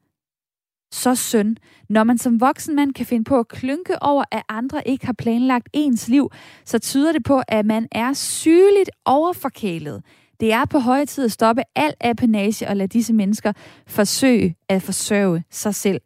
så 0.93 1.15
søn. 1.15 1.57
Når 1.89 2.05
man 2.05 2.19
som 2.19 2.41
voksen 2.41 2.77
mand 2.77 2.95
kan 2.95 3.07
finde 3.07 3.25
på 3.25 3.39
at 3.39 3.49
klynke 3.49 4.03
over, 4.03 4.25
at 4.31 4.43
andre 4.49 4.89
ikke 4.89 5.07
har 5.07 5.13
planlagt 5.13 5.69
ens 5.73 6.09
liv, 6.09 6.31
så 6.65 6.79
tyder 6.79 7.13
det 7.13 7.25
på, 7.25 7.43
at 7.49 7.67
man 7.67 7.89
er 7.93 8.13
sygeligt 8.13 8.91
overforkælet. 9.05 10.03
Det 10.41 10.53
er 10.53 10.65
på 10.65 10.79
høje 10.79 11.07
tid 11.07 11.25
at 11.25 11.33
stoppe 11.33 11.63
al 11.77 11.95
apanage 12.01 12.69
og 12.69 12.77
lade 12.77 12.89
disse 12.89 13.13
mennesker 13.13 13.53
forsøge 13.87 14.57
at 14.69 14.83
forsørge 14.83 15.45
sig 15.51 15.75
selv. 15.75 16.01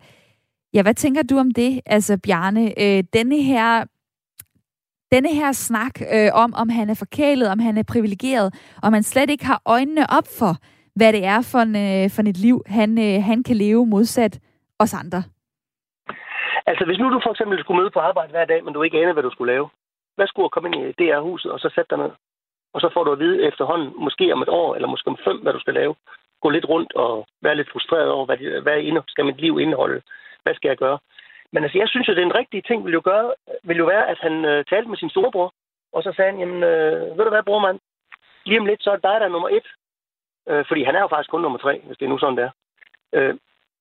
Ja, 0.75 0.83
hvad 0.83 0.94
tænker 0.94 1.23
du 1.23 1.38
om 1.38 1.51
det, 1.51 1.81
altså 1.87 2.16
Bjarne? 2.16 2.81
Øh, 2.81 3.05
denne 3.12 3.42
her 3.42 3.85
denne 5.12 5.35
her 5.35 5.53
snak 5.53 6.01
øh, 6.12 6.31
om, 6.33 6.55
om 6.55 6.68
han 6.68 6.90
er 6.90 6.94
forkælet, 6.94 7.49
om 7.49 7.59
han 7.59 7.79
er 7.79 7.83
privilegeret, 7.83 8.55
og 8.83 8.92
man 8.92 9.03
slet 9.03 9.31
ikke 9.31 9.44
har 9.44 9.62
øjnene 9.64 10.11
op 10.11 10.29
for, 10.38 10.57
hvad 10.94 11.12
det 11.12 11.25
er 11.25 11.40
for, 11.40 11.59
en, 11.59 11.77
øh, 11.77 12.11
for 12.11 12.23
et 12.23 12.37
liv, 12.37 12.62
han, 12.66 12.99
øh, 12.99 13.23
han 13.23 13.42
kan 13.42 13.57
leve 13.57 13.87
modsat 13.87 14.38
os 14.79 14.95
andre. 14.95 15.23
Altså, 16.67 16.85
hvis 16.85 16.99
nu 16.99 17.11
du 17.11 17.21
for 17.25 17.31
eksempel 17.31 17.61
skulle 17.61 17.81
møde 17.81 17.91
på 17.91 18.01
arbejde 18.01 18.31
hver 18.31 18.45
dag, 18.45 18.65
men 18.65 18.75
du 18.75 18.83
ikke 18.83 18.99
anede, 18.99 19.13
hvad 19.13 19.23
du 19.23 19.31
skulle 19.31 19.53
lave. 19.53 19.69
Hvad 20.17 20.27
skulle 20.27 20.51
komme 20.51 20.69
ind 20.69 20.77
i 20.87 20.93
DR-huset, 21.01 21.53
og 21.53 21.61
så 21.61 21.69
sætte 21.75 21.91
dig 21.91 21.99
ned? 21.99 22.13
Og 22.75 22.81
så 22.81 22.91
får 22.95 23.05
du 23.05 23.13
at 23.13 23.19
vide 23.19 23.43
efterhånden, 23.49 23.93
måske 23.97 24.33
om 24.33 24.43
et 24.43 24.49
år, 24.49 24.75
eller 24.75 24.89
måske 24.89 25.09
om 25.09 25.19
fem, 25.25 25.39
hvad 25.43 25.53
du 25.53 25.61
skal 25.61 25.75
lave. 25.75 25.95
Gå 26.43 26.49
lidt 26.51 26.69
rundt 26.69 26.93
og 26.93 27.27
være 27.43 27.57
lidt 27.57 27.73
frustreret 27.73 28.11
over, 28.11 28.27
hvad, 28.27 28.39
hvad 28.63 29.03
skal 29.09 29.25
mit 29.25 29.41
liv 29.41 29.61
indeholde? 29.61 30.03
Hvad 30.43 30.55
skal 30.55 30.69
jeg 30.69 30.77
gøre? 30.77 30.99
Men 31.53 31.63
altså, 31.63 31.79
jeg 31.79 31.89
synes 31.89 32.09
jo, 32.09 32.15
den 32.15 32.35
rigtige 32.35 32.63
ting 32.63 32.85
ville 32.85 32.95
jo, 32.95 33.03
gøre, 33.05 33.35
ville 33.63 33.81
jo 33.81 33.87
være, 33.87 34.09
at 34.09 34.19
han 34.19 34.45
øh, 34.45 34.65
talte 34.65 34.89
med 34.89 34.97
sin 34.97 35.11
storebror, 35.11 35.53
og 35.93 36.03
så 36.03 36.13
sagde 36.17 36.31
han, 36.31 36.41
jamen, 36.41 36.63
øh, 36.63 37.19
ved 37.19 37.25
du 37.25 37.31
hvad, 37.31 37.43
brormand? 37.43 37.79
Lige 38.45 38.61
om 38.61 38.67
lidt, 38.67 38.83
så 38.83 38.91
er 38.91 38.95
det 38.97 39.03
dig, 39.03 39.17
der 39.21 39.27
er 39.27 39.35
nummer 39.37 39.49
et. 39.49 39.67
Øh, 40.49 40.65
fordi 40.69 40.83
han 40.83 40.95
er 40.95 41.01
jo 41.01 41.09
faktisk 41.09 41.31
kun 41.31 41.43
nummer 41.43 41.59
tre, 41.59 41.81
hvis 41.87 41.99
det 41.99 42.05
er 42.05 42.09
nu 42.09 42.19
sådan, 42.19 42.37
der. 42.37 42.51
Øh, 43.13 43.35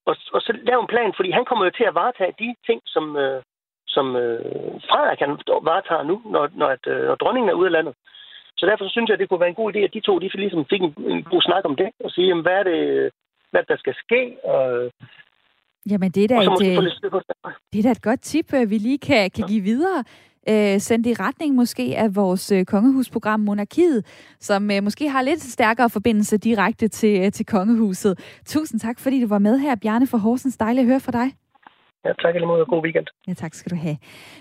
og, 0.10 0.16
og 0.36 0.42
så 0.42 0.52
lave 0.70 0.82
en 0.82 0.92
plan, 0.94 1.14
fordi 1.18 1.30
han 1.32 1.46
kommer 1.46 1.66
jo 1.66 1.72
til 1.72 1.86
at 1.88 1.96
varetage 2.02 2.40
de 2.44 2.50
ting, 2.68 2.80
som, 2.86 3.06
øh, 3.24 3.42
som 3.88 4.06
øh, 4.16 4.42
Frederik 4.90 5.18
kan 5.18 5.30
varetager 5.70 6.04
nu, 6.04 6.16
når, 6.34 6.44
når, 6.60 6.68
at, 6.76 6.84
øh, 6.94 7.04
når 7.08 7.16
dronningen 7.16 7.50
er 7.50 7.60
ude 7.60 7.70
af 7.70 7.76
landet. 7.78 7.94
Så 8.58 8.64
derfor 8.66 8.86
så 8.86 8.92
synes 8.92 9.08
jeg, 9.08 9.16
at 9.16 9.20
det 9.20 9.30
kunne 9.30 9.44
være 9.44 9.54
en 9.56 9.62
god 9.62 9.76
idé, 9.76 9.80
at 9.80 9.94
de 9.94 10.00
to 10.08 10.20
de 10.20 10.30
ligesom 10.34 10.66
fik 10.66 10.82
en, 10.82 10.94
en 11.14 11.24
god 11.24 11.42
snak 11.42 11.64
om 11.66 11.76
det, 11.76 11.90
og 12.04 12.12
sige, 12.12 12.28
jamen, 12.28 12.46
hvad 12.46 12.58
er 12.62 12.64
det, 12.64 13.12
hvad 13.52 13.64
der 13.68 13.78
skal 13.78 13.96
ske, 14.04 14.22
og, 14.44 14.92
Jamen, 15.92 16.12
det 16.12 16.24
er 16.24 16.28
da 16.28 16.36
et, 16.36 16.62
øh, 16.70 16.84
det 17.74 17.80
er 17.80 17.84
da 17.84 17.92
et 17.92 18.02
godt 18.02 18.22
tip, 18.22 18.54
øh, 18.54 18.70
vi 18.70 18.78
lige 18.78 18.98
kan, 18.98 19.32
kan 19.32 19.48
give 19.48 19.64
videre. 19.64 20.04
Øh, 20.50 20.82
send 20.82 21.06
i 21.06 21.14
retning 21.14 21.56
måske 21.56 21.98
af 21.98 22.16
vores 22.16 22.52
øh, 22.52 22.66
kongehusprogram 22.66 23.40
Monarkiet, 23.40 24.06
som 24.40 24.72
øh, 24.72 24.84
måske 24.84 25.10
har 25.10 25.22
lidt 25.22 25.42
stærkere 25.42 25.90
forbindelse 25.90 26.38
direkte 26.38 26.88
til, 26.88 27.22
øh, 27.22 27.32
til 27.32 27.46
kongehuset. 27.46 28.20
Tusind 28.46 28.80
tak, 28.80 29.00
fordi 29.00 29.22
du 29.22 29.28
var 29.28 29.40
med 29.40 29.60
her, 29.60 29.76
Bjarne 29.76 30.08
fra 30.08 30.18
Horsens. 30.18 30.58
Dejligt 30.58 30.82
at 30.82 30.88
høre 30.88 31.00
fra 31.00 31.12
dig. 31.12 31.43
Ja, 32.06 32.12
tak 32.22 32.36
i 32.36 32.46
måde, 32.46 32.62
og 32.62 32.68
god 32.68 32.84
weekend. 32.84 33.06
Ja, 33.28 33.34
tak 33.34 33.54
skal 33.54 33.72
du 33.72 33.76
have. 33.76 33.98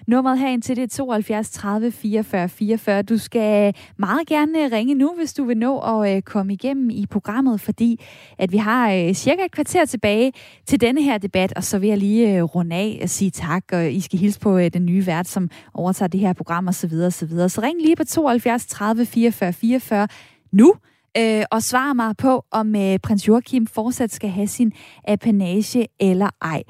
Nummeret 0.07 0.38
herind 0.38 0.62
til 0.62 0.77
det 0.77 0.83
er 0.83 0.88
72 0.88 1.51
30 1.51 1.92
44 1.92 2.48
44. 2.48 3.03
Du 3.03 3.18
skal 3.18 3.66
øh, 3.66 3.72
meget 3.96 4.27
gerne 4.27 4.64
øh, 4.64 4.72
ringe 4.72 4.94
nu, 4.94 5.14
hvis 5.18 5.35
du 5.35 5.44
vil 5.44 5.57
nå 5.57 5.79
at 5.79 6.16
øh, 6.16 6.22
komme 6.22 6.53
igennem 6.53 6.90
i 6.90 7.07
programmet, 7.11 7.61
fordi 7.61 8.05
at 8.38 8.53
vi 8.53 8.57
har 8.57 8.92
øh, 8.92 9.12
cirka 9.12 9.44
et 9.44 9.53
kvarter 9.53 9.85
tilbage 9.85 10.33
til 10.66 10.81
denne 10.81 11.03
her 11.03 11.18
debat, 11.18 11.53
og 11.57 11.64
så 11.64 11.79
vil 11.79 11.88
jeg 11.88 11.98
lige 11.98 12.37
øh, 12.37 12.42
runde 12.42 12.77
af 12.77 13.01
og 13.03 13.09
sige 13.09 13.31
tak, 13.31 13.64
og 13.72 13.92
I 13.92 14.01
skal 14.01 14.18
hilse 14.18 14.40
på 14.40 14.59
øh, 14.59 14.70
den 14.72 14.87
nye 14.87 15.07
vært, 15.07 15.27
som 15.27 15.51
overtager 15.75 16.09
det 16.09 16.20
her 16.20 16.33
program 16.33 16.68
osv. 16.68 16.75
Så, 16.75 16.87
videre, 16.87 17.07
og 17.07 17.12
så, 17.12 17.27
videre. 17.27 17.48
så 17.48 17.61
ring 17.61 17.83
lige 17.83 17.96
på 17.96 18.05
72 18.05 18.66
30 18.66 19.07
44 19.07 19.53
44 19.53 20.09
nu, 20.53 20.75
øh, 21.18 21.44
og 21.51 21.62
svare 21.62 21.94
mig 21.94 22.16
på, 22.16 22.44
om 22.51 22.77
øh, 22.77 22.98
prins 22.98 23.29
Joachim 23.29 23.66
fortsat 23.66 24.12
skal 24.12 24.31
have 24.31 24.46
sin 24.46 24.72
apanage 25.09 25.87
eller 26.01 26.31
ej. 26.42 26.62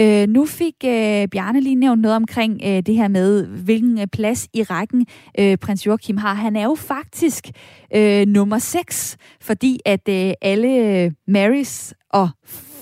Øh, 0.00 0.28
nu 0.28 0.46
fik 0.46 0.74
øh, 0.84 1.28
Bjarne 1.28 1.60
lige 1.60 1.74
nævnt 1.74 2.02
noget 2.02 2.16
omkring 2.16 2.60
øh, 2.64 2.82
det 2.86 2.94
her 2.94 3.08
med, 3.08 3.46
hvilken 3.46 4.00
øh, 4.00 4.06
plads 4.06 4.48
i 4.54 4.62
rækken 4.62 5.06
øh, 5.38 5.56
prins 5.56 5.86
Joachim 5.86 6.16
har. 6.16 6.34
Han 6.34 6.56
er 6.56 6.64
jo 6.64 6.74
faktisk 6.74 7.50
øh, 7.94 8.26
nummer 8.26 8.58
6, 8.58 9.16
fordi 9.40 9.80
at 9.84 10.08
øh, 10.08 10.32
alle 10.42 10.68
øh, 10.68 11.12
Marys 11.28 11.94
og 12.10 12.28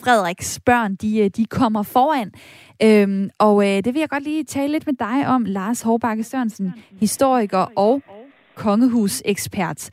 Frederiks 0.07 0.61
børn, 0.67 0.95
de, 0.95 1.19
øh, 1.19 1.31
de 1.37 1.45
kommer 1.45 1.83
foran. 1.83 2.33
Øhm, 2.83 3.31
og 3.39 3.69
øh, 3.69 3.85
det 3.85 3.95
vil 3.95 4.01
jeg 4.01 4.09
godt 4.09 4.23
lige 4.23 4.45
tale 4.45 4.73
lidt 4.73 4.87
med 4.87 4.95
dig 4.95 5.27
om, 5.27 5.45
Lars 5.45 5.83
Hårbakke 5.83 6.25
Sørensen, 6.25 6.73
historiker 7.01 7.67
og 7.77 8.03
kongehusekspert. 8.55 9.91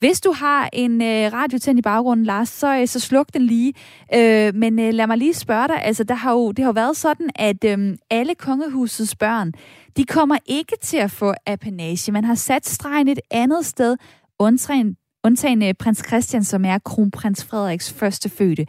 Hvis 0.00 0.20
du 0.20 0.32
har 0.32 0.68
en 0.72 1.02
øh, 1.02 1.32
radio 1.32 1.58
tændt 1.58 1.78
i 1.78 1.82
baggrunden, 1.82 2.26
Lars, 2.26 2.48
så, 2.48 2.76
øh, 2.80 2.86
så 2.86 3.00
sluk 3.00 3.26
den 3.34 3.42
lige. 3.42 3.74
Øh, 4.14 4.54
men 4.54 4.78
øh, 4.78 4.94
lad 4.94 5.06
mig 5.06 5.18
lige 5.18 5.34
spørge 5.34 5.68
dig, 5.68 5.84
altså 5.84 6.04
der 6.04 6.14
har 6.14 6.32
jo, 6.32 6.52
det 6.52 6.58
har 6.64 6.68
jo 6.68 6.72
været 6.72 6.96
sådan, 6.96 7.30
at 7.34 7.64
øh, 7.64 7.96
alle 8.10 8.34
kongehusets 8.34 9.16
børn, 9.16 9.52
de 9.96 10.04
kommer 10.04 10.36
ikke 10.46 10.76
til 10.82 10.96
at 10.96 11.10
få 11.10 11.34
apanage. 11.46 12.12
Man 12.12 12.24
har 12.24 12.34
sat 12.34 12.66
stregen 12.66 13.08
et 13.08 13.20
andet 13.30 13.66
sted, 13.66 13.96
undtagen, 14.38 14.96
undtagen 15.24 15.62
øh, 15.62 15.74
prins 15.74 16.04
Christian, 16.06 16.44
som 16.44 16.64
er 16.64 16.78
kronprins 16.78 17.48
Frederiks 17.50 17.98
første 17.98 18.28
fødte. 18.28 18.66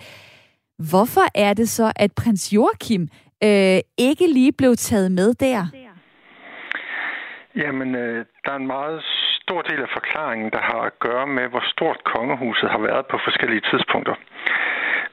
Hvorfor 0.89 1.25
er 1.35 1.53
det 1.53 1.69
så, 1.69 1.93
at 1.95 2.11
prins 2.11 2.53
Joachim 2.53 3.07
øh, 3.43 3.79
ikke 3.97 4.27
lige 4.33 4.51
blev 4.51 4.75
taget 4.75 5.11
med 5.11 5.33
der? 5.33 5.65
Jamen, 7.55 7.95
øh, 7.95 8.25
der 8.45 8.51
er 8.51 8.55
en 8.55 8.67
meget 8.67 9.01
stor 9.51 9.61
del 9.71 9.81
af 9.87 9.91
forklaringen, 9.97 10.49
der 10.55 10.61
har 10.69 10.81
at 10.89 10.99
gøre 11.07 11.27
med, 11.37 11.45
hvor 11.53 11.63
stort 11.73 11.99
kongehuset 12.13 12.69
har 12.73 12.81
været 12.87 13.05
på 13.11 13.17
forskellige 13.27 13.63
tidspunkter. 13.71 14.15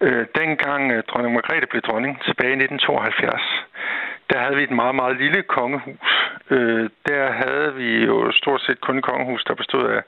Øh, 0.06 0.24
dengang 0.40 0.82
øh, 0.92 0.98
dronning 1.08 1.34
Margrethe 1.34 1.66
blev 1.72 1.82
dronning 1.88 2.12
tilbage 2.26 2.54
i 2.54 2.60
1972, 2.64 3.46
der 4.30 4.38
havde 4.38 4.56
vi 4.56 4.62
et 4.62 4.70
meget, 4.70 4.94
meget 4.94 5.16
lille 5.16 5.42
kongehus. 5.42 6.10
Øh, 6.50 6.90
der 7.08 7.24
havde 7.42 7.74
vi 7.74 8.04
jo 8.04 8.32
stort 8.32 8.60
set 8.60 8.80
kun 8.80 9.02
kongehus, 9.02 9.44
der 9.44 9.54
bestod 9.54 9.84
af 9.96 10.02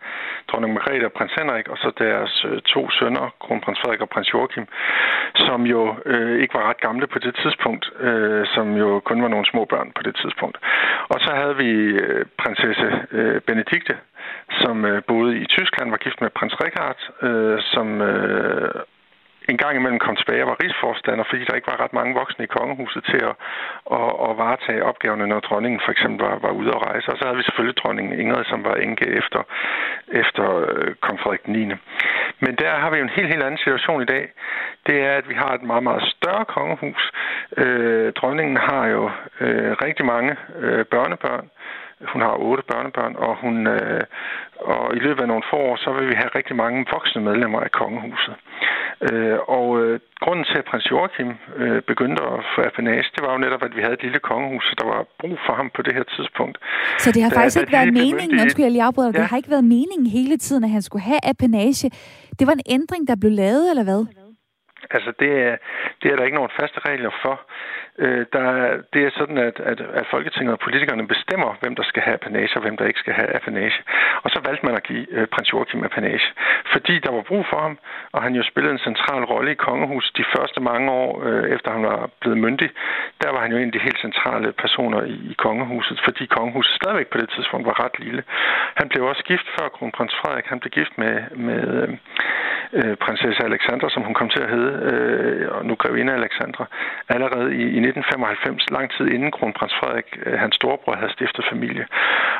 dronning 0.48 0.74
Margrethe 0.74 1.06
og 1.06 1.12
prins 1.12 1.32
Henrik, 1.38 1.68
og 1.68 1.78
så 1.78 1.92
deres 1.98 2.44
øh, 2.48 2.60
to 2.62 2.90
sønner, 2.90 3.34
kronprins 3.40 3.80
Frederik 3.80 4.00
og 4.00 4.08
prins 4.08 4.32
Joachim, 4.32 4.66
som 5.34 5.66
jo 5.66 5.96
øh, 6.06 6.42
ikke 6.42 6.54
var 6.54 6.68
ret 6.68 6.80
gamle 6.80 7.06
på 7.06 7.18
det 7.18 7.34
tidspunkt, 7.42 7.84
øh, 8.00 8.46
som 8.54 8.76
jo 8.76 9.00
kun 9.00 9.22
var 9.22 9.28
nogle 9.28 9.46
små 9.52 9.64
børn 9.64 9.92
på 9.96 10.02
det 10.02 10.14
tidspunkt. 10.22 10.56
Og 11.08 11.20
så 11.20 11.30
havde 11.34 11.56
vi 11.56 11.70
øh, 12.04 12.24
prinsesse 12.38 12.88
øh, 13.12 13.40
Benedikte, 13.40 13.96
som 14.62 14.84
øh, 14.84 15.02
boede 15.08 15.38
i 15.38 15.44
Tyskland, 15.44 15.90
var 15.90 15.96
gift 15.96 16.20
med 16.20 16.30
prins 16.30 16.54
Richard, 16.64 17.00
øh, 17.22 17.58
som 17.72 18.02
øh, 18.02 18.74
en 19.50 19.62
gang 19.62 19.74
imellem 19.76 19.98
kom 19.98 20.16
tilbage 20.16 20.42
og 20.44 20.50
var 20.52 20.62
rigsforstander, 20.62 21.24
fordi 21.30 21.42
der 21.44 21.54
ikke 21.54 21.70
var 21.72 21.82
ret 21.84 21.98
mange 21.98 22.14
voksne 22.20 22.44
i 22.44 22.54
kongehuset 22.58 23.02
til 23.10 23.20
at, 23.30 23.34
at, 23.98 24.10
at 24.26 24.32
varetage 24.42 24.84
opgaverne, 24.90 25.26
når 25.26 25.40
dronningen 25.40 25.80
for 25.84 25.92
eksempel 25.92 26.20
var, 26.26 26.38
var 26.46 26.52
ude 26.60 26.70
at 26.76 26.82
rejse. 26.88 27.06
Og 27.12 27.16
så 27.18 27.24
havde 27.24 27.40
vi 27.40 27.46
selvfølgelig 27.46 27.76
dronningen 27.76 28.20
Ingrid, 28.20 28.44
som 28.44 28.64
var 28.64 28.74
enke 28.74 29.06
efter, 29.20 29.40
efter 30.22 30.44
øh, 30.68 30.94
kong 31.04 31.20
Frederik 31.20 31.48
9. 31.48 31.74
Men 32.44 32.52
der 32.62 32.72
har 32.82 32.90
vi 32.90 32.96
jo 32.96 33.02
en 33.02 33.16
helt, 33.16 33.28
helt 33.32 33.42
anden 33.42 33.58
situation 33.64 34.02
i 34.02 34.10
dag. 34.14 34.24
Det 34.86 34.96
er, 35.08 35.14
at 35.20 35.28
vi 35.28 35.34
har 35.34 35.52
et 35.54 35.62
meget, 35.62 35.82
meget 35.82 36.02
større 36.16 36.44
kongehus. 36.44 37.12
Øh, 37.56 38.12
dronningen 38.12 38.56
har 38.56 38.86
jo 38.86 39.10
øh, 39.40 39.72
rigtig 39.84 40.04
mange 40.06 40.36
øh, 40.58 40.84
børnebørn. 40.84 41.46
Hun 42.12 42.20
har 42.22 42.34
otte 42.48 42.62
børnebørn, 42.72 43.14
og, 43.26 43.32
hun, 43.42 43.66
øh, 43.66 44.00
og 44.74 44.96
i 44.96 45.00
løbet 45.06 45.22
af 45.22 45.28
nogle 45.28 45.42
få 45.50 45.56
år, 45.56 45.76
så 45.84 45.88
vil 45.96 46.08
vi 46.08 46.14
have 46.20 46.30
rigtig 46.38 46.56
mange 46.56 46.78
voksne 46.92 47.20
medlemmer 47.28 47.60
af 47.60 47.70
kongehuset. 47.80 48.34
Øh, 49.08 49.38
og 49.58 49.66
øh, 49.82 50.00
grunden 50.24 50.44
til, 50.50 50.58
at 50.58 50.64
prins 50.70 50.90
Joachim 50.90 51.28
øh, 51.62 51.82
begyndte 51.90 52.22
at 52.34 52.38
få 52.54 52.58
apanage, 52.70 53.06
det 53.14 53.20
var 53.24 53.32
jo 53.32 53.38
netop, 53.38 53.62
at 53.68 53.72
vi 53.76 53.80
havde 53.84 53.94
et 53.98 54.02
lille 54.06 54.18
kongehus, 54.30 54.64
så 54.68 54.74
der 54.80 54.86
var 54.94 55.00
brug 55.20 55.36
for 55.46 55.52
ham 55.60 55.70
på 55.76 55.82
det 55.82 55.92
her 55.98 56.06
tidspunkt. 56.16 56.56
Så 57.04 57.08
det 57.12 57.22
har 57.22 57.30
Da- 57.30 57.36
faktisk 57.38 57.56
da 57.56 57.60
ikke 57.60 57.72
været 57.72 57.92
meningen, 57.92 58.16
myndige- 58.16 58.42
undskyld, 58.42 58.64
jeg 58.64 58.72
lige 58.72 58.82
afbryder. 58.90 59.10
Ja. 59.14 59.18
det 59.20 59.26
har 59.30 59.36
ikke 59.36 59.50
været 59.56 59.64
meningen 59.76 60.06
hele 60.18 60.36
tiden, 60.46 60.64
at 60.64 60.70
han 60.76 60.82
skulle 60.82 61.02
have 61.12 61.20
apanage. 61.32 61.90
Det 62.38 62.44
var 62.48 62.52
en 62.60 62.66
ændring, 62.76 63.02
der 63.08 63.16
blev 63.22 63.32
lavet, 63.32 63.64
eller 63.72 63.84
hvad? 63.84 64.00
Altså, 64.90 65.12
det 65.20 65.32
er, 65.46 65.56
det 66.02 66.12
er 66.12 66.16
der 66.16 66.24
ikke 66.24 66.34
nogen 66.40 66.56
faste 66.60 66.80
regler 66.88 67.10
for. 67.22 67.40
Øh, 67.98 68.26
der, 68.32 68.44
er- 68.56 68.78
det 68.92 69.00
er 69.06 69.10
sådan, 69.18 69.38
at, 69.38 69.60
at, 69.60 69.80
at 69.80 70.06
Folketinget 70.10 70.52
og 70.52 70.60
politikerne 70.66 71.08
bestemmer, 71.08 71.56
hvem 71.60 71.74
der 71.76 71.82
skal 71.82 72.02
have 72.02 72.14
apanage 72.14 72.56
og 72.56 72.62
hvem 72.62 72.76
der 72.76 72.86
ikke 72.86 73.00
skal 73.00 73.14
have 73.14 73.34
apanage. 73.38 73.78
Og 74.22 74.30
så 74.30 74.40
valgte 74.46 74.66
man 74.66 74.74
at 74.74 74.82
give 74.82 75.06
øh, 75.10 75.26
prins 75.26 75.52
Joachim 75.52 75.84
apanage, 75.84 76.26
fordi 76.72 76.98
der 76.98 77.12
var 77.12 77.22
brug 77.22 77.46
for 77.50 77.60
ham, 77.60 77.78
og 78.12 78.22
han 78.22 78.34
jo 78.34 78.42
spillede 78.42 78.72
en 78.72 78.78
central 78.88 79.24
rolle 79.24 79.50
i 79.52 79.54
kongehuset 79.68 80.16
de 80.16 80.24
første 80.36 80.60
mange 80.60 80.90
år, 80.90 81.22
øh, 81.26 81.50
efter 81.54 81.70
han 81.72 81.82
var 81.82 82.10
blevet 82.20 82.38
myndig. 82.38 82.70
Der 83.22 83.30
var 83.32 83.40
han 83.40 83.50
jo 83.52 83.58
en 83.58 83.66
af 83.66 83.72
de 83.72 83.78
helt 83.88 84.00
centrale 84.00 84.52
personer 84.52 85.02
i, 85.02 85.16
i 85.32 85.34
kongehuset, 85.38 86.00
fordi 86.04 86.26
kongehuset 86.26 86.74
stadigvæk 86.74 87.06
på 87.10 87.18
det 87.18 87.30
tidspunkt 87.30 87.66
var 87.66 87.84
ret 87.84 87.98
lille. 87.98 88.22
Han 88.74 88.88
blev 88.88 89.04
også 89.04 89.22
gift 89.24 89.46
før 89.58 89.68
kronprins 89.68 90.14
Frederik. 90.20 90.46
Han 90.46 90.60
blev 90.60 90.70
gift 90.70 90.98
med, 90.98 91.14
med 91.48 91.62
øh, 91.82 91.88
øh, 92.72 92.96
prinsesse 92.96 93.44
Alexandra, 93.44 93.90
som 93.90 94.02
hun 94.02 94.14
kom 94.14 94.28
til 94.28 94.42
at 94.42 94.50
hedde, 94.50 94.72
øh, 94.88 95.48
og 95.54 95.66
nu 95.66 95.74
grevinde 95.74 96.12
Alexandra, 96.12 96.64
allerede 97.08 97.48
i, 97.62 97.64
i 97.76 97.80
1995, 97.80 98.70
lang 98.70 98.90
tid 98.96 99.06
inden 99.14 99.30
kronprins 99.30 99.74
Frederik, 99.80 100.18
øh, 100.26 100.38
hans 100.38 100.54
storebror, 100.54 100.94
havde 100.94 101.12
stiftet 101.12 101.44
familie. 101.52 101.86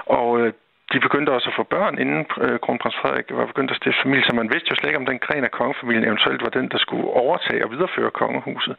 Og 0.07 0.41
øh, 0.41 0.53
de 0.93 1.01
begyndte 1.07 1.31
også 1.37 1.49
at 1.51 1.59
få 1.61 1.63
børn, 1.63 1.99
inden 2.03 2.23
øh, 2.45 2.59
kronprins 2.65 2.97
Frederik 3.01 3.27
var 3.31 3.47
begyndt 3.53 3.71
at 3.71 3.77
stifte 3.77 4.03
familie, 4.03 4.25
så 4.25 4.35
man 4.35 4.51
vidste 4.53 4.71
jo 4.71 4.77
slet 4.77 4.91
ikke, 4.91 5.03
om 5.03 5.11
den 5.11 5.25
gren 5.27 5.45
af 5.45 5.51
kongefamilien 5.51 6.05
eventuelt 6.11 6.43
var 6.43 6.53
den, 6.59 6.69
der 6.73 6.79
skulle 6.79 7.09
overtage 7.25 7.65
og 7.65 7.71
videreføre 7.73 8.11
kongehuset. 8.11 8.75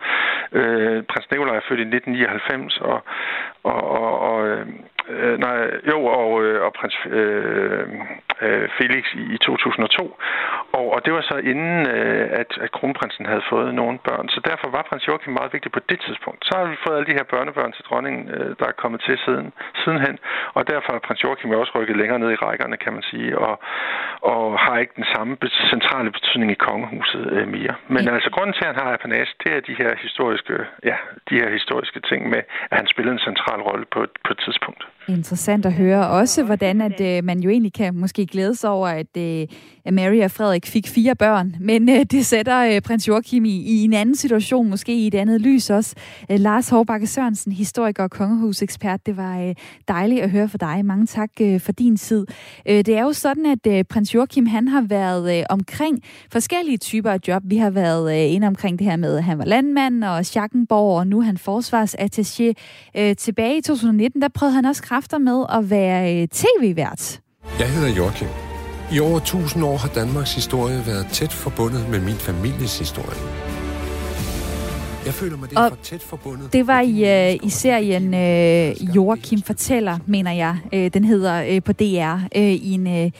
Øh, 0.57 1.03
prins 1.09 1.31
Nikolaj 1.31 1.55
er 1.57 1.67
født 1.67 1.79
i 1.79 1.87
1999, 1.87 2.77
og, 2.89 2.99
og, 3.63 3.81
og, 3.99 4.11
og 4.29 4.47
øh, 4.47 4.65
øh, 5.11 5.39
nej, 5.39 5.57
jo, 5.91 5.99
og, 6.05 6.43
øh, 6.43 6.61
og 6.65 6.73
prins 6.73 6.97
øh, 7.05 7.85
øh, 8.45 8.69
Felix 8.77 9.03
i, 9.21 9.23
i 9.35 9.37
2002. 9.37 10.17
Og, 10.77 10.85
og 10.93 10.99
det 11.05 11.13
var 11.13 11.21
så 11.21 11.37
inden, 11.51 11.79
øh, 11.95 12.25
at, 12.41 12.51
at 12.65 12.71
kronprinsen 12.71 13.25
havde 13.25 13.43
fået 13.49 13.75
nogle 13.81 13.97
børn. 14.07 14.29
Så 14.29 14.39
derfor 14.49 14.67
var 14.75 14.87
prins 14.89 15.07
Joachim 15.07 15.33
meget 15.33 15.53
vigtig 15.53 15.71
på 15.71 15.81
det 15.89 15.99
tidspunkt. 16.05 16.41
Så 16.47 16.51
har 16.57 16.65
vi 16.71 16.83
fået 16.85 16.97
alle 16.97 17.09
de 17.11 17.17
her 17.19 17.27
børnebørn 17.33 17.71
til 17.71 17.83
dronningen, 17.89 18.23
øh, 18.35 18.49
der 18.59 18.65
er 18.67 18.81
kommet 18.81 19.01
til 19.07 19.17
siden, 19.25 19.53
sidenhen. 19.83 20.17
Og 20.57 20.61
derfor 20.71 20.91
er 20.93 20.99
prins 21.05 21.23
Joachim 21.23 21.51
jo 21.51 21.59
også 21.59 21.73
rykket 21.75 21.97
længere 21.97 22.19
ned 22.19 22.31
i 22.31 22.41
rækkerne, 22.45 22.77
kan 22.77 22.93
man 22.93 23.03
sige, 23.11 23.37
og, 23.37 23.53
og 24.21 24.59
har 24.59 24.77
ikke 24.77 24.93
den 24.95 25.09
samme 25.15 25.37
centrale 25.73 26.11
betydning 26.11 26.51
i 26.51 26.63
kongehuset 26.67 27.23
øh, 27.37 27.47
mere. 27.47 27.75
Men 27.87 28.03
altså, 28.15 28.29
grunden 28.35 28.53
til, 28.53 28.65
at 28.65 28.75
han 28.75 28.83
har 28.83 28.93
apanage, 28.93 29.33
det 29.43 29.51
er 29.55 29.61
de 29.69 29.75
her 29.81 29.91
historiske, 30.05 30.55
ja, 30.83 30.97
de 31.29 31.35
her 31.41 31.49
historiske 31.57 31.99
ting 31.99 32.29
med, 32.29 32.41
at 32.71 32.77
han 32.77 32.87
spillede 32.87 33.13
en 33.13 33.27
central 33.29 33.61
rolle 33.61 33.85
på, 33.93 33.99
på 34.25 34.31
et 34.35 34.39
tidspunkt. 34.45 34.83
Interessant 35.07 35.65
at 35.65 35.73
høre 35.73 36.07
også, 36.07 36.43
hvordan 36.43 36.81
at, 36.81 37.01
øh, 37.01 37.23
man 37.23 37.39
jo 37.39 37.49
egentlig 37.49 37.73
kan 37.73 37.95
måske 37.95 38.25
glæde 38.25 38.55
sig 38.55 38.69
over, 38.69 38.87
at, 38.87 39.17
øh, 39.17 39.47
at 39.85 39.93
Mary 39.93 40.23
og 40.23 40.31
Frederik 40.31 40.65
fik 40.65 40.87
fire 40.87 41.15
børn, 41.15 41.55
men 41.59 41.89
øh, 41.89 42.03
det 42.11 42.25
sætter 42.25 42.75
øh, 42.75 42.81
prins 42.81 43.07
Joachim 43.07 43.45
i, 43.45 43.49
i 43.49 43.83
en 43.83 43.93
anden 43.93 44.15
situation, 44.15 44.69
måske 44.69 44.95
i 44.95 45.07
et 45.07 45.15
andet 45.15 45.41
lys 45.41 45.69
også. 45.69 45.95
Øh, 46.31 46.39
Lars 46.39 46.69
Hårbakke 46.69 47.07
Sørensen, 47.07 47.51
historiker 47.51 48.03
og 48.03 48.11
kongehusekspert, 48.11 49.05
det 49.05 49.17
var 49.17 49.39
øh, 49.39 49.55
dejligt 49.87 50.21
at 50.21 50.29
høre 50.29 50.49
fra 50.49 50.57
dig. 50.57 50.85
Mange 50.85 51.05
tak 51.05 51.29
øh, 51.41 51.59
for 51.59 51.71
din 51.71 51.97
tid. 51.97 52.25
Øh, 52.65 52.77
det 52.77 52.97
er 52.97 53.01
jo 53.01 53.13
sådan, 53.13 53.45
at 53.45 53.67
øh, 53.67 53.83
prins 53.83 54.15
Joachim 54.15 54.45
han 54.45 54.67
har 54.67 54.81
været 54.81 55.37
øh, 55.37 55.43
omkring 55.49 55.99
forskellige 56.31 56.77
typer 56.77 57.11
af 57.11 57.19
job. 57.27 57.43
Vi 57.45 57.57
har 57.57 57.69
været 57.69 58.13
øh, 58.13 58.33
inde 58.33 58.47
omkring 58.47 58.79
det 58.79 58.87
her 58.87 58.95
med, 58.95 59.17
at 59.17 59.23
han 59.23 59.37
var 59.37 59.45
landmand 59.45 60.03
og 60.03 60.25
Schackenborg, 60.25 60.97
og 60.99 61.07
nu 61.07 61.19
er 61.19 61.23
han 61.23 61.37
forsvarsattaché. 61.37 62.53
Øh, 62.97 63.15
tilbage 63.15 63.57
i 63.57 63.61
2019, 63.61 64.21
der 64.21 64.27
prøvede 64.27 64.55
han 64.55 64.65
også 64.65 64.83
kræfter 64.83 65.17
med 65.17 65.45
at 65.49 65.69
være 65.69 66.21
øh, 66.21 66.27
tv-vært. 66.27 67.21
Jeg 67.59 67.69
hedder 67.69 67.95
Joachim. 67.95 68.50
I 68.93 68.99
over 68.99 69.17
1000 69.17 69.63
år 69.63 69.77
har 69.77 69.89
Danmarks 69.89 70.35
historie 70.35 70.83
været 70.87 71.07
tæt 71.11 71.33
forbundet 71.33 71.89
med 71.89 71.99
min 71.99 72.15
families 72.15 72.79
historie. 72.79 73.19
Jeg 75.05 75.13
føler 75.13 75.37
mig 75.37 75.49
derfor 75.49 75.61
Og 75.61 75.81
tæt 75.83 76.01
forbundet. 76.01 76.53
Det 76.53 76.67
var 76.67 76.81
i, 76.81 77.31
øh, 77.33 77.39
i 77.43 77.49
serien 77.49 78.13
øh, 78.13 78.95
Joachim 78.95 79.41
Fortæller, 79.41 79.97
mener 80.05 80.31
jeg. 80.31 80.57
Øh, 80.73 80.93
den 80.93 81.03
hedder 81.03 81.43
øh, 81.49 81.63
på 81.63 81.73
DR. 81.73 82.15
Øh, 82.35 82.43
i, 82.43 82.71
en, 82.71 82.87
øh, 82.87 83.11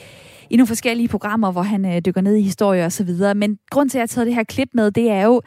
I 0.50 0.56
nogle 0.56 0.66
forskellige 0.66 1.08
programmer, 1.08 1.52
hvor 1.52 1.62
han 1.62 1.84
øh, 1.84 2.02
dykker 2.06 2.20
ned 2.20 2.34
i 2.34 2.42
historie 2.42 2.84
og 2.84 2.92
så 2.92 3.04
videre. 3.04 3.34
Men 3.34 3.58
grund 3.70 3.90
til, 3.90 3.98
at 3.98 4.00
jeg 4.00 4.02
har 4.02 4.06
taget 4.06 4.26
det 4.26 4.34
her 4.34 4.44
klip 4.44 4.68
med, 4.74 4.90
det 4.90 5.10
er 5.10 5.22
jo, 5.22 5.42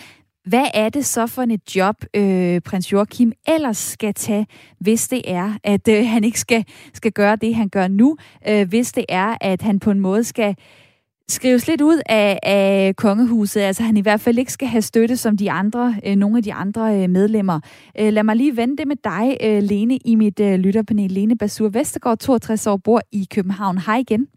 hvad 0.46 0.66
er 0.74 0.90
det 0.90 1.06
så 1.06 1.28
for 1.28 1.42
et 1.42 1.76
job, 1.76 1.96
øh, 2.14 2.62
prins 2.62 2.92
Joachim 2.92 3.32
ellers 3.48 3.78
skal 3.78 4.14
tage, 4.14 4.48
hvis 4.80 5.08
det 5.08 5.22
er, 5.32 5.54
at 5.64 5.88
øh, 5.88 6.08
han 6.08 6.24
ikke 6.24 6.40
skal, 6.40 6.66
skal 6.94 7.12
gøre 7.12 7.36
det, 7.36 7.56
han 7.56 7.70
gør 7.70 7.88
nu, 7.88 8.18
øh, 8.48 8.68
hvis 8.70 8.92
det 8.92 9.06
er, 9.10 9.38
at 9.42 9.62
han 9.62 9.80
på 9.80 9.92
en 9.92 10.00
måde 10.00 10.24
skal 10.24 10.56
skrives 11.30 11.68
lidt 11.68 11.82
ud 11.82 12.02
af, 12.06 12.40
af 12.44 12.96
kongehuset, 12.96 13.62
altså 13.62 13.84
han 13.84 13.98
i 13.98 14.02
hvert 14.02 14.22
fald 14.22 14.38
ikke 14.38 14.52
skal 14.52 14.68
have 14.68 14.82
støtte 14.82 15.18
som 15.18 15.38
de 15.38 15.52
andre, 15.52 15.96
øh, 16.06 16.16
nogle 16.16 16.38
af 16.38 16.44
de 16.44 16.54
andre 16.54 17.04
øh, 17.04 17.10
medlemmer. 17.10 17.60
Øh, 18.00 18.14
lad 18.14 18.24
mig 18.24 18.36
lige 18.36 18.58
vende 18.58 18.78
det 18.78 18.88
med 18.88 18.96
dig, 19.04 19.38
øh, 19.44 19.64
Lene, 19.64 19.98
i 19.98 20.16
mit 20.16 20.40
øh, 20.40 20.56
lytterpanel. 20.56 21.12
Lene 21.12 21.38
Basur 21.38 21.70
Vestergaard, 21.70 22.18
62 22.18 22.68
år, 22.68 22.78
bor 22.78 23.02
i 23.12 23.28
København. 23.32 23.78
Hej 23.78 23.98
igen. 23.98 24.28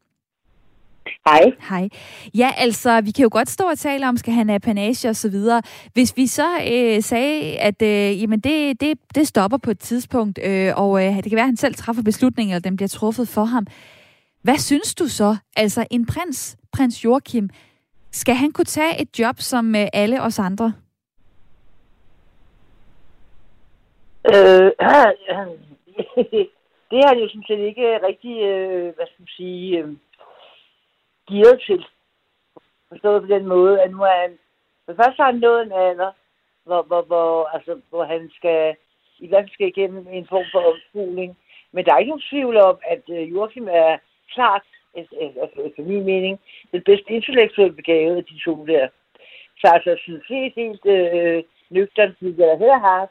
Hej. 1.26 1.52
Hej. 1.70 1.88
Ja, 2.34 2.50
altså, 2.56 3.00
vi 3.00 3.10
kan 3.10 3.22
jo 3.22 3.28
godt 3.32 3.50
stå 3.50 3.64
og 3.64 3.78
tale 3.78 4.08
om, 4.08 4.16
skal 4.16 4.32
han 4.32 4.48
have 4.48 4.60
panage 4.60 5.08
og 5.08 5.16
så 5.16 5.30
videre. 5.30 5.62
Hvis 5.92 6.16
vi 6.16 6.26
så 6.26 6.46
øh, 6.72 7.02
sagde, 7.02 7.58
at 7.58 7.82
øh, 7.82 8.22
jamen 8.22 8.40
det, 8.40 8.80
det, 8.80 8.98
det 9.14 9.28
stopper 9.28 9.58
på 9.58 9.70
et 9.70 9.78
tidspunkt, 9.78 10.38
øh, 10.44 10.72
og 10.76 11.06
øh, 11.06 11.16
det 11.16 11.24
kan 11.24 11.36
være, 11.36 11.40
at 11.40 11.48
han 11.48 11.56
selv 11.56 11.74
træffer 11.74 12.02
beslutninger, 12.02 12.56
eller 12.56 12.68
den 12.68 12.76
bliver 12.76 12.88
truffet 12.88 13.28
for 13.28 13.44
ham. 13.44 13.66
Hvad 14.42 14.58
synes 14.58 14.94
du 14.94 15.08
så? 15.08 15.36
Altså, 15.56 15.86
en 15.90 16.06
prins, 16.06 16.56
prins 16.72 17.04
Joachim, 17.04 17.48
skal 18.10 18.34
han 18.34 18.52
kunne 18.52 18.64
tage 18.64 19.02
et 19.02 19.18
job 19.18 19.36
som 19.38 19.74
øh, 19.74 19.86
alle 19.92 20.22
os 20.22 20.38
andre? 20.38 20.72
Øh, 24.26 24.34
det 26.90 26.98
er 27.02 27.08
han 27.08 27.18
jo 27.18 27.28
sådan 27.28 27.48
set 27.48 27.58
ikke 27.58 27.98
rigtig, 28.08 28.42
øh, 28.42 28.82
hvad 28.82 29.06
skal 29.06 29.20
man 29.20 29.28
sige, 29.36 29.78
øh, 29.78 29.88
gearet 31.28 31.60
til. 31.66 31.84
Forstået 32.88 33.22
på 33.22 33.28
den 33.34 33.46
måde, 33.46 33.82
at 33.82 33.90
nu 33.90 34.02
er 34.02 34.20
han, 34.22 34.38
for 34.84 34.94
først 34.94 35.16
har 35.16 35.30
han 35.32 35.40
nået 35.40 35.62
en 35.62 35.72
alder, 35.72 36.12
hvor, 36.64 36.82
hvor, 36.82 37.02
hvor, 37.02 37.44
altså, 37.44 37.80
hvor 37.90 38.04
han 38.04 38.30
skal, 38.36 38.76
i 39.18 39.28
hvert 39.28 39.42
fald 39.42 39.52
skal 39.52 39.68
igennem 39.68 40.06
en 40.10 40.26
form 40.26 40.44
for 40.52 40.60
omskoling. 40.72 41.38
Men 41.72 41.84
der 41.84 41.92
er 41.94 41.98
ikke 41.98 42.14
nogen 42.14 42.30
tvivl 42.30 42.56
om, 42.56 42.78
at 42.86 43.02
øh, 43.10 43.30
Joachim 43.30 43.68
er 43.70 43.98
klart, 44.34 44.62
efter, 44.94 45.16
altså, 45.20 45.60
efter, 45.62 45.82
min 45.82 46.04
mening, 46.04 46.40
den 46.72 46.82
bedste 46.82 47.10
intellektuelle 47.12 47.76
begave 47.76 48.16
af 48.16 48.24
de 48.24 48.38
to 48.44 48.66
der. 48.66 48.88
Så 49.60 49.66
altså, 49.74 49.96
sådan 50.06 50.22
set 50.28 50.52
helt 50.56 50.86
øh, 50.86 51.42
nøgteren, 51.70 52.16
vil 52.20 52.34
jeg 52.38 52.58
hellere 52.58 52.80
have, 52.80 53.08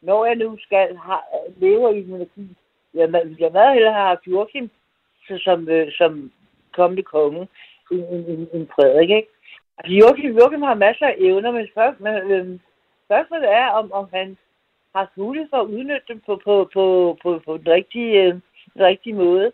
når 0.00 0.24
jeg 0.24 0.36
nu 0.36 0.58
skal 0.58 0.96
have, 0.96 1.20
leve 1.56 1.96
i 1.96 2.00
en 2.02 2.14
energi, 2.14 2.56
jeg 2.94 3.12
vil 3.12 3.36
jeg 3.40 3.52
meget 3.52 3.74
hellere 3.74 3.92
have 3.92 4.06
haft 4.06 4.26
Joachim 4.26 4.70
så 5.26 5.38
som, 5.44 5.68
øh, 5.68 5.92
som 5.92 6.32
kommende 6.78 7.02
konge, 7.02 7.48
en, 7.90 7.98
en, 8.14 8.22
en, 8.32 8.48
en 8.54 8.68
Frederik, 8.74 9.10
ikke? 9.10 9.28
Altså, 9.78 9.92
Joachim, 10.00 10.36
Joachim 10.38 10.62
har 10.62 10.74
masser 10.74 11.06
af 11.06 11.16
evner, 11.18 11.50
men 11.50 11.68
spørg, 11.72 11.94
men, 11.98 12.14
øhm, 12.32 12.60
spørgsmålet 13.06 13.48
er, 13.48 13.66
om, 13.66 13.92
om 13.92 14.06
han 14.14 14.36
har 14.94 15.12
mulighed 15.16 15.48
for 15.50 15.60
at 15.60 15.70
udnytte 15.74 16.08
dem 16.08 16.20
på, 16.26 16.40
på, 16.44 16.70
på, 16.74 16.84
på, 17.22 17.40
på 17.46 17.56
den, 17.56 17.68
rigtige, 17.68 18.12
øh, 18.22 18.34
den 18.74 18.82
rigtige 18.90 19.14
måde. 19.14 19.52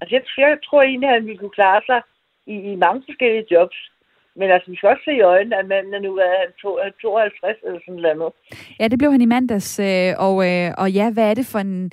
Altså, 0.00 0.12
jeg, 0.16 0.22
jeg 0.38 0.58
tror 0.64 0.82
egentlig, 0.82 1.08
at 1.08 1.14
han 1.14 1.26
ville 1.26 1.38
kunne 1.38 1.58
klare 1.60 1.82
sig 1.86 2.00
i, 2.46 2.54
i 2.72 2.76
mange 2.76 3.02
forskellige 3.06 3.46
jobs. 3.50 3.78
Men 4.36 4.50
altså, 4.50 4.70
vi 4.70 4.76
skal 4.76 4.88
også 4.88 5.04
se 5.04 5.14
i 5.16 5.20
øjnene, 5.20 5.56
at 5.56 5.66
manden 5.66 5.94
er 5.94 5.98
nu 5.98 6.16
er 6.16 6.32
er 6.84 6.90
52 7.02 7.56
eller 7.66 7.80
sådan 7.86 8.16
noget. 8.16 8.32
Ja, 8.80 8.88
det 8.88 8.98
blev 8.98 9.12
han 9.12 9.20
i 9.20 9.32
mandags, 9.34 9.80
øh, 9.80 10.12
og, 10.18 10.34
øh, 10.48 10.70
og 10.78 10.90
ja, 10.90 11.12
hvad 11.12 11.30
er 11.30 11.34
det 11.34 11.46
for 11.46 11.58
en... 11.58 11.90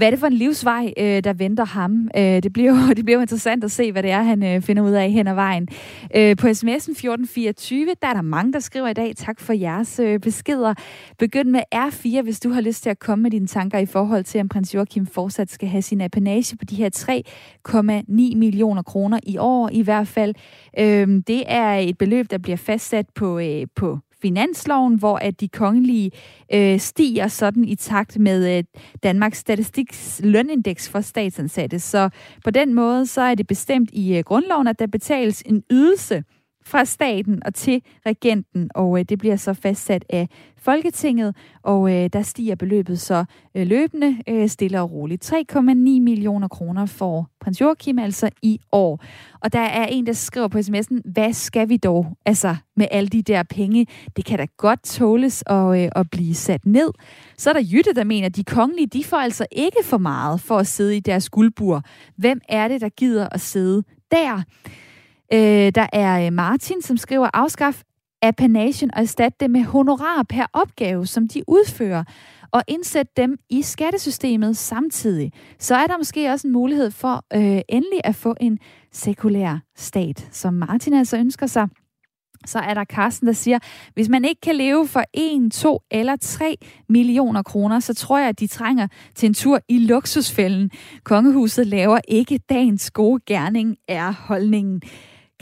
Hvad 0.00 0.08
er 0.08 0.10
det 0.10 0.20
for 0.20 0.26
en 0.26 0.32
livsvej, 0.32 0.92
øh, 0.98 1.24
der 1.24 1.32
venter 1.32 1.64
ham? 1.64 2.08
Øh, 2.16 2.42
det, 2.42 2.52
bliver 2.52 2.70
jo, 2.70 2.88
det 2.96 3.04
bliver 3.04 3.16
jo 3.16 3.20
interessant 3.20 3.64
at 3.64 3.70
se, 3.70 3.92
hvad 3.92 4.02
det 4.02 4.10
er, 4.10 4.22
han 4.22 4.42
øh, 4.44 4.62
finder 4.62 4.82
ud 4.82 4.90
af 4.90 5.10
hen 5.10 5.26
ad 5.26 5.34
vejen. 5.34 5.68
Øh, 6.16 6.36
på 6.36 6.46
sms'en 6.46 6.90
1424, 6.90 7.86
der 8.02 8.08
er 8.08 8.12
der 8.12 8.22
mange, 8.22 8.52
der 8.52 8.58
skriver 8.58 8.88
i 8.88 8.92
dag. 8.92 9.16
Tak 9.16 9.40
for 9.40 9.52
jeres 9.52 9.98
øh, 9.98 10.20
beskeder. 10.20 10.74
Begynd 11.18 11.48
med 11.48 11.60
R4, 11.74 12.22
hvis 12.22 12.40
du 12.40 12.50
har 12.50 12.60
lyst 12.60 12.82
til 12.82 12.90
at 12.90 12.98
komme 12.98 13.22
med 13.22 13.30
dine 13.30 13.46
tanker 13.46 13.78
i 13.78 13.86
forhold 13.86 14.24
til, 14.24 14.40
om 14.40 14.48
prins 14.48 14.74
Joachim 14.74 15.06
fortsat 15.06 15.50
skal 15.50 15.68
have 15.68 15.82
sin 15.82 16.00
apanage 16.00 16.56
på 16.56 16.64
de 16.64 16.76
her 16.76 17.24
3,9 17.68 18.36
millioner 18.36 18.82
kroner 18.82 19.18
i 19.22 19.38
år 19.38 19.68
i 19.72 19.82
hvert 19.82 20.08
fald. 20.08 20.34
Øh, 20.78 21.08
det 21.26 21.42
er 21.46 21.74
et 21.74 21.98
beløb, 21.98 22.30
der 22.30 22.38
bliver 22.38 22.56
fastsat 22.56 23.06
på, 23.14 23.38
øh, 23.38 23.66
på 23.76 23.98
finansloven, 24.22 24.94
hvor 24.94 25.16
at 25.16 25.40
de 25.40 25.48
kongelige 25.48 26.10
øh, 26.54 26.80
stiger 26.80 27.28
sådan 27.28 27.64
i 27.64 27.74
takt 27.74 28.18
med 28.18 28.58
øh, 28.58 28.64
Danmarks 29.02 29.38
Statistiks 29.38 30.20
lønindeks 30.24 30.88
for 30.88 31.00
statsansatte. 31.00 31.78
Så 31.78 32.08
på 32.44 32.50
den 32.50 32.74
måde 32.74 33.06
så 33.06 33.20
er 33.20 33.34
det 33.34 33.46
bestemt 33.46 33.90
i 33.92 34.16
øh, 34.16 34.24
grundloven, 34.24 34.66
at 34.66 34.78
der 34.78 34.86
betales 34.86 35.42
en 35.46 35.62
ydelse 35.70 36.24
fra 36.70 36.84
staten 36.84 37.42
og 37.46 37.54
til 37.54 37.82
regenten, 38.06 38.70
og 38.74 38.98
øh, 38.98 39.04
det 39.08 39.18
bliver 39.18 39.36
så 39.36 39.54
fastsat 39.54 40.04
af 40.08 40.28
Folketinget, 40.62 41.36
og 41.62 41.92
øh, 41.92 42.10
der 42.12 42.22
stiger 42.22 42.54
beløbet 42.54 43.00
så 43.00 43.24
øh, 43.54 43.66
løbende 43.66 44.18
øh, 44.28 44.48
stille 44.48 44.80
og 44.80 44.92
roligt. 44.92 45.32
3,9 45.32 45.60
millioner 46.00 46.48
kroner 46.48 46.86
får 46.86 47.28
prins 47.40 47.60
Joachim 47.60 47.98
altså 47.98 48.30
i 48.42 48.60
år. 48.72 49.04
Og 49.40 49.52
der 49.52 49.60
er 49.60 49.86
en, 49.86 50.06
der 50.06 50.12
skriver 50.12 50.48
på 50.48 50.58
sms'en, 50.58 51.00
hvad 51.04 51.32
skal 51.32 51.68
vi 51.68 51.76
dog 51.76 52.16
altså 52.26 52.56
med 52.76 52.86
alle 52.90 53.08
de 53.08 53.22
der 53.22 53.42
penge? 53.42 53.86
Det 54.16 54.24
kan 54.24 54.38
da 54.38 54.46
godt 54.56 54.82
tåles 54.82 55.44
at, 55.46 55.84
øh, 55.84 55.88
at 55.96 56.10
blive 56.10 56.34
sat 56.34 56.66
ned. 56.66 56.90
Så 57.38 57.50
er 57.50 57.54
der 57.54 57.68
Jytte, 57.72 57.92
der 57.92 58.04
mener, 58.04 58.26
at 58.26 58.36
de 58.36 58.44
kongelige, 58.44 58.86
de 58.86 59.04
får 59.04 59.16
altså 59.16 59.46
ikke 59.52 59.78
for 59.84 59.98
meget 59.98 60.40
for 60.40 60.58
at 60.58 60.66
sidde 60.66 60.96
i 60.96 61.00
deres 61.00 61.30
guldbur. 61.30 61.82
Hvem 62.16 62.40
er 62.48 62.68
det, 62.68 62.80
der 62.80 62.88
gider 62.88 63.28
at 63.32 63.40
sidde 63.40 63.82
der? 64.10 64.42
Øh, 65.32 65.72
der 65.74 65.86
er 65.92 66.26
øh, 66.26 66.32
Martin, 66.32 66.82
som 66.82 66.96
skriver, 66.96 67.30
afskaf 67.34 67.82
appanagen 68.22 68.94
og 68.94 69.02
erstat 69.02 69.40
det 69.40 69.50
med 69.50 69.64
honorar 69.64 70.22
per 70.28 70.46
opgave, 70.52 71.06
som 71.06 71.28
de 71.28 71.42
udfører, 71.48 72.04
og 72.52 72.62
indsæt 72.68 73.16
dem 73.16 73.36
i 73.50 73.62
skattesystemet 73.62 74.56
samtidig. 74.56 75.32
Så 75.58 75.74
er 75.74 75.86
der 75.86 75.98
måske 75.98 76.30
også 76.30 76.46
en 76.46 76.52
mulighed 76.52 76.90
for 76.90 77.24
øh, 77.34 77.60
endelig 77.68 78.00
at 78.04 78.14
få 78.14 78.34
en 78.40 78.58
sekulær 78.92 79.58
stat, 79.76 80.28
som 80.32 80.54
Martin 80.54 80.94
altså 80.94 81.16
ønsker 81.16 81.46
sig. 81.46 81.68
Så 82.46 82.58
er 82.58 82.74
der 82.74 82.84
Carsten, 82.84 83.26
der 83.26 83.32
siger, 83.32 83.58
hvis 83.94 84.08
man 84.08 84.24
ikke 84.24 84.40
kan 84.40 84.54
leve 84.54 84.88
for 84.88 85.04
1, 85.14 85.52
2 85.52 85.80
eller 85.90 86.16
3 86.16 86.56
millioner 86.88 87.42
kroner, 87.42 87.80
så 87.80 87.94
tror 87.94 88.18
jeg, 88.18 88.28
at 88.28 88.40
de 88.40 88.46
trænger 88.46 88.86
til 89.14 89.26
en 89.26 89.34
tur 89.34 89.60
i 89.68 89.78
luksusfælden. 89.78 90.70
Kongehuset 91.04 91.66
laver 91.66 92.00
ikke 92.08 92.38
dagens 92.48 92.90
gode 92.90 93.22
gerning, 93.26 93.76
er 93.88 94.12
holdningen. 94.12 94.82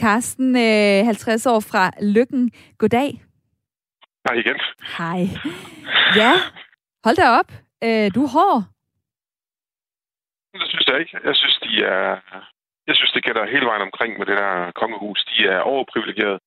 Carsten, 0.00 0.54
50 0.54 1.46
øh, 1.46 1.52
år 1.52 1.60
fra 1.70 1.84
Lykken. 2.14 2.52
Goddag. 2.78 3.10
Hej 4.26 4.36
igen. 4.42 4.58
Hej. 4.98 5.20
Ja, 6.20 6.32
hold 7.04 7.16
da 7.22 7.26
op. 7.40 7.50
Øh, 7.86 8.06
du 8.14 8.20
er 8.26 8.32
hård. 8.36 8.60
Det 10.52 10.68
synes 10.70 10.86
jeg 10.90 11.00
ikke. 11.00 11.18
Jeg 11.28 11.36
synes, 11.40 11.56
de 11.66 11.72
er... 11.84 12.04
Jeg 12.88 12.96
synes, 12.96 13.12
det 13.12 13.24
gælder 13.24 13.52
hele 13.54 13.66
vejen 13.70 13.88
omkring 13.88 14.18
med 14.18 14.26
det 14.26 14.36
der 14.42 14.70
kongehus. 14.80 15.20
De 15.30 15.36
er 15.54 15.60
overprivilegeret. 15.72 16.38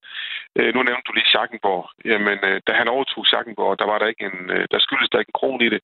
Øh, 0.57 0.69
nu 0.75 0.79
nævnte 0.83 1.07
du 1.07 1.13
lige 1.13 1.31
Schackenborg. 1.31 1.85
Jamen, 2.11 2.37
da 2.67 2.71
han 2.79 2.87
overtog 2.95 3.25
Schackenborg, 3.25 3.79
der 3.79 3.87
var 3.91 3.97
der 3.99 4.07
ikke 4.07 4.25
en, 4.29 4.39
der 4.71 4.79
skyldes 4.85 5.09
der 5.09 5.19
ikke 5.19 5.33
en 5.33 5.39
kron 5.39 5.61
i 5.67 5.69
det. 5.75 5.81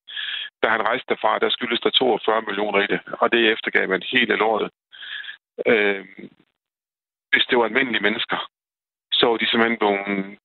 Da 0.62 0.66
han 0.74 0.86
rejste 0.88 1.06
derfra, 1.08 1.38
der 1.38 1.50
skyldes 1.50 1.80
der 1.80 1.90
42 1.90 2.42
millioner 2.48 2.80
i 2.82 2.88
det. 2.92 3.00
Og 3.20 3.26
det 3.32 3.52
eftergav 3.52 3.88
man 3.88 4.02
helt 4.12 4.30
af 4.32 4.38
lortet. 4.38 4.70
Øh, 5.66 6.04
hvis 7.30 7.46
det 7.48 7.58
var 7.58 7.64
almindelige 7.64 8.06
mennesker, 8.08 8.38
så 9.12 9.26
var 9.26 9.36
de 9.36 9.46
simpelthen 9.50 9.78
blevet 9.78 10.38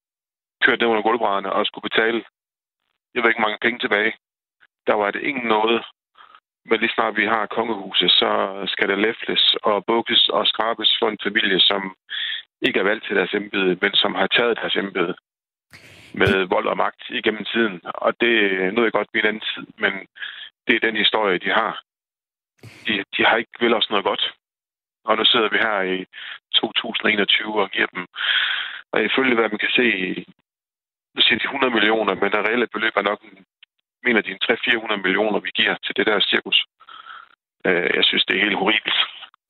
kørt 0.64 0.80
ned 0.80 0.88
under 0.88 1.02
gulvbrædderne 1.08 1.54
og 1.54 1.66
skulle 1.66 1.90
betale, 1.90 2.24
jeg 3.14 3.20
ved 3.22 3.30
ikke, 3.30 3.46
mange 3.46 3.62
penge 3.62 3.80
tilbage. 3.80 4.14
Der 4.88 4.96
var 5.02 5.12
det 5.12 5.22
ingen 5.22 5.48
noget. 5.48 5.84
Men 6.66 6.80
lige 6.80 6.94
snart 6.96 7.18
vi 7.18 7.26
har 7.26 7.46
kongehuset, 7.46 8.12
så 8.12 8.32
skal 8.68 8.88
det 8.90 9.00
læfles 9.00 9.56
og 9.64 9.86
bukkes 9.86 10.30
og 10.30 10.48
skrabes 10.48 10.92
for 11.00 11.10
en 11.10 11.24
familie, 11.24 11.60
som 11.60 11.96
ikke 12.62 12.80
er 12.80 12.84
valgt 12.84 13.06
til 13.06 13.16
deres 13.16 13.34
embede, 13.34 13.78
men 13.82 13.94
som 13.94 14.16
har 14.16 14.28
taget 14.28 14.58
deres 14.58 14.76
embede 14.76 15.16
med 16.14 16.46
vold 16.46 16.68
og 16.68 16.78
magt 16.78 17.04
igennem 17.10 17.46
tiden. 17.46 17.82
Og 17.84 18.14
det 18.22 18.34
nu 18.74 18.80
er 18.84 18.90
godt 18.90 19.14
min 19.14 19.26
anden 19.26 19.44
tid, 19.54 19.66
men 19.78 19.94
det 20.68 20.76
er 20.76 20.86
den 20.88 20.96
historie, 20.96 21.38
de 21.38 21.50
har. 21.50 21.84
De, 22.88 23.04
de 23.18 23.26
har 23.26 23.38
ikke 23.38 23.60
vil 23.60 23.74
os 23.74 23.90
noget 23.90 24.06
godt. 24.06 24.34
Og 25.08 25.18
nu 25.18 25.26
sidder 25.26 25.50
vi 25.50 25.58
her 25.58 25.82
i 25.96 26.06
2021 26.56 27.62
og 27.62 27.70
giver 27.70 27.88
dem, 27.96 28.08
og 28.92 29.04
ifølge 29.04 29.36
hvad 29.36 29.50
man 29.50 29.64
kan 29.64 29.74
se, 29.80 29.88
nu 31.16 31.22
siger 31.22 31.40
de 31.40 31.46
100 31.46 31.74
millioner, 31.74 32.14
men 32.16 32.32
der 32.32 32.46
reelle 32.48 32.68
beløb 32.68 32.96
er 32.98 33.02
nok, 33.02 33.20
mener 34.04 34.22
de, 34.22 34.38
300-400 34.44 34.96
millioner, 34.96 35.40
vi 35.40 35.50
giver 35.50 35.76
til 35.84 35.96
det 35.98 36.06
der 36.06 36.20
cirkus. 36.20 36.66
Øh, 37.66 37.90
jeg 37.98 38.04
synes, 38.04 38.26
det 38.26 38.36
er 38.36 38.46
helt 38.46 38.62
horribelt. 38.62 39.00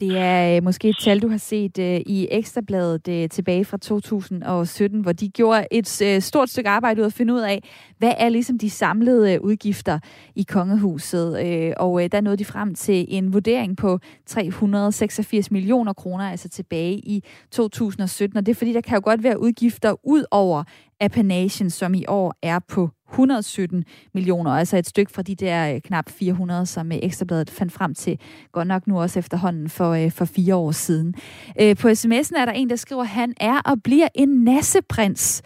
Det 0.03 0.17
er 0.17 0.55
øh, 0.55 0.63
måske 0.63 0.89
et 0.89 0.95
tal, 1.03 1.19
du 1.19 1.27
har 1.27 1.37
set 1.37 1.79
øh, 1.79 2.01
i 2.05 2.27
Ekstrabladet 2.31 3.07
øh, 3.07 3.29
tilbage 3.29 3.65
fra 3.65 3.77
2017, 3.77 5.01
hvor 5.01 5.11
de 5.11 5.29
gjorde 5.29 5.67
et 5.71 6.01
øh, 6.01 6.21
stort 6.21 6.49
stykke 6.49 6.69
arbejde 6.69 7.01
ud 7.01 7.05
at 7.05 7.13
finde 7.13 7.33
ud 7.33 7.39
af, 7.39 7.63
hvad 7.97 8.13
er 8.17 8.29
ligesom 8.29 8.57
de 8.57 8.69
samlede 8.69 9.33
øh, 9.33 9.41
udgifter 9.41 9.99
i 10.35 10.43
kongehuset. 10.43 11.45
Øh, 11.45 11.73
og 11.77 12.03
øh, 12.03 12.09
der 12.11 12.21
nåede 12.21 12.37
de 12.37 12.45
frem 12.45 12.75
til 12.75 13.05
en 13.07 13.33
vurdering 13.33 13.77
på 13.77 13.99
386 14.25 15.51
millioner 15.51 15.93
kroner, 15.93 16.31
altså 16.31 16.49
tilbage 16.49 16.93
i 16.93 17.23
2017. 17.51 18.37
Og 18.37 18.45
det 18.45 18.51
er 18.51 18.55
fordi, 18.55 18.73
der 18.73 18.81
kan 18.81 18.95
jo 18.95 19.01
godt 19.03 19.23
være 19.23 19.39
udgifter 19.39 19.95
ud 20.07 20.25
over 20.31 20.63
appanagen, 21.01 21.69
som 21.69 21.93
i 21.93 22.05
år 22.07 22.35
er 22.41 22.59
på 22.59 22.89
117 23.13 23.83
millioner, 24.13 24.51
altså 24.51 24.77
et 24.77 24.87
stykke 24.87 25.11
fra 25.11 25.21
de 25.21 25.35
der 25.35 25.73
øh, 25.75 25.81
knap 25.81 26.09
400, 26.09 26.65
som 26.65 26.91
øh, 26.91 26.97
Ekstrabladet 27.01 27.49
fandt 27.49 27.73
frem 27.73 27.95
til, 27.95 28.19
godt 28.51 28.67
nok 28.67 28.87
nu 28.87 29.01
også 29.01 29.19
efterhånden 29.19 29.69
for, 29.69 29.91
øh, 29.91 30.11
for 30.11 30.25
fire 30.25 30.55
år 30.55 30.71
siden. 30.71 31.15
På 31.55 31.87
sms'en 31.87 32.39
er 32.39 32.45
der 32.45 32.51
en, 32.51 32.69
der 32.69 32.75
skriver, 32.75 33.03
han 33.03 33.33
er 33.39 33.59
og 33.65 33.83
bliver 33.83 34.07
en 34.15 34.29
nasseprins. 34.29 35.41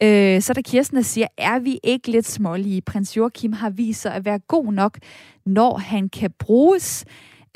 så 0.00 0.46
er 0.48 0.52
der 0.54 0.62
Kirsten, 0.64 0.96
der 0.96 1.02
siger, 1.02 1.26
er 1.38 1.58
vi 1.58 1.78
ikke 1.84 2.10
lidt 2.10 2.28
smålige? 2.28 2.80
Prins 2.80 3.16
Joachim 3.16 3.52
har 3.52 3.70
vist 3.70 4.02
sig 4.02 4.14
at 4.14 4.24
være 4.24 4.38
god 4.38 4.72
nok, 4.72 4.98
når 5.46 5.78
han 5.78 6.08
kan 6.08 6.30
bruges. 6.38 7.04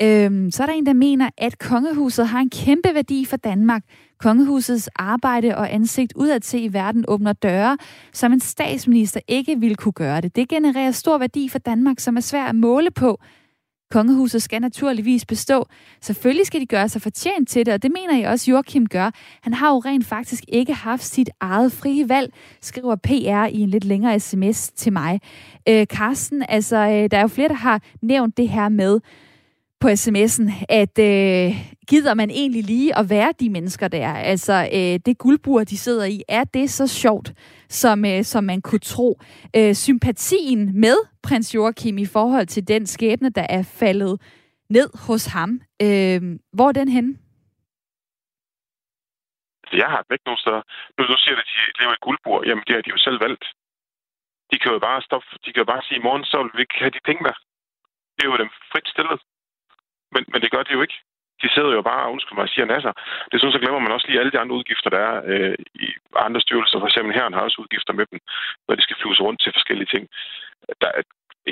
Øhm, 0.03 0.51
så 0.51 0.63
er 0.63 0.67
der 0.67 0.73
en, 0.73 0.85
der 0.85 0.93
mener, 0.93 1.29
at 1.37 1.59
kongehuset 1.59 2.27
har 2.27 2.39
en 2.39 2.49
kæmpe 2.49 2.89
værdi 2.93 3.25
for 3.25 3.37
Danmark. 3.37 3.83
Kongehusets 4.19 4.89
arbejde 4.95 5.57
og 5.57 5.73
ansigt 5.73 6.13
udadtil 6.15 6.63
i 6.63 6.73
verden 6.73 7.05
åbner 7.07 7.33
døre, 7.33 7.77
som 8.13 8.33
en 8.33 8.39
statsminister 8.39 9.19
ikke 9.27 9.59
ville 9.59 9.75
kunne 9.75 9.91
gøre 9.91 10.21
det. 10.21 10.35
Det 10.35 10.49
genererer 10.49 10.91
stor 10.91 11.17
værdi 11.17 11.49
for 11.49 11.59
Danmark, 11.59 11.99
som 11.99 12.17
er 12.17 12.21
svært 12.21 12.49
at 12.49 12.55
måle 12.55 12.91
på. 12.91 13.19
Kongehuset 13.91 14.43
skal 14.43 14.61
naturligvis 14.61 15.25
bestå. 15.25 15.65
Selvfølgelig 16.01 16.47
skal 16.47 16.61
de 16.61 16.65
gøre 16.65 16.89
sig 16.89 17.01
fortjent 17.01 17.49
til 17.49 17.65
det, 17.65 17.73
og 17.73 17.83
det 17.83 17.91
mener 17.91 18.19
jeg 18.19 18.29
også, 18.29 18.51
Joachim 18.51 18.87
gør. 18.87 19.11
Han 19.41 19.53
har 19.53 19.69
jo 19.69 19.79
rent 19.79 20.05
faktisk 20.05 20.43
ikke 20.47 20.73
haft 20.73 21.03
sit 21.03 21.29
eget 21.39 21.71
frie 21.71 22.09
valg, 22.09 22.33
skriver 22.61 22.95
PR 22.95 23.45
i 23.45 23.59
en 23.59 23.69
lidt 23.69 23.83
længere 23.83 24.19
sms 24.19 24.71
til 24.71 24.93
mig. 24.93 25.21
Øh, 25.69 25.85
Carsten, 25.85 26.43
altså, 26.49 26.77
øh, 26.77 27.11
der 27.11 27.17
er 27.17 27.21
jo 27.21 27.27
flere, 27.27 27.47
der 27.49 27.53
har 27.53 27.81
nævnt 28.01 28.37
det 28.37 28.49
her 28.49 28.69
med, 28.69 28.99
på 29.81 29.87
sms'en, 29.87 30.47
at 30.81 30.95
øh, 31.09 31.47
gider 31.89 32.13
man 32.13 32.29
egentlig 32.29 32.63
lige 32.63 32.97
at 32.99 33.05
være 33.09 33.31
de 33.39 33.49
mennesker 33.49 33.87
der? 33.87 34.13
Altså, 34.31 34.69
øh, 34.77 34.99
det 35.05 35.17
guldbur, 35.17 35.63
de 35.63 35.77
sidder 35.77 36.05
i, 36.05 36.21
er 36.29 36.43
det 36.43 36.69
så 36.69 36.87
sjovt, 36.87 37.27
som, 37.69 38.05
øh, 38.05 38.23
som 38.23 38.43
man 38.43 38.61
kunne 38.61 38.85
tro? 38.93 39.19
Øh, 39.57 39.73
sympatien 39.73 40.79
med 40.79 40.97
prins 41.23 41.55
Joachim 41.55 41.97
i 41.97 42.05
forhold 42.05 42.47
til 42.47 42.67
den 42.67 42.85
skæbne, 42.87 43.29
der 43.29 43.45
er 43.49 43.63
faldet 43.79 44.21
ned 44.69 44.89
hos 45.07 45.25
ham, 45.25 45.49
øh, 45.85 46.21
hvor 46.55 46.67
er 46.67 46.75
den 46.81 46.89
henne? 46.97 47.11
Altså, 49.63 49.75
jeg 49.81 49.87
har 49.93 49.99
ikke 50.11 50.27
nogen 50.29 50.43
steder. 50.43 50.61
Nu, 50.95 51.01
nu 51.11 51.15
siger 51.21 51.35
du, 51.35 51.41
at 51.43 51.49
de 51.51 51.81
lever 51.81 51.93
i 51.93 52.03
guldbur. 52.05 52.37
Jamen, 52.47 52.63
det 52.67 52.73
har 52.75 52.81
de 52.81 52.93
jo 52.95 52.97
selv 53.07 53.19
valgt. 53.25 53.45
De 54.51 54.57
kan 54.61 54.71
jo 54.75 54.79
bare 54.79 55.01
stoppe. 55.07 55.27
De 55.45 55.49
kan 55.51 55.61
jo 55.63 55.69
bare 55.73 55.83
sige, 55.85 55.97
i 55.99 56.05
morgen 56.07 56.25
så 56.31 56.37
vil 56.43 56.55
vi 56.55 56.61
ikke 56.65 56.81
have 56.83 56.95
de 56.97 57.07
penge 57.09 57.23
der. 57.27 57.37
Det 58.15 58.21
er 58.23 58.31
jo 58.31 58.37
dem 58.43 58.51
frit 58.71 58.87
stillet. 58.93 59.19
Men, 60.13 60.23
men 60.31 60.41
det 60.41 60.51
gør 60.51 60.63
de 60.63 60.73
jo 60.77 60.81
ikke. 60.85 60.97
De 61.43 61.49
sidder 61.55 61.73
jo 61.77 61.81
bare, 61.91 62.03
og 62.05 62.11
undskyld 62.13 62.37
mig, 62.37 62.49
siger 62.49 62.65
nasser. 62.73 62.93
Det 63.31 63.37
synes 63.37 63.53
så 63.53 63.61
glemmer 63.63 63.81
man 63.83 63.95
også 63.95 64.07
lige 64.07 64.19
alle 64.19 64.33
de 64.33 64.41
andre 64.43 64.57
udgifter, 64.59 64.89
der 64.95 65.01
er 65.09 65.15
øh, 65.31 65.55
i 65.85 65.87
andre 66.27 66.41
styrelser. 66.41 66.79
For 66.79 66.87
eksempel 66.87 67.15
her 67.15 67.35
har 67.37 67.47
også 67.47 67.61
udgifter 67.63 67.93
med 67.93 68.05
dem, 68.11 68.19
når 68.67 68.75
de 68.75 68.85
skal 68.85 68.99
flyves 69.01 69.21
rundt 69.25 69.39
til 69.41 69.55
forskellige 69.57 69.91
ting. 69.93 70.03
Der, 70.81 70.91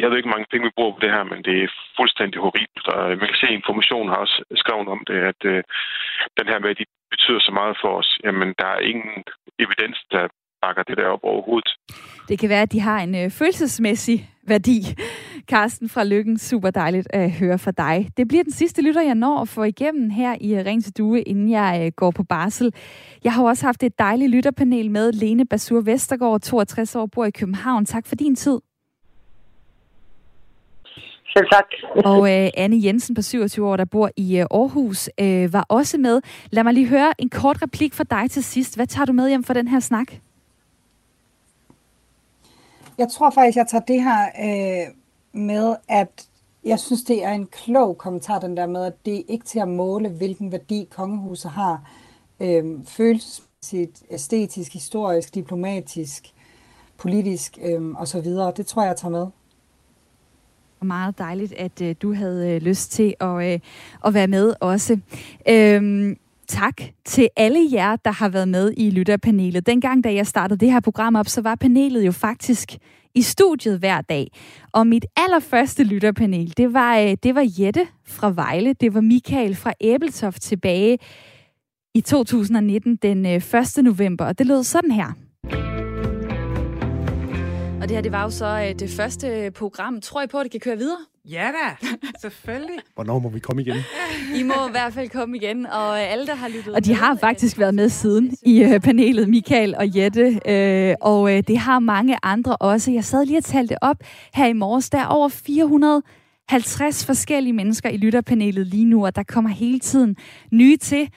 jeg 0.01 0.07
ved 0.09 0.17
ikke, 0.17 0.29
hvor 0.29 0.37
mange 0.37 0.51
penge 0.51 0.67
vi 0.67 0.77
bruger 0.77 0.93
på 0.95 1.01
det 1.05 1.11
her, 1.15 1.23
men 1.31 1.39
det 1.47 1.55
er 1.63 1.75
fuldstændig 1.99 2.39
horribelt. 2.43 2.87
Og 2.93 3.01
man 3.21 3.27
kan 3.29 3.39
se, 3.41 3.47
at 3.47 3.59
Information 3.61 4.09
har 4.11 4.19
også 4.25 4.37
skrevet 4.61 4.87
om 4.95 5.01
det, 5.09 5.17
at 5.31 5.41
øh, 5.51 5.63
den 6.39 6.47
her 6.51 6.59
med, 6.59 6.69
at 6.69 6.79
de 6.81 6.85
betyder 7.13 7.41
så 7.47 7.51
meget 7.59 7.75
for 7.81 7.91
os. 7.99 8.09
Jamen, 8.23 8.49
der 8.59 8.67
er 8.75 8.87
ingen 8.91 9.23
evidens, 9.63 9.97
der 10.11 10.23
bakker 10.61 10.83
det 10.83 10.97
der 10.97 11.07
op 11.15 11.23
overhovedet. 11.23 11.71
Det 12.29 12.39
kan 12.39 12.49
være, 12.49 12.61
at 12.61 12.71
de 12.71 12.79
har 12.79 12.99
en 12.99 13.15
øh, 13.21 13.31
følelsesmæssig 13.39 14.17
værdi. 14.49 14.95
Carsten 15.47 15.89
fra 15.89 16.03
Lykken, 16.03 16.37
super 16.37 16.69
dejligt 16.69 17.07
at 17.09 17.31
høre 17.31 17.59
fra 17.59 17.71
dig. 17.71 18.09
Det 18.17 18.27
bliver 18.27 18.43
den 18.43 18.53
sidste 18.53 18.81
lytter, 18.81 19.01
jeg 19.01 19.15
når 19.15 19.41
at 19.41 19.47
få 19.47 19.63
igennem 19.63 20.09
her 20.09 20.35
i 20.41 20.63
Ring 20.63 20.83
til 20.83 20.97
Due, 20.97 21.21
inden 21.21 21.49
jeg 21.49 21.81
øh, 21.85 21.91
går 21.95 22.11
på 22.11 22.23
barsel. 22.23 22.73
Jeg 23.23 23.33
har 23.33 23.43
også 23.43 23.65
haft 23.65 23.83
et 23.83 23.99
dejligt 23.99 24.31
lytterpanel 24.31 24.91
med 24.91 25.11
Lene 25.11 25.45
Basur 25.45 25.81
Vestergaard, 25.81 26.41
62 26.41 26.95
år, 26.95 27.05
bor 27.05 27.25
i 27.25 27.31
København. 27.31 27.85
Tak 27.85 28.07
for 28.07 28.15
din 28.15 28.35
tid. 28.35 28.59
Selv 31.37 31.47
tak. 31.51 31.65
Og 32.05 32.31
øh, 32.31 32.49
Anne 32.57 32.83
Jensen 32.83 33.15
på 33.15 33.21
27 33.21 33.67
år, 33.67 33.77
der 33.77 33.85
bor 33.85 34.09
i 34.17 34.37
øh, 34.37 34.45
Aarhus, 34.51 35.09
øh, 35.19 35.53
var 35.53 35.65
også 35.69 35.97
med. 35.97 36.21
Lad 36.51 36.63
mig 36.63 36.73
lige 36.73 36.87
høre 36.87 37.13
en 37.17 37.29
kort 37.29 37.61
replik 37.61 37.93
fra 37.93 38.03
dig 38.03 38.31
til 38.31 38.43
sidst. 38.43 38.75
Hvad 38.75 38.87
tager 38.87 39.05
du 39.05 39.13
med 39.13 39.29
hjem 39.29 39.43
for 39.43 39.53
den 39.53 39.67
her 39.67 39.79
snak? 39.79 40.07
Jeg 42.99 43.09
tror 43.09 43.29
faktisk, 43.29 43.57
jeg 43.57 43.67
tager 43.67 43.83
det 43.83 44.03
her 44.03 44.25
øh, 44.39 44.93
med, 45.41 45.75
at 45.87 46.27
jeg 46.65 46.79
synes, 46.79 47.03
det 47.03 47.23
er 47.23 47.31
en 47.31 47.47
klog 47.47 47.97
kommentar, 47.97 48.39
den 48.39 48.57
der 48.57 48.67
med, 48.67 48.85
at 48.85 48.93
det 49.05 49.19
er 49.19 49.23
ikke 49.27 49.45
til 49.45 49.59
at 49.59 49.67
måle, 49.67 50.09
hvilken 50.09 50.51
værdi 50.51 50.87
kongehuset 50.91 51.51
har 51.51 51.91
øh, 52.39 52.63
følelsesmæssigt 52.85 54.03
æstetisk, 54.09 54.73
historisk, 54.73 55.35
diplomatisk, 55.35 56.33
politisk 56.97 57.57
øh, 57.61 58.01
osv. 58.01 58.25
Det 58.57 58.65
tror 58.65 58.81
jeg, 58.81 58.89
jeg 58.89 58.97
tager 58.97 59.11
med. 59.11 59.27
Og 60.79 60.85
meget 60.85 61.17
dejligt, 61.17 61.53
at 61.53 61.81
øh, 61.81 61.95
du 62.01 62.13
havde 62.13 62.49
øh, 62.49 62.61
lyst 62.61 62.91
til 62.91 63.15
at, 63.19 63.53
øh, 63.53 63.59
at 64.05 64.13
være 64.13 64.27
med 64.27 64.53
også. 64.59 64.99
Øh, 65.49 66.15
tak 66.49 66.81
til 67.05 67.29
alle 67.35 67.69
jer, 67.71 67.95
der 67.95 68.11
har 68.11 68.29
været 68.29 68.47
med 68.47 68.73
i 68.77 68.89
lytterpanelet. 68.89 69.65
Dengang, 69.65 70.03
da 70.03 70.13
jeg 70.13 70.27
startede 70.27 70.59
det 70.59 70.71
her 70.71 70.79
program 70.79 71.15
op, 71.15 71.27
så 71.27 71.41
var 71.41 71.55
panelet 71.55 72.05
jo 72.05 72.11
faktisk 72.11 72.77
i 73.15 73.21
studiet 73.21 73.79
hver 73.79 74.01
dag. 74.01 74.27
Og 74.73 74.87
mit 74.87 75.05
allerførste 75.17 75.83
lytterpanel, 75.83 76.53
det 76.57 76.73
var, 76.73 76.97
øh, 76.97 77.17
det 77.23 77.35
var 77.35 77.45
Jette 77.59 77.87
fra 78.07 78.31
Vejle, 78.35 78.73
det 78.73 78.93
var 78.93 79.01
Michael 79.01 79.55
fra 79.55 79.73
Æbeltoft 79.81 80.41
tilbage 80.41 80.97
i 81.95 82.01
2019, 82.01 82.95
den 82.95 83.25
øh, 83.25 83.31
1. 83.77 83.83
November, 83.83 84.25
og 84.25 84.37
det 84.37 84.47
lød 84.47 84.63
sådan 84.63 84.91
her. 84.91 85.13
Og 87.81 87.89
det 87.89 87.91
her, 87.91 88.01
det 88.01 88.11
var 88.11 88.23
jo 88.23 88.29
så 88.29 88.45
øh, 88.45 88.79
det 88.79 88.89
første 88.89 89.51
program. 89.51 90.01
Tror 90.01 90.21
I 90.21 90.27
på, 90.27 90.37
at 90.37 90.43
det 90.43 90.51
kan 90.51 90.59
køre 90.59 90.77
videre? 90.77 90.99
Ja 91.31 91.51
da, 91.51 91.87
selvfølgelig. 92.21 92.75
Hvornår 92.95 93.19
må 93.19 93.29
vi 93.29 93.39
komme 93.39 93.61
igen? 93.61 93.75
I 94.35 94.43
må 94.43 94.53
i 94.67 94.71
hvert 94.71 94.93
fald 94.93 95.09
komme 95.09 95.37
igen, 95.37 95.65
og 95.65 96.01
alle, 96.01 96.27
der 96.27 96.35
har 96.35 96.47
lyttet 96.47 96.75
Og 96.75 96.85
de 96.85 96.93
har 96.93 97.15
faktisk 97.15 97.59
været 97.59 97.73
med 97.73 97.89
siden 97.89 98.37
i 98.45 98.77
panelet, 98.83 99.29
Michael 99.29 99.75
og 99.75 99.97
Jette, 99.97 100.39
og 101.01 101.29
det 101.29 101.57
har 101.57 101.79
mange 101.79 102.17
andre 102.23 102.57
også. 102.57 102.91
Jeg 102.91 103.03
sad 103.03 103.25
lige 103.25 103.37
og 103.37 103.43
talte 103.43 103.83
op 103.83 103.97
her 104.33 104.47
i 104.47 104.53
morges. 104.53 104.89
Der 104.89 104.97
er 104.97 105.05
over 105.05 105.29
400 105.29 106.01
50 106.49 107.05
forskellige 107.05 107.53
mennesker 107.53 107.89
i 107.89 107.97
lytterpanelet 107.97 108.67
lige 108.67 108.85
nu, 108.85 109.05
og 109.05 109.15
der 109.15 109.23
kommer 109.23 109.49
hele 109.49 109.79
tiden 109.79 110.15
nye 110.51 110.77
til. 110.77 111.09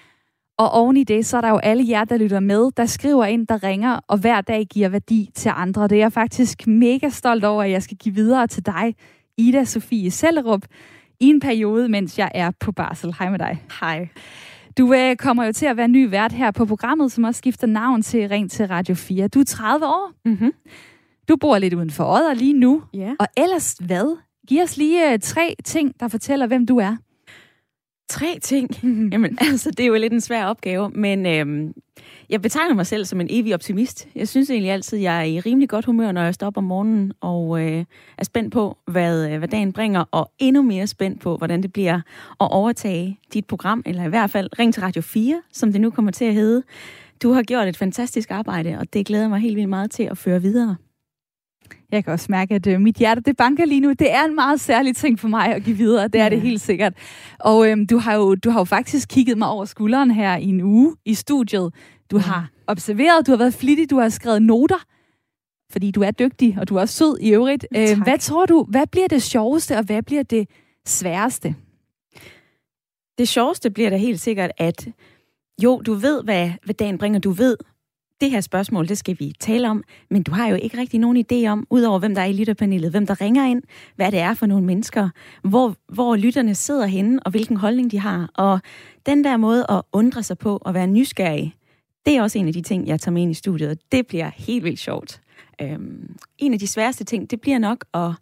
Og 0.58 0.70
oven 0.70 0.96
i 0.96 1.04
det, 1.04 1.26
så 1.26 1.36
er 1.36 1.40
der 1.40 1.48
jo 1.48 1.56
alle 1.56 1.84
jer, 1.88 2.04
der 2.04 2.16
lytter 2.16 2.40
med, 2.40 2.70
der 2.76 2.86
skriver 2.86 3.24
ind, 3.24 3.46
der 3.46 3.62
ringer, 3.62 4.00
og 4.08 4.18
hver 4.18 4.40
dag 4.40 4.66
giver 4.70 4.88
værdi 4.88 5.30
til 5.34 5.52
andre. 5.56 5.82
Det 5.82 5.92
er 5.92 6.00
jeg 6.00 6.12
faktisk 6.12 6.66
mega 6.66 7.08
stolt 7.08 7.44
over, 7.44 7.62
at 7.62 7.70
jeg 7.70 7.82
skal 7.82 7.96
give 7.96 8.14
videre 8.14 8.46
til 8.46 8.66
dig, 8.66 8.94
Ida 9.38 9.64
Sofie 9.64 10.10
Sellerup, 10.10 10.62
i 11.20 11.26
en 11.26 11.40
periode, 11.40 11.88
mens 11.88 12.18
jeg 12.18 12.30
er 12.34 12.50
på 12.60 12.72
barsel. 12.72 13.14
Hej 13.18 13.30
med 13.30 13.38
dig. 13.38 13.64
Hej. 13.80 14.08
Du 14.78 14.94
øh, 14.94 15.16
kommer 15.16 15.44
jo 15.44 15.52
til 15.52 15.66
at 15.66 15.76
være 15.76 15.88
ny 15.88 16.10
vært 16.10 16.32
her 16.32 16.50
på 16.50 16.64
programmet, 16.64 17.12
som 17.12 17.24
også 17.24 17.38
skifter 17.38 17.66
navn 17.66 18.02
til 18.02 18.28
Ring 18.28 18.50
til 18.50 18.66
Radio 18.66 18.94
4. 18.94 19.28
Du 19.28 19.40
er 19.40 19.44
30 19.44 19.86
år. 19.86 20.12
Mm-hmm. 20.24 20.52
Du 21.28 21.36
bor 21.36 21.58
lidt 21.58 21.74
uden 21.74 21.90
for 21.90 22.04
Odder 22.04 22.34
lige 22.34 22.52
nu. 22.52 22.82
Ja. 22.94 23.14
Og 23.18 23.26
ellers 23.36 23.76
hvad? 23.86 24.16
Giv 24.48 24.62
os 24.62 24.76
lige 24.76 25.12
øh, 25.12 25.18
tre 25.18 25.54
ting, 25.64 26.00
der 26.00 26.08
fortæller, 26.08 26.46
hvem 26.46 26.66
du 26.66 26.78
er. 26.78 26.96
Tre 28.08 28.38
ting? 28.42 28.70
Jamen, 29.12 29.38
altså, 29.50 29.70
det 29.70 29.80
er 29.80 29.86
jo 29.86 29.94
lidt 29.94 30.12
en 30.12 30.20
svær 30.20 30.44
opgave, 30.44 30.90
men 30.90 31.26
øhm, 31.26 31.72
jeg 32.32 32.42
betegner 32.42 32.74
mig 32.74 32.86
selv 32.86 33.04
som 33.04 33.20
en 33.20 33.26
evig 33.30 33.54
optimist. 33.54 34.08
Jeg 34.14 34.28
synes 34.28 34.50
egentlig 34.50 34.72
altid, 34.72 34.98
jeg 34.98 35.18
er 35.18 35.22
i 35.22 35.40
rimelig 35.40 35.68
godt 35.68 35.84
humør, 35.84 36.12
når 36.12 36.22
jeg 36.22 36.34
står 36.34 36.46
op 36.46 36.56
om 36.56 36.64
morgenen 36.64 37.12
og 37.20 37.60
øh, 37.60 37.84
er 38.18 38.24
spændt 38.24 38.52
på, 38.52 38.78
hvad, 38.86 39.30
øh, 39.30 39.38
hvad 39.38 39.48
dagen 39.48 39.72
bringer, 39.72 40.04
og 40.10 40.30
endnu 40.38 40.62
mere 40.62 40.86
spændt 40.86 41.20
på, 41.20 41.36
hvordan 41.36 41.62
det 41.62 41.72
bliver 41.72 41.96
at 42.40 42.48
overtage 42.50 43.18
dit 43.32 43.46
program, 43.46 43.82
eller 43.86 44.04
i 44.04 44.08
hvert 44.08 44.30
fald 44.30 44.58
Ring 44.58 44.74
til 44.74 44.82
Radio 44.82 45.02
4, 45.02 45.42
som 45.52 45.72
det 45.72 45.80
nu 45.80 45.90
kommer 45.90 46.12
til 46.12 46.24
at 46.24 46.34
hedde. 46.34 46.62
Du 47.22 47.32
har 47.32 47.42
gjort 47.42 47.68
et 47.68 47.76
fantastisk 47.76 48.30
arbejde, 48.30 48.78
og 48.78 48.92
det 48.92 49.06
glæder 49.06 49.28
mig 49.28 49.40
helt 49.40 49.56
vildt 49.56 49.68
meget 49.68 49.90
til 49.90 50.02
at 50.02 50.18
føre 50.18 50.42
videre. 50.42 50.76
Jeg 51.92 52.04
kan 52.04 52.12
også 52.12 52.26
mærke, 52.28 52.54
at 52.54 52.66
øh, 52.66 52.80
mit 52.80 52.96
hjerte 52.96 53.20
det 53.20 53.36
banker 53.36 53.64
lige 53.64 53.80
nu. 53.80 53.92
Det 53.92 54.12
er 54.12 54.24
en 54.24 54.34
meget 54.34 54.60
særlig 54.60 54.96
ting 54.96 55.20
for 55.20 55.28
mig 55.28 55.54
at 55.54 55.64
give 55.64 55.76
videre. 55.76 56.08
Det 56.08 56.20
er 56.20 56.24
ja. 56.24 56.30
det 56.30 56.40
helt 56.40 56.60
sikkert. 56.60 56.92
Og 57.40 57.68
øhm, 57.70 57.86
du, 57.86 57.98
har 57.98 58.14
jo, 58.14 58.34
du 58.34 58.50
har 58.50 58.60
jo 58.60 58.64
faktisk 58.64 59.08
kigget 59.08 59.38
mig 59.38 59.48
over 59.48 59.64
skulderen 59.64 60.10
her 60.10 60.36
i 60.36 60.46
en 60.46 60.60
uge 60.60 60.96
i 61.04 61.14
studiet. 61.14 61.72
Du 62.10 62.18
har 62.18 62.50
observeret, 62.66 63.26
du 63.26 63.32
har 63.32 63.36
været 63.38 63.54
flittig, 63.54 63.90
du 63.90 63.98
har 63.98 64.08
skrevet 64.08 64.42
noter. 64.42 64.84
Fordi 65.72 65.90
du 65.90 66.02
er 66.02 66.10
dygtig, 66.10 66.56
og 66.60 66.68
du 66.68 66.76
er 66.76 66.80
også 66.80 66.94
sød 66.94 67.18
i 67.20 67.30
øvrigt. 67.34 67.66
Øh, 67.76 68.02
hvad 68.04 68.18
tror 68.18 68.46
du, 68.46 68.66
hvad 68.68 68.86
bliver 68.86 69.08
det 69.08 69.22
sjoveste, 69.22 69.76
og 69.76 69.84
hvad 69.84 70.02
bliver 70.02 70.22
det 70.22 70.48
sværeste? 70.86 71.54
Det 73.18 73.28
sjoveste 73.28 73.70
bliver 73.70 73.90
da 73.90 73.96
helt 73.96 74.20
sikkert, 74.20 74.50
at 74.58 74.88
jo, 75.62 75.82
du 75.86 75.94
ved, 75.94 76.22
hvad, 76.24 76.50
hvad 76.64 76.74
dagen 76.74 76.98
bringer. 76.98 77.20
Du 77.20 77.30
ved, 77.30 77.56
det 78.20 78.30
her 78.30 78.40
spørgsmål, 78.40 78.88
det 78.88 78.98
skal 78.98 79.16
vi 79.18 79.32
tale 79.40 79.70
om, 79.70 79.84
men 80.10 80.22
du 80.22 80.32
har 80.32 80.48
jo 80.48 80.56
ikke 80.56 80.78
rigtig 80.78 81.00
nogen 81.00 81.24
idé 81.32 81.46
om, 81.46 81.66
udover 81.70 81.98
hvem 81.98 82.14
der 82.14 82.22
er 82.22 82.26
i 82.26 82.32
lytterpanelet, 82.32 82.90
hvem 82.90 83.06
der 83.06 83.20
ringer 83.20 83.46
ind, 83.46 83.62
hvad 83.96 84.12
det 84.12 84.20
er 84.20 84.34
for 84.34 84.46
nogle 84.46 84.66
mennesker, 84.66 85.08
hvor, 85.42 85.74
hvor 85.88 86.16
lytterne 86.16 86.54
sidder 86.54 86.86
henne, 86.86 87.22
og 87.22 87.30
hvilken 87.30 87.56
holdning 87.56 87.90
de 87.90 87.98
har. 87.98 88.30
Og 88.34 88.60
den 89.06 89.24
der 89.24 89.36
måde 89.36 89.66
at 89.68 89.82
undre 89.92 90.22
sig 90.22 90.38
på 90.38 90.58
og 90.60 90.74
være 90.74 90.86
nysgerrig, 90.86 91.54
det 92.06 92.16
er 92.16 92.22
også 92.22 92.38
en 92.38 92.46
af 92.46 92.52
de 92.52 92.62
ting, 92.62 92.86
jeg 92.86 93.00
tager 93.00 93.12
med 93.12 93.22
ind 93.22 93.30
i 93.30 93.34
studiet, 93.34 93.70
og 93.70 93.76
det 93.92 94.06
bliver 94.06 94.30
helt 94.36 94.64
vildt 94.64 94.80
sjovt. 94.80 95.20
Øhm, 95.60 96.16
en 96.38 96.52
af 96.52 96.58
de 96.58 96.66
sværeste 96.66 97.04
ting, 97.04 97.30
det 97.30 97.40
bliver 97.40 97.58
nok 97.58 97.84
at 97.94 98.12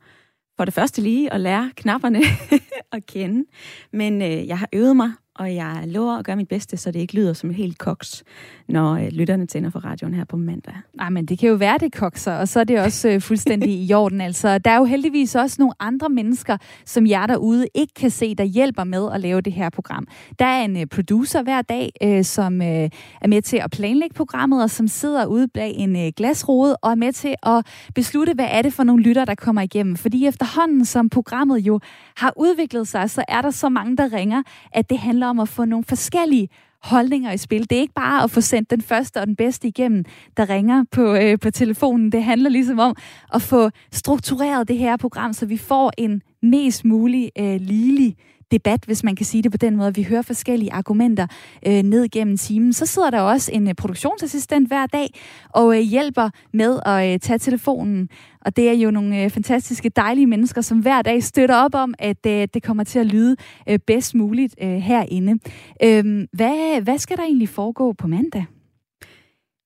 for 0.57 0.65
det 0.65 0.75
første 0.75 1.03
lige 1.03 1.33
at 1.33 1.41
lære 1.41 1.71
knapperne 1.77 2.21
at 2.93 3.07
kende. 3.07 3.45
Men 3.93 4.23
øh, 4.23 4.47
jeg 4.47 4.59
har 4.59 4.69
øvet 4.73 4.97
mig 4.97 5.13
og 5.41 5.55
jeg 5.55 5.83
lover 5.87 6.19
at 6.19 6.25
gøre 6.25 6.37
mit 6.37 6.49
bedste, 6.49 6.77
så 6.77 6.91
det 6.91 7.01
ikke 7.01 7.15
lyder 7.15 7.33
som 7.33 7.51
et 7.51 7.57
helt 7.57 7.79
koks, 7.79 8.25
når 8.69 8.95
øh, 8.95 9.09
lytterne 9.09 9.47
tænder 9.47 9.71
for 9.71 9.79
radioen 9.79 10.15
her 10.15 10.25
på 10.25 10.37
mandag. 10.37 10.75
Nej, 10.95 11.11
men 11.11 11.27
det 11.27 11.39
kan 11.39 11.49
jo 11.49 11.55
være, 11.55 11.79
det 11.79 11.93
kokser, 11.93 12.33
og 12.33 12.49
så 12.49 12.61
er 12.61 12.65
det 12.65 12.81
også 12.81 13.09
øh, 13.09 13.21
fuldstændig 13.21 13.71
i 13.71 13.93
orden. 13.93 14.21
Altså, 14.21 14.59
der 14.59 14.71
er 14.71 14.77
jo 14.77 14.85
heldigvis 14.85 15.35
også 15.35 15.57
nogle 15.59 15.75
andre 15.81 16.09
mennesker, 16.09 16.57
som 16.85 17.07
jer 17.07 17.27
derude 17.27 17.67
ikke 17.75 17.95
kan 17.95 18.11
se, 18.11 18.35
der 18.35 18.45
hjælper 18.45 18.85
med 18.85 19.09
at 19.13 19.21
lave 19.21 19.41
det 19.41 19.53
her 19.53 19.71
program. 19.71 20.07
Der 20.39 20.45
er 20.45 20.65
en 20.65 20.77
øh, 20.77 20.87
producer 20.87 21.43
hver 21.43 21.63
dag, 21.63 21.91
øh, 22.03 22.25
som 22.25 22.63
øh, 22.63 22.91
er 23.21 23.29
med 23.29 23.43
til 23.43 23.57
at 23.57 23.71
planlægge 23.71 24.15
programmet, 24.15 24.63
og 24.63 24.71
som 24.71 24.89
sidder 24.89 25.27
ude 25.27 25.49
bag 25.49 25.75
en 25.77 25.97
øh, 25.97 26.13
glasrode 26.17 26.77
og 26.77 26.91
er 26.91 26.95
med 26.95 27.13
til 27.13 27.35
at 27.43 27.67
beslutte, 27.95 28.35
hvad 28.35 28.49
er 28.51 28.63
det 28.63 28.73
for 28.73 28.85
nogle 28.85 29.03
lytter, 29.03 29.25
der 29.25 29.35
kommer 29.35 29.63
igennem. 29.63 29.97
Fordi 29.97 30.27
efterhånden, 30.27 30.85
som 30.85 31.09
programmet 31.09 31.59
jo 31.59 31.81
har 32.17 32.33
udviklet 32.37 32.89
sig, 32.89 33.11
så 33.11 33.25
er 33.29 33.43
der 33.43 33.51
så 33.51 33.69
mange, 33.69 33.97
der 33.97 34.13
ringer, 34.13 34.43
at 34.73 34.91
det 34.91 34.99
handler 34.99 35.30
om 35.31 35.41
at 35.41 35.49
få 35.49 35.65
nogle 35.65 35.85
forskellige 35.85 36.49
holdninger 36.83 37.33
i 37.33 37.37
spil. 37.37 37.71
Det 37.71 37.77
er 37.77 37.81
ikke 37.81 37.95
bare 37.95 38.23
at 38.23 38.31
få 38.31 38.41
sendt 38.41 38.71
den 38.71 38.83
første 38.83 39.21
og 39.21 39.27
den 39.27 39.37
bedste 39.37 39.69
igennem, 39.69 40.05
der 40.37 40.49
ringer 40.51 40.85
på, 40.91 41.15
øh, 41.15 41.39
på 41.39 41.51
telefonen. 41.51 42.13
Det 42.13 42.25
handler 42.25 42.51
ligesom 42.51 42.79
om 42.79 42.97
at 43.35 43.43
få 43.43 43.71
struktureret 43.93 44.69
det 44.69 44.79
her 44.79 44.97
program, 44.97 45.33
så 45.33 45.47
vi 45.47 45.57
får 45.57 45.93
en 45.99 46.23
mest 46.43 46.85
mulig 46.85 47.31
øh, 47.39 47.61
ligelig 47.61 48.17
debat, 48.51 48.85
hvis 48.85 49.05
man 49.05 49.17
kan 49.17 49.27
sige 49.27 49.43
det 49.43 49.51
på 49.51 49.57
den 49.57 49.77
måde. 49.77 49.95
Vi 49.95 50.03
hører 50.03 50.23
forskellige 50.23 50.73
argumenter 50.73 51.27
øh, 51.67 51.83
ned 51.83 52.09
gennem 52.09 52.37
timen. 52.37 52.73
Så 52.73 52.87
sidder 52.87 53.11
der 53.11 53.21
også 53.21 53.53
en 53.53 53.69
øh, 53.69 53.75
produktionsassistent 53.75 54.69
hver 54.69 54.87
dag 54.87 55.15
og 55.49 55.77
øh, 55.77 55.81
hjælper 55.81 56.31
med 56.53 56.81
at 56.87 57.13
øh, 57.13 57.21
tage 57.21 57.39
telefonen. 57.39 58.09
Og 58.41 58.57
det 58.57 58.69
er 58.69 58.73
jo 58.73 58.91
nogle 58.91 59.23
øh, 59.23 59.31
fantastiske, 59.31 59.89
dejlige 59.89 60.27
mennesker, 60.27 60.61
som 60.61 60.79
hver 60.79 61.03
dag 61.03 61.23
støtter 61.23 61.57
op 61.57 61.75
om, 61.75 61.95
at 61.99 62.27
øh, 62.27 62.49
det 62.55 62.63
kommer 62.63 62.85
til 62.85 62.99
at 62.99 63.07
lyde 63.07 63.37
øh, 63.69 63.79
bedst 63.79 64.15
muligt 64.15 64.55
øh, 64.63 64.77
herinde. 64.77 65.39
Øh, 65.83 66.27
hvad, 66.33 66.81
hvad 66.81 66.99
skal 66.99 67.17
der 67.17 67.23
egentlig 67.23 67.49
foregå 67.49 67.93
på 67.93 68.09
mandag? 68.09 68.47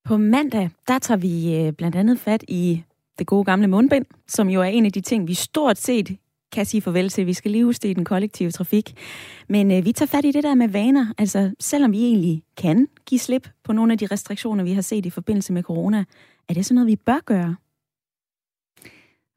På 0.05 0.16
mandag, 0.16 0.70
der 0.89 0.99
tager 0.99 1.18
vi 1.18 1.57
øh, 1.57 1.72
blandt 1.72 1.97
andet 1.97 2.18
fat 2.18 2.45
i 2.49 2.82
det 3.18 3.26
gode 3.26 3.45
gamle 3.45 3.66
mundbind, 3.66 4.05
som 4.28 4.49
jo 4.49 4.61
er 4.61 4.64
en 4.64 4.87
af 4.87 4.93
de 4.93 5.01
ting, 5.01 5.28
vi 5.28 5.35
stort 5.35 5.78
set 5.78 6.16
kan 6.55 6.66
sige 6.66 6.80
farvel 6.80 7.09
til. 7.09 7.26
Vi 7.26 7.32
skal 7.32 7.50
lige 7.50 7.64
huske 7.64 7.82
det 7.82 7.88
i 7.88 7.92
den 7.92 8.05
kollektive 8.05 8.50
trafik. 8.50 8.92
Men 9.48 9.72
øh, 9.72 9.84
vi 9.84 9.92
tager 9.92 10.07
fat 10.07 10.24
i 10.24 10.30
det 10.30 10.44
der 10.44 10.55
med 10.55 10.68
vaner. 10.68 11.07
Altså, 11.18 11.50
selvom 11.61 11.92
vi 11.92 12.05
egentlig 12.05 12.42
kan 12.57 12.88
give 13.07 13.18
slip 13.18 13.48
på 13.64 13.72
nogle 13.72 13.92
af 13.92 13.98
de 13.98 14.07
restriktioner, 14.07 14.64
vi 14.64 14.72
har 14.72 14.82
set 14.82 15.07
i 15.07 15.11
forbindelse 15.11 15.52
med 15.52 15.62
corona, 15.62 16.05
er 16.48 16.55
det 16.55 16.66
sådan 16.66 16.74
noget, 16.74 16.86
vi 16.86 16.96
bør 16.96 17.18
gøre? 17.26 17.57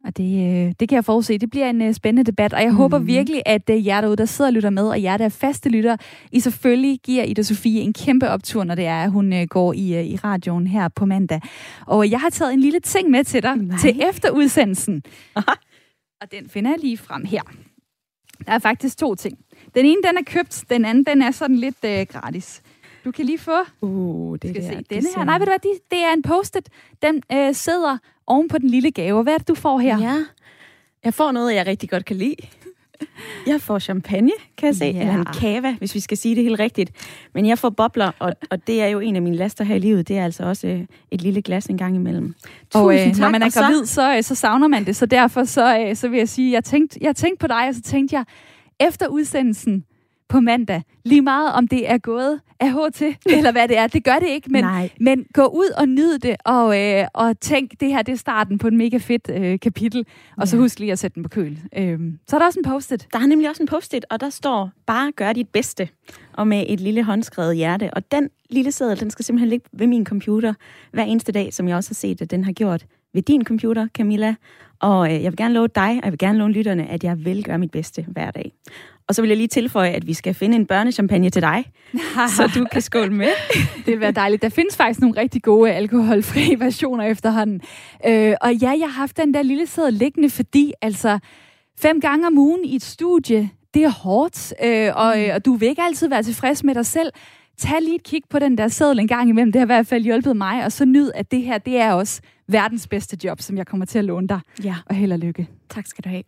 Og 0.05 0.17
det, 0.17 0.23
øh, 0.23 0.73
det 0.79 0.89
kan 0.89 0.95
jeg 0.95 1.05
forudse. 1.05 1.37
Det 1.37 1.49
bliver 1.49 1.69
en 1.69 1.81
uh, 1.81 1.93
spændende 1.93 2.31
debat, 2.31 2.53
og 2.53 2.61
jeg 2.61 2.69
mm. 2.69 2.75
håber 2.75 2.99
virkelig, 2.99 3.41
at 3.45 3.69
uh, 3.69 3.87
jer 3.87 4.01
derude, 4.01 4.17
der 4.17 4.25
sidder 4.25 4.49
og 4.49 4.53
lytter 4.53 4.69
med, 4.69 4.83
og 4.83 5.03
jer, 5.03 5.17
der 5.17 5.25
er 5.25 5.29
faste 5.29 5.69
lytter, 5.69 5.97
I 6.31 6.39
selvfølgelig 6.39 6.99
giver 7.03 7.23
Ida 7.23 7.43
Sofie 7.43 7.81
en 7.81 7.93
kæmpe 7.93 8.29
optur, 8.29 8.63
når 8.63 8.75
det 8.75 8.85
er, 8.85 9.03
at 9.03 9.11
hun 9.11 9.47
går 9.49 9.73
i, 9.73 10.07
i 10.07 10.15
radioen 10.15 10.67
her 10.67 10.87
på 10.87 11.05
mandag. 11.05 11.41
Og 11.85 12.11
jeg 12.11 12.19
har 12.19 12.29
taget 12.29 12.53
en 12.53 12.59
lille 12.59 12.79
ting 12.79 13.09
med 13.09 13.23
til 13.23 13.43
dig 13.43 13.55
Nej. 13.55 13.77
til 13.77 14.01
efterudsendelsen. 14.09 15.03
Aha. 15.35 15.45
Og 16.21 16.31
den 16.31 16.49
finder 16.49 16.71
jeg 16.71 16.79
lige 16.79 16.97
frem 16.97 17.25
her. 17.25 17.41
Der 18.45 18.51
er 18.51 18.59
faktisk 18.59 18.97
to 18.97 19.15
ting. 19.15 19.39
Den 19.75 19.85
ene, 19.85 20.01
den 20.03 20.17
er 20.17 20.23
købt. 20.25 20.65
Den 20.69 20.85
anden, 20.85 21.05
den 21.05 21.21
er 21.21 21.31
sådan 21.31 21.55
lidt 21.55 21.77
uh, 21.83 22.19
gratis. 22.19 22.61
Du 23.05 23.11
kan 23.11 23.25
lige 23.25 23.37
få... 23.37 23.57
Uh, 23.81 24.37
det 24.41 24.49
skal 24.49 24.63
der, 24.63 24.69
se. 24.69 24.83
Denne 24.89 25.09
her. 25.15 25.23
Nej, 25.23 25.37
ved 25.37 25.45
du 25.45 25.51
hvad? 25.51 25.79
Det 25.91 25.99
er 25.99 26.13
en 26.13 26.21
post-it. 26.21 26.69
Den 27.01 27.23
uh, 27.33 27.53
sidder 27.53 27.97
oven 28.27 28.47
på 28.47 28.57
den 28.57 28.69
lille 28.69 28.91
gave. 28.91 29.23
Hvad 29.23 29.33
er 29.33 29.37
det, 29.37 29.47
du 29.47 29.55
får 29.55 29.79
her? 29.79 29.99
Ja, 29.99 30.25
jeg 31.03 31.13
får 31.13 31.31
noget, 31.31 31.55
jeg 31.55 31.67
rigtig 31.67 31.89
godt 31.89 32.05
kan 32.05 32.15
lide. 32.15 32.35
Jeg 33.47 33.61
får 33.61 33.79
champagne, 33.79 34.31
kan 34.57 34.67
jeg 34.67 34.75
se. 34.75 34.85
Ja. 34.85 34.99
Eller 34.99 35.13
en 35.13 35.25
kava, 35.25 35.75
hvis 35.77 35.95
vi 35.95 35.99
skal 35.99 36.17
sige 36.17 36.35
det 36.35 36.43
helt 36.43 36.59
rigtigt. 36.59 36.91
Men 37.33 37.45
jeg 37.45 37.59
får 37.59 37.69
bobler, 37.69 38.11
og, 38.19 38.33
og 38.49 38.67
det 38.67 38.81
er 38.81 38.87
jo 38.87 38.99
en 38.99 39.15
af 39.15 39.21
mine 39.21 39.35
laster 39.35 39.63
her 39.63 39.75
i 39.75 39.79
livet. 39.79 40.07
Det 40.07 40.17
er 40.17 40.25
altså 40.25 40.43
også 40.43 40.67
øh, 40.67 40.81
et 41.11 41.21
lille 41.21 41.41
glas 41.41 41.65
en 41.65 41.77
gang 41.77 41.95
imellem. 41.95 42.35
Tusind 42.73 42.85
og, 42.85 42.93
øh, 42.93 42.99
tak. 42.99 43.19
Når 43.19 43.29
man 43.29 43.41
er 43.41 43.61
gravid, 43.61 43.85
så, 43.85 43.93
så, 43.93 44.15
øh, 44.17 44.23
så 44.23 44.35
savner 44.35 44.67
man 44.67 44.85
det. 44.85 44.95
Så 44.95 45.05
derfor 45.05 45.43
så, 45.43 45.79
øh, 45.79 45.95
så 45.95 46.07
vil 46.07 46.17
jeg 46.17 46.29
sige, 46.29 46.51
jeg 46.51 46.63
tænkte, 46.63 46.99
jeg 47.01 47.15
tænkte 47.15 47.41
på 47.41 47.47
dig, 47.47 47.67
og 47.67 47.75
så 47.75 47.81
tænkte 47.81 48.15
jeg, 48.15 48.25
efter 48.79 49.07
udsendelsen, 49.07 49.83
på 50.29 50.39
mandag. 50.39 50.81
Lige 51.05 51.21
meget 51.21 51.53
om 51.53 51.67
det 51.67 51.89
er 51.91 51.97
gået 51.97 52.39
af 52.59 52.71
H 52.73 52.77
til, 52.93 53.15
eller 53.25 53.51
hvad 53.51 53.67
det 53.67 53.77
er. 53.77 53.87
Det 53.87 54.03
gør 54.03 54.19
det 54.19 54.27
ikke, 54.27 54.51
men, 54.51 54.63
Nej. 54.63 54.89
men 54.99 55.25
gå 55.33 55.45
ud 55.45 55.69
og 55.77 55.87
nyd 55.89 56.17
det, 56.19 56.35
og, 56.45 56.79
øh, 56.83 57.05
og 57.13 57.39
tænk, 57.39 57.71
det 57.79 57.87
her 57.89 58.01
det 58.01 58.11
er 58.11 58.17
starten 58.17 58.57
på 58.57 58.67
en 58.67 58.77
mega 58.77 58.97
fedt 58.97 59.29
øh, 59.33 59.59
kapitel. 59.59 60.05
Og 60.37 60.47
så 60.47 60.55
Ja. 60.55 60.61
husk 60.61 60.79
lige 60.79 60.91
at 60.91 60.99
sætte 60.99 61.15
den 61.15 61.23
på 61.23 61.29
køl. 61.29 61.59
Øh, 61.77 61.99
så 62.27 62.35
er 62.35 62.39
der 62.39 62.45
også 62.45 62.59
en 62.59 62.65
post-it. 62.71 63.07
Der 63.13 63.19
er 63.19 63.25
nemlig 63.25 63.49
også 63.49 63.63
en 63.63 63.67
post-it, 63.67 64.05
og 64.09 64.19
der 64.19 64.29
står, 64.29 64.69
bare 64.87 65.11
gør 65.11 65.33
dit 65.33 65.49
bedste. 65.49 65.89
Og 66.33 66.47
med 66.47 66.65
et 66.67 66.79
lille 66.79 67.03
håndskrevet 67.03 67.55
hjerte. 67.55 67.93
Og 67.93 68.11
den 68.11 68.29
lille 68.49 68.71
seddel, 68.71 68.99
den 68.99 69.09
skal 69.09 69.25
simpelthen 69.25 69.49
ligge 69.49 69.65
ved 69.73 69.87
min 69.87 70.05
computer 70.05 70.53
hver 70.91 71.03
eneste 71.03 71.31
dag, 71.31 71.53
som 71.53 71.67
jeg 71.67 71.75
også 71.77 71.89
har 71.89 71.93
set, 71.95 72.21
at 72.21 72.31
den 72.31 72.43
har 72.43 72.51
gjort 72.51 72.85
ved 73.13 73.21
din 73.21 73.43
computer, 73.43 73.87
Camilla. 73.97 74.35
Og 74.79 75.07
øh, 75.15 75.23
jeg 75.23 75.31
vil 75.31 75.37
gerne 75.37 75.53
love 75.53 75.67
dig, 75.67 75.89
og 75.89 76.03
jeg 76.03 76.11
vil 76.11 76.19
gerne 76.19 76.37
love 76.37 76.51
lytterne, 76.51 76.87
at 76.89 77.03
jeg 77.03 77.25
vil 77.25 77.43
gøre 77.43 77.57
mit 77.57 77.71
bedste 77.71 78.05
hver 78.07 78.31
dag. 78.31 78.51
Og 79.07 79.15
så 79.15 79.21
vil 79.21 79.27
jeg 79.27 79.37
lige 79.37 79.47
tilføje, 79.47 79.89
at 79.89 80.07
vi 80.07 80.13
skal 80.13 80.33
finde 80.33 80.55
en 80.55 80.65
børnechampagne 80.65 81.29
til 81.29 81.41
dig, 81.41 81.65
så 82.37 82.51
du 82.55 82.65
kan 82.71 82.81
skåle 82.81 83.13
med. 83.13 83.29
det 83.85 83.87
vil 83.87 83.99
være 83.99 84.11
dejligt. 84.11 84.41
Der 84.41 84.49
findes 84.49 84.77
faktisk 84.77 84.99
nogle 84.99 85.21
rigtig 85.21 85.43
gode 85.43 85.71
alkoholfri 85.71 86.55
versioner 86.59 87.03
efterhånden. 87.03 87.61
Øh, 88.07 88.33
og 88.41 88.53
ja, 88.53 88.69
jeg 88.69 88.87
har 88.87 88.99
haft 88.99 89.17
den 89.17 89.33
der 89.33 89.41
lille 89.41 89.67
sæde 89.67 89.91
liggende, 89.91 90.29
fordi 90.29 90.73
altså 90.81 91.19
fem 91.79 92.01
gange 92.01 92.27
om 92.27 92.37
ugen 92.37 92.65
i 92.65 92.75
et 92.75 92.83
studie, 92.83 93.49
det 93.73 93.83
er 93.83 93.89
hårdt, 93.89 94.53
øh, 94.63 94.91
og, 94.95 95.23
øh, 95.23 95.29
og 95.35 95.45
du 95.45 95.53
vil 95.53 95.69
ikke 95.69 95.81
altid 95.81 96.09
være 96.09 96.23
tilfreds 96.23 96.63
med 96.63 96.75
dig 96.75 96.85
selv. 96.85 97.11
Tag 97.57 97.81
lige 97.81 97.95
et 97.95 98.03
kig 98.03 98.21
på 98.29 98.39
den 98.39 98.57
der 98.57 98.67
sædel 98.67 98.99
en 98.99 99.07
gang 99.07 99.29
imellem. 99.29 99.51
Det 99.51 99.59
har 99.59 99.65
i 99.65 99.73
hvert 99.75 99.87
fald 99.87 100.03
hjulpet 100.03 100.37
mig, 100.37 100.65
og 100.65 100.71
så 100.71 100.85
nyd, 100.85 101.11
at 101.15 101.31
det 101.31 101.41
her, 101.41 101.57
det 101.57 101.77
er 101.77 101.93
også 101.93 102.21
verdens 102.47 102.87
bedste 102.87 103.17
job, 103.23 103.41
som 103.41 103.57
jeg 103.57 103.67
kommer 103.67 103.85
til 103.85 103.99
at 103.99 104.05
låne 104.05 104.27
dig. 104.27 104.39
Ja. 104.63 104.75
Og 104.85 104.95
held 104.95 105.11
og 105.11 105.19
lykke. 105.19 105.47
Tak 105.69 105.87
skal 105.87 106.03
du 106.03 106.09
have. 106.09 106.23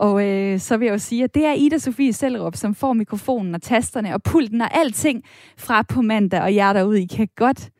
Og 0.00 0.26
øh, 0.26 0.58
så 0.58 0.76
vil 0.76 0.86
jeg 0.86 0.92
jo 0.92 0.98
sige, 0.98 1.24
at 1.24 1.34
det 1.34 1.44
er 1.44 1.52
Ida 1.52 1.78
Sofie 1.78 2.12
Sellerup, 2.12 2.56
som 2.56 2.74
får 2.74 2.92
mikrofonen 2.92 3.54
og 3.54 3.62
tasterne 3.62 4.14
og 4.14 4.22
pulten 4.22 4.60
og 4.60 4.78
alting 4.78 5.22
fra 5.58 5.82
på 5.82 6.02
mandag, 6.02 6.42
og 6.42 6.54
jer 6.54 6.72
derude, 6.72 7.02
I 7.02 7.06
kan 7.06 7.28
godt 7.36 7.70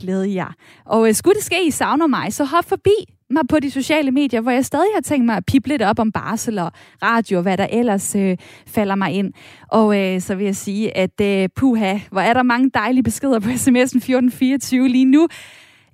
glæde 0.00 0.34
jer. 0.34 0.52
Og 0.84 1.08
øh, 1.08 1.14
skulle 1.14 1.34
det 1.34 1.44
ske, 1.44 1.66
I 1.66 1.70
savner 1.70 2.06
mig, 2.06 2.32
så 2.32 2.44
hop 2.44 2.64
forbi 2.64 2.90
mig 3.30 3.42
på 3.48 3.60
de 3.60 3.70
sociale 3.70 4.10
medier, 4.10 4.40
hvor 4.40 4.50
jeg 4.50 4.64
stadig 4.64 4.88
har 4.94 5.00
tænkt 5.00 5.26
mig 5.26 5.36
at 5.36 5.46
pippe 5.46 5.68
lidt 5.68 5.82
op 5.82 5.98
om 5.98 6.12
barsel 6.12 6.58
og 6.58 6.72
radio, 7.02 7.36
og 7.36 7.42
hvad 7.42 7.56
der 7.56 7.66
ellers 7.70 8.14
øh, 8.14 8.36
falder 8.66 8.94
mig 8.94 9.12
ind. 9.12 9.32
Og 9.68 9.98
øh, 9.98 10.20
så 10.20 10.34
vil 10.34 10.44
jeg 10.44 10.56
sige, 10.56 10.96
at 10.96 11.20
øh, 11.22 11.48
puha, 11.56 11.98
hvor 12.10 12.20
er 12.20 12.34
der 12.34 12.42
mange 12.42 12.70
dejlige 12.74 13.02
beskeder 13.02 13.40
på 13.40 13.48
sms'en 13.48 13.96
1424 13.96 14.88
lige 14.88 15.04
nu. 15.04 15.28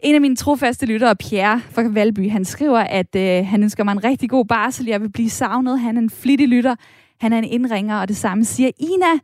En 0.02 0.14
af 0.14 0.20
mine 0.20 0.36
trofaste 0.36 0.86
lyttere, 0.86 1.16
Pierre 1.16 1.60
fra 1.70 1.82
Valby, 1.82 2.30
han 2.30 2.44
skriver, 2.44 2.78
at 2.78 3.16
øh, 3.16 3.46
han 3.46 3.62
ønsker 3.62 3.84
mig 3.84 3.92
en 3.92 4.04
rigtig 4.04 4.30
god 4.30 4.44
barsel. 4.44 4.86
Jeg 4.86 5.00
vil 5.00 5.12
blive 5.12 5.30
savnet. 5.30 5.80
Han 5.80 5.96
er 5.96 6.00
en 6.00 6.10
flittig 6.10 6.48
lytter. 6.48 6.74
Han 7.20 7.32
er 7.32 7.38
en 7.38 7.44
indringer, 7.44 8.00
og 8.00 8.08
det 8.08 8.16
samme 8.16 8.44
siger 8.44 8.70
Ina. 8.78 9.20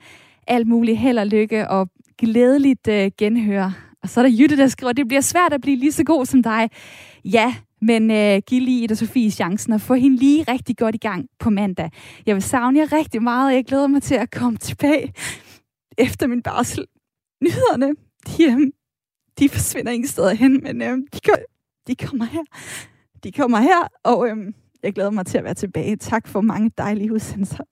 Alt 0.47 0.67
muligt 0.67 0.99
held 0.99 1.19
og 1.19 1.27
lykke 1.27 1.69
og 1.69 1.89
glædeligt 2.19 2.89
øh, 2.89 3.11
genhør. 3.19 3.71
Og 4.03 4.09
så 4.09 4.21
er 4.21 4.25
der 4.25 4.37
Jytte, 4.39 4.57
der 4.57 4.67
skriver, 4.67 4.93
det 4.93 5.09
bliver 5.09 5.21
svært 5.21 5.53
at 5.53 5.61
blive 5.61 5.77
lige 5.77 5.93
så 5.93 6.05
god 6.05 6.27
som 6.27 6.43
dig. 6.43 6.71
Ja, 7.25 7.55
men 7.83 8.11
øh, 8.11 8.43
giv 8.47 8.61
lige 8.61 8.85
Ida 8.85 8.95
Sofie 8.95 9.31
chancen 9.31 9.73
og 9.73 9.81
få 9.81 9.95
hende 9.95 10.17
lige 10.17 10.45
rigtig 10.49 10.77
godt 10.77 10.95
i 10.95 10.99
gang 10.99 11.27
på 11.39 11.51
mandag. 11.51 11.91
Jeg 12.27 12.35
vil 12.35 12.43
savne 12.43 12.79
jer 12.79 12.93
rigtig 12.93 13.23
meget, 13.23 13.47
og 13.47 13.55
jeg 13.55 13.65
glæder 13.65 13.87
mig 13.87 14.03
til 14.03 14.15
at 14.15 14.31
komme 14.31 14.59
tilbage 14.59 15.13
efter 15.99 16.27
min 16.27 16.43
barsel. 16.43 16.85
Nyhederne, 17.43 17.95
de, 18.27 18.45
øh, 18.45 18.73
de 19.39 19.49
forsvinder 19.49 19.93
ingen 19.93 20.09
steder 20.09 20.35
hen, 20.35 20.61
men 20.63 20.83
øhm, 20.83 21.07
de, 21.15 21.21
kom, 21.21 21.37
de 21.87 21.95
kommer 21.97 22.25
her. 22.25 22.43
De 23.25 23.33
kommer 23.33 23.59
her, 23.59 23.89
og 24.05 24.29
øhm, 24.29 24.55
jeg 24.83 24.93
glæder 24.93 25.11
mig 25.11 25.27
til 25.27 25.39
at 25.39 25.45
være 25.45 25.55
tilbage. 25.55 25.97
Tak 25.97 26.29
for 26.29 26.41
mange 26.41 26.71
dejlige 26.79 27.13
udsendelser. 27.13 27.65